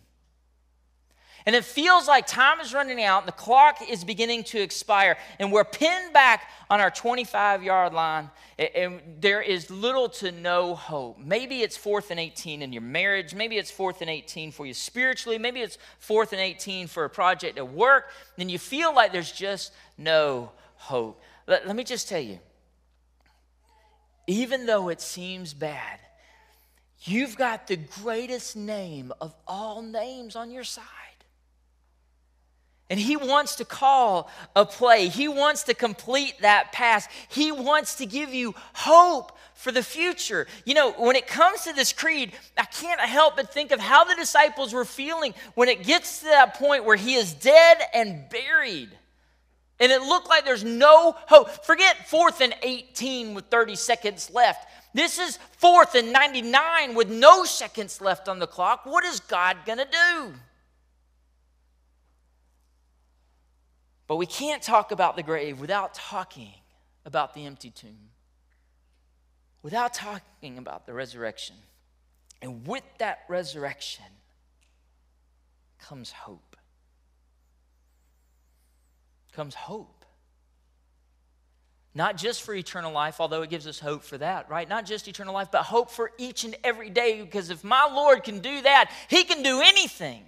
And 1.48 1.56
it 1.56 1.64
feels 1.64 2.06
like 2.06 2.26
time 2.26 2.60
is 2.60 2.74
running 2.74 3.02
out 3.02 3.20
and 3.20 3.28
the 3.28 3.32
clock 3.32 3.78
is 3.88 4.04
beginning 4.04 4.44
to 4.44 4.60
expire. 4.60 5.16
And 5.38 5.50
we're 5.50 5.64
pinned 5.64 6.12
back 6.12 6.50
on 6.68 6.78
our 6.82 6.90
25 6.90 7.62
yard 7.62 7.94
line. 7.94 8.28
And 8.58 9.00
there 9.18 9.40
is 9.40 9.70
little 9.70 10.10
to 10.10 10.30
no 10.30 10.74
hope. 10.74 11.18
Maybe 11.18 11.62
it's 11.62 11.74
fourth 11.74 12.10
and 12.10 12.20
18 12.20 12.60
in 12.60 12.70
your 12.74 12.82
marriage. 12.82 13.34
Maybe 13.34 13.56
it's 13.56 13.70
fourth 13.70 14.02
and 14.02 14.10
18 14.10 14.52
for 14.52 14.66
you 14.66 14.74
spiritually. 14.74 15.38
Maybe 15.38 15.62
it's 15.62 15.78
fourth 16.00 16.34
and 16.34 16.40
18 16.42 16.86
for 16.86 17.06
a 17.06 17.08
project 17.08 17.56
at 17.56 17.72
work. 17.72 18.10
And 18.36 18.50
you 18.50 18.58
feel 18.58 18.94
like 18.94 19.12
there's 19.12 19.32
just 19.32 19.72
no 19.96 20.52
hope. 20.74 21.18
Let, 21.46 21.66
let 21.66 21.76
me 21.76 21.84
just 21.84 22.10
tell 22.10 22.20
you 22.20 22.40
even 24.26 24.66
though 24.66 24.90
it 24.90 25.00
seems 25.00 25.54
bad, 25.54 25.98
you've 27.04 27.38
got 27.38 27.68
the 27.68 27.76
greatest 27.76 28.54
name 28.54 29.14
of 29.18 29.34
all 29.46 29.80
names 29.80 30.36
on 30.36 30.50
your 30.50 30.64
side. 30.64 30.84
And 32.90 32.98
he 32.98 33.16
wants 33.16 33.56
to 33.56 33.64
call 33.64 34.30
a 34.56 34.64
play. 34.64 35.08
He 35.08 35.28
wants 35.28 35.64
to 35.64 35.74
complete 35.74 36.40
that 36.40 36.72
pass. 36.72 37.06
He 37.28 37.52
wants 37.52 37.96
to 37.96 38.06
give 38.06 38.32
you 38.32 38.54
hope 38.72 39.36
for 39.54 39.72
the 39.72 39.82
future. 39.82 40.46
You 40.64 40.74
know, 40.74 40.92
when 40.92 41.16
it 41.16 41.26
comes 41.26 41.64
to 41.64 41.72
this 41.72 41.92
creed, 41.92 42.32
I 42.56 42.64
can't 42.64 43.00
help 43.00 43.36
but 43.36 43.52
think 43.52 43.72
of 43.72 43.80
how 43.80 44.04
the 44.04 44.14
disciples 44.14 44.72
were 44.72 44.86
feeling 44.86 45.34
when 45.54 45.68
it 45.68 45.82
gets 45.82 46.20
to 46.20 46.26
that 46.26 46.54
point 46.54 46.84
where 46.84 46.96
he 46.96 47.14
is 47.14 47.34
dead 47.34 47.78
and 47.92 48.28
buried. 48.30 48.90
And 49.80 49.92
it 49.92 50.00
looked 50.02 50.28
like 50.28 50.44
there's 50.44 50.64
no 50.64 51.14
hope. 51.26 51.64
Forget 51.64 52.08
fourth 52.08 52.40
and 52.40 52.54
18 52.62 53.34
with 53.34 53.46
30 53.46 53.76
seconds 53.76 54.30
left. 54.32 54.66
This 54.94 55.18
is 55.18 55.38
fourth 55.58 55.94
and 55.94 56.12
99 56.12 56.94
with 56.94 57.10
no 57.10 57.44
seconds 57.44 58.00
left 58.00 58.28
on 58.28 58.38
the 58.38 58.46
clock. 58.46 58.86
What 58.86 59.04
is 59.04 59.20
God 59.20 59.58
going 59.66 59.78
to 59.78 59.84
do? 59.84 60.32
But 64.08 64.16
we 64.16 64.26
can't 64.26 64.62
talk 64.62 64.90
about 64.90 65.14
the 65.14 65.22
grave 65.22 65.60
without 65.60 65.94
talking 65.94 66.54
about 67.04 67.34
the 67.34 67.44
empty 67.44 67.70
tomb, 67.70 68.08
without 69.62 69.94
talking 69.94 70.58
about 70.58 70.86
the 70.86 70.94
resurrection. 70.94 71.56
And 72.40 72.66
with 72.66 72.84
that 72.98 73.20
resurrection 73.28 74.06
comes 75.78 76.10
hope. 76.10 76.56
Comes 79.32 79.54
hope. 79.54 80.04
Not 81.94 82.16
just 82.16 82.42
for 82.42 82.54
eternal 82.54 82.92
life, 82.92 83.20
although 83.20 83.42
it 83.42 83.50
gives 83.50 83.66
us 83.66 83.78
hope 83.78 84.04
for 84.04 84.16
that, 84.18 84.48
right? 84.48 84.68
Not 84.68 84.86
just 84.86 85.08
eternal 85.08 85.34
life, 85.34 85.48
but 85.50 85.64
hope 85.64 85.90
for 85.90 86.12
each 86.16 86.44
and 86.44 86.56
every 86.64 86.90
day, 86.90 87.20
because 87.20 87.50
if 87.50 87.62
my 87.62 87.88
Lord 87.92 88.24
can 88.24 88.38
do 88.38 88.62
that, 88.62 88.90
He 89.08 89.24
can 89.24 89.42
do 89.42 89.60
anything. 89.60 90.24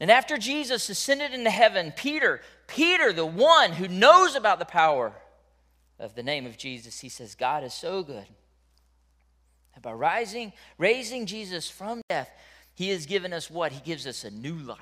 And 0.00 0.10
after 0.10 0.38
Jesus 0.38 0.88
ascended 0.88 1.34
into 1.34 1.50
heaven, 1.50 1.92
Peter, 1.94 2.40
Peter, 2.66 3.12
the 3.12 3.26
one 3.26 3.72
who 3.72 3.86
knows 3.86 4.34
about 4.34 4.58
the 4.58 4.64
power 4.64 5.12
of 5.98 6.14
the 6.14 6.22
name 6.22 6.46
of 6.46 6.56
Jesus, 6.56 7.00
he 7.00 7.10
says, 7.10 7.34
God 7.34 7.62
is 7.62 7.74
so 7.74 8.02
good. 8.02 8.24
And 9.74 9.82
by 9.82 9.92
rising, 9.92 10.54
raising 10.78 11.26
Jesus 11.26 11.68
from 11.68 12.00
death, 12.08 12.30
he 12.74 12.88
has 12.88 13.04
given 13.04 13.34
us 13.34 13.50
what? 13.50 13.72
He 13.72 13.80
gives 13.80 14.06
us 14.06 14.24
a 14.24 14.30
new 14.30 14.54
life. 14.54 14.78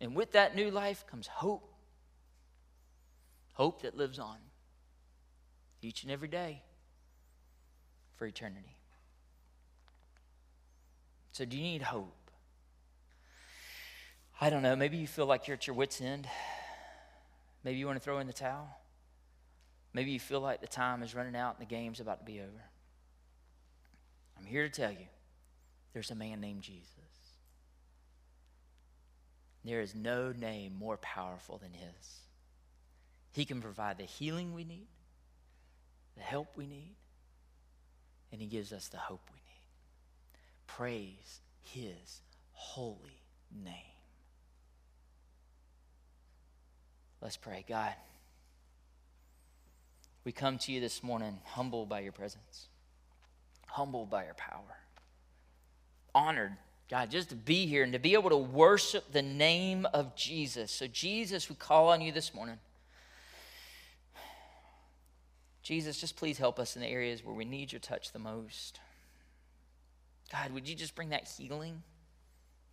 And 0.00 0.14
with 0.14 0.32
that 0.32 0.56
new 0.56 0.70
life 0.70 1.04
comes 1.06 1.26
hope. 1.26 1.70
Hope 3.52 3.82
that 3.82 3.94
lives 3.94 4.18
on 4.18 4.38
each 5.82 6.02
and 6.02 6.10
every 6.10 6.28
day 6.28 6.62
for 8.16 8.24
eternity. 8.26 8.76
So, 11.32 11.44
do 11.44 11.58
you 11.58 11.62
need 11.62 11.82
hope? 11.82 12.14
I 14.40 14.48
don't 14.48 14.62
know, 14.62 14.74
maybe 14.74 14.96
you 14.96 15.06
feel 15.06 15.26
like 15.26 15.46
you're 15.46 15.56
at 15.56 15.66
your 15.66 15.76
wits' 15.76 16.00
end. 16.00 16.26
Maybe 17.62 17.78
you 17.78 17.86
want 17.86 17.98
to 17.98 18.04
throw 18.04 18.20
in 18.20 18.26
the 18.26 18.32
towel. 18.32 18.74
Maybe 19.92 20.12
you 20.12 20.20
feel 20.20 20.40
like 20.40 20.62
the 20.62 20.66
time 20.66 21.02
is 21.02 21.14
running 21.14 21.36
out 21.36 21.58
and 21.58 21.66
the 21.66 21.70
game's 21.70 22.00
about 22.00 22.20
to 22.20 22.24
be 22.24 22.40
over. 22.40 22.64
I'm 24.38 24.46
here 24.46 24.62
to 24.66 24.70
tell 24.70 24.92
you 24.92 25.08
there's 25.92 26.10
a 26.10 26.14
man 26.14 26.40
named 26.40 26.62
Jesus. 26.62 26.86
There 29.62 29.82
is 29.82 29.94
no 29.94 30.32
name 30.32 30.74
more 30.78 30.96
powerful 30.96 31.58
than 31.58 31.74
his. 31.74 32.20
He 33.32 33.44
can 33.44 33.60
provide 33.60 33.98
the 33.98 34.04
healing 34.04 34.54
we 34.54 34.64
need, 34.64 34.88
the 36.16 36.22
help 36.22 36.56
we 36.56 36.66
need, 36.66 36.94
and 38.32 38.40
he 38.40 38.46
gives 38.46 38.72
us 38.72 38.88
the 38.88 38.96
hope 38.96 39.28
we 39.30 39.38
need. 39.38 39.66
Praise 40.66 41.40
his 41.60 42.22
holy 42.52 43.22
name. 43.52 43.99
Let's 47.22 47.36
pray. 47.36 47.64
God, 47.68 47.92
we 50.24 50.32
come 50.32 50.58
to 50.58 50.72
you 50.72 50.80
this 50.80 51.02
morning 51.02 51.38
humbled 51.44 51.88
by 51.88 52.00
your 52.00 52.12
presence, 52.12 52.68
humbled 53.66 54.10
by 54.10 54.24
your 54.24 54.34
power, 54.34 54.78
honored, 56.14 56.56
God, 56.90 57.10
just 57.10 57.28
to 57.28 57.36
be 57.36 57.66
here 57.66 57.84
and 57.84 57.92
to 57.92 57.98
be 57.98 58.14
able 58.14 58.30
to 58.30 58.36
worship 58.36 59.12
the 59.12 59.22
name 59.22 59.86
of 59.92 60.16
Jesus. 60.16 60.72
So, 60.72 60.86
Jesus, 60.86 61.48
we 61.48 61.54
call 61.54 61.88
on 61.88 62.00
you 62.00 62.10
this 62.10 62.34
morning. 62.34 62.58
Jesus, 65.62 66.00
just 66.00 66.16
please 66.16 66.38
help 66.38 66.58
us 66.58 66.74
in 66.74 66.82
the 66.82 66.88
areas 66.88 67.24
where 67.24 67.34
we 67.34 67.44
need 67.44 67.70
your 67.70 67.80
touch 67.80 68.12
the 68.12 68.18
most. 68.18 68.80
God, 70.32 70.52
would 70.52 70.68
you 70.68 70.74
just 70.74 70.94
bring 70.94 71.10
that 71.10 71.28
healing? 71.28 71.82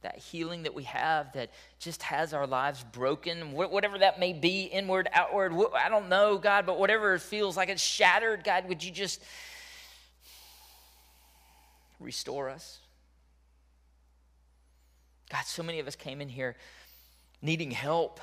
That 0.07 0.17
healing 0.17 0.63
that 0.63 0.73
we 0.73 0.83
have 0.83 1.33
that 1.33 1.49
just 1.79 2.01
has 2.01 2.33
our 2.33 2.47
lives 2.47 2.81
broken, 2.93 3.51
whatever 3.51 3.97
that 3.97 4.21
may 4.21 4.31
be, 4.31 4.63
inward, 4.63 5.09
outward, 5.11 5.51
I 5.75 5.89
don't 5.89 6.07
know, 6.07 6.37
God, 6.37 6.65
but 6.65 6.79
whatever 6.79 7.15
it 7.15 7.21
feels 7.21 7.57
like 7.57 7.67
it's 7.67 7.81
shattered, 7.81 8.45
God, 8.45 8.69
would 8.69 8.81
you 8.81 8.89
just 8.89 9.21
restore 11.99 12.49
us? 12.49 12.79
God, 15.29 15.43
so 15.43 15.61
many 15.61 15.79
of 15.79 15.87
us 15.87 15.97
came 15.97 16.21
in 16.21 16.29
here 16.29 16.55
needing 17.41 17.71
help, 17.71 18.21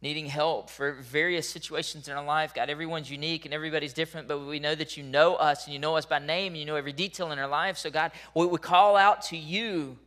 needing 0.00 0.24
help 0.24 0.70
for 0.70 0.92
various 0.92 1.46
situations 1.46 2.08
in 2.08 2.16
our 2.16 2.24
life. 2.24 2.54
God, 2.54 2.70
everyone's 2.70 3.10
unique 3.10 3.44
and 3.44 3.52
everybody's 3.52 3.92
different, 3.92 4.26
but 4.26 4.38
we 4.38 4.58
know 4.58 4.74
that 4.74 4.96
you 4.96 5.02
know 5.02 5.34
us 5.34 5.66
and 5.66 5.74
you 5.74 5.78
know 5.78 5.98
us 5.98 6.06
by 6.06 6.18
name 6.18 6.54
and 6.54 6.60
you 6.60 6.64
know 6.64 6.76
every 6.76 6.94
detail 6.94 7.30
in 7.30 7.38
our 7.38 7.46
life. 7.46 7.76
So, 7.76 7.90
God, 7.90 8.12
we, 8.34 8.46
we 8.46 8.56
call 8.56 8.96
out 8.96 9.20
to 9.24 9.36
you 9.36 9.98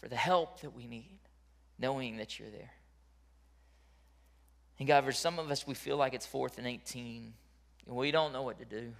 for 0.00 0.08
the 0.08 0.16
help 0.16 0.60
that 0.60 0.74
we 0.74 0.86
need, 0.86 1.18
knowing 1.78 2.18
that 2.18 2.38
you're 2.38 2.50
there. 2.50 2.72
And 4.78 4.86
God, 4.86 5.04
for 5.04 5.12
some 5.12 5.38
of 5.38 5.50
us, 5.50 5.66
we 5.66 5.74
feel 5.74 5.96
like 5.96 6.14
it's 6.14 6.26
fourth 6.26 6.58
and 6.58 6.66
18, 6.66 7.32
and 7.86 7.96
we 7.96 8.10
don't 8.10 8.32
know 8.32 8.42
what 8.42 8.58
to 8.58 8.64
do. 8.64 8.92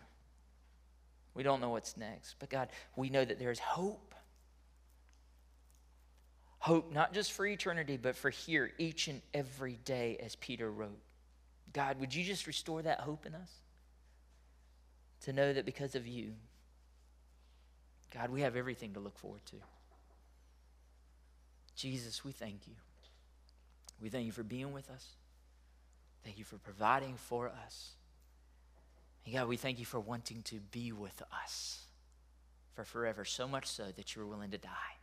We 1.34 1.42
don't 1.42 1.61
know 1.61 1.68
what's 1.70 1.97
next. 1.97 2.36
But 2.38 2.49
God, 2.49 2.68
we 2.97 3.11
know 3.11 3.24
that 3.24 3.38
there's 3.38 3.59
hope. 3.59 4.14
Hope 6.59 6.92
not 6.92 7.12
just 7.12 7.32
for 7.32 7.47
eternity, 7.47 7.99
but 7.99 8.16
for 8.16 8.30
here, 8.30 8.72
each 8.78 9.09
and 9.09 9.20
every 9.34 9.78
day, 9.84 10.16
as 10.20 10.34
Peter 10.36 10.70
wrote. 10.70 10.99
God, 11.72 12.01
would 12.01 12.14
you 12.14 12.24
just 12.24 12.47
restore 12.47 12.80
that 12.82 13.01
hope 13.01 13.26
in 13.26 13.34
us? 13.34 13.51
To 15.22 15.32
know 15.32 15.53
that 15.53 15.66
because 15.66 15.94
of 15.94 16.07
you, 16.07 16.32
God, 18.14 18.30
we 18.30 18.40
have 18.40 18.57
everything 18.57 18.94
to 18.94 19.01
look 19.01 19.18
forward 19.18 19.44
to. 19.47 19.57
Jesus, 21.77 22.24
we 22.24 22.33
thank 22.33 22.66
you. 22.66 22.74
We 24.01 24.09
thank 24.09 24.27
you 24.27 24.33
for 24.33 24.43
being 24.43 24.72
with 24.72 24.91
us. 24.91 25.07
Thank 26.24 26.39
you 26.39 26.45
for 26.45 26.57
providing 26.57 27.14
for 27.16 27.49
us. 27.49 27.91
And 29.24 29.35
God, 29.35 29.49
we 29.49 29.57
thank 29.57 29.79
you 29.79 29.85
for 29.85 30.01
wanting 30.01 30.43
to 30.45 30.57
be 30.72 30.93
with 30.93 31.22
us 31.45 31.83
for 32.74 32.85
forever, 32.85 33.24
so 33.24 33.47
much 33.47 33.66
so 33.66 33.85
that 33.97 34.14
you 34.14 34.22
were 34.22 34.29
willing 34.29 34.51
to 34.51 34.59
die 34.59 34.97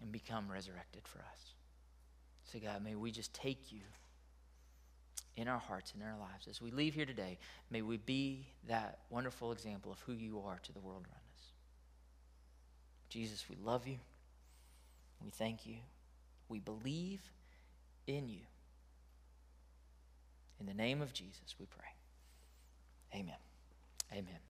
and 0.00 0.12
become 0.12 0.50
resurrected 0.50 1.02
for 1.06 1.20
us. 1.20 1.54
So, 2.44 2.58
God, 2.58 2.84
may 2.84 2.94
we 2.94 3.10
just 3.10 3.32
take 3.32 3.72
you 3.72 3.80
in 5.36 5.48
our 5.48 5.58
hearts 5.58 5.92
and 5.92 6.02
in 6.02 6.08
our 6.08 6.18
lives. 6.18 6.46
As 6.48 6.60
we 6.60 6.70
leave 6.70 6.94
here 6.94 7.06
today, 7.06 7.38
may 7.70 7.82
we 7.82 7.96
be 7.96 8.46
that 8.68 8.98
wonderful 9.10 9.52
example 9.52 9.90
of 9.90 10.00
who 10.00 10.12
you 10.12 10.40
are 10.40 10.58
to 10.64 10.72
the 10.72 10.80
world 10.80 11.04
around. 11.04 11.21
Jesus, 13.12 13.44
we 13.50 13.56
love 13.62 13.86
you. 13.86 13.98
We 15.22 15.28
thank 15.28 15.66
you. 15.66 15.76
We 16.48 16.60
believe 16.60 17.20
in 18.06 18.26
you. 18.26 18.40
In 20.58 20.64
the 20.64 20.72
name 20.72 21.02
of 21.02 21.12
Jesus, 21.12 21.54
we 21.60 21.66
pray. 21.66 23.20
Amen. 23.20 23.36
Amen. 24.12 24.40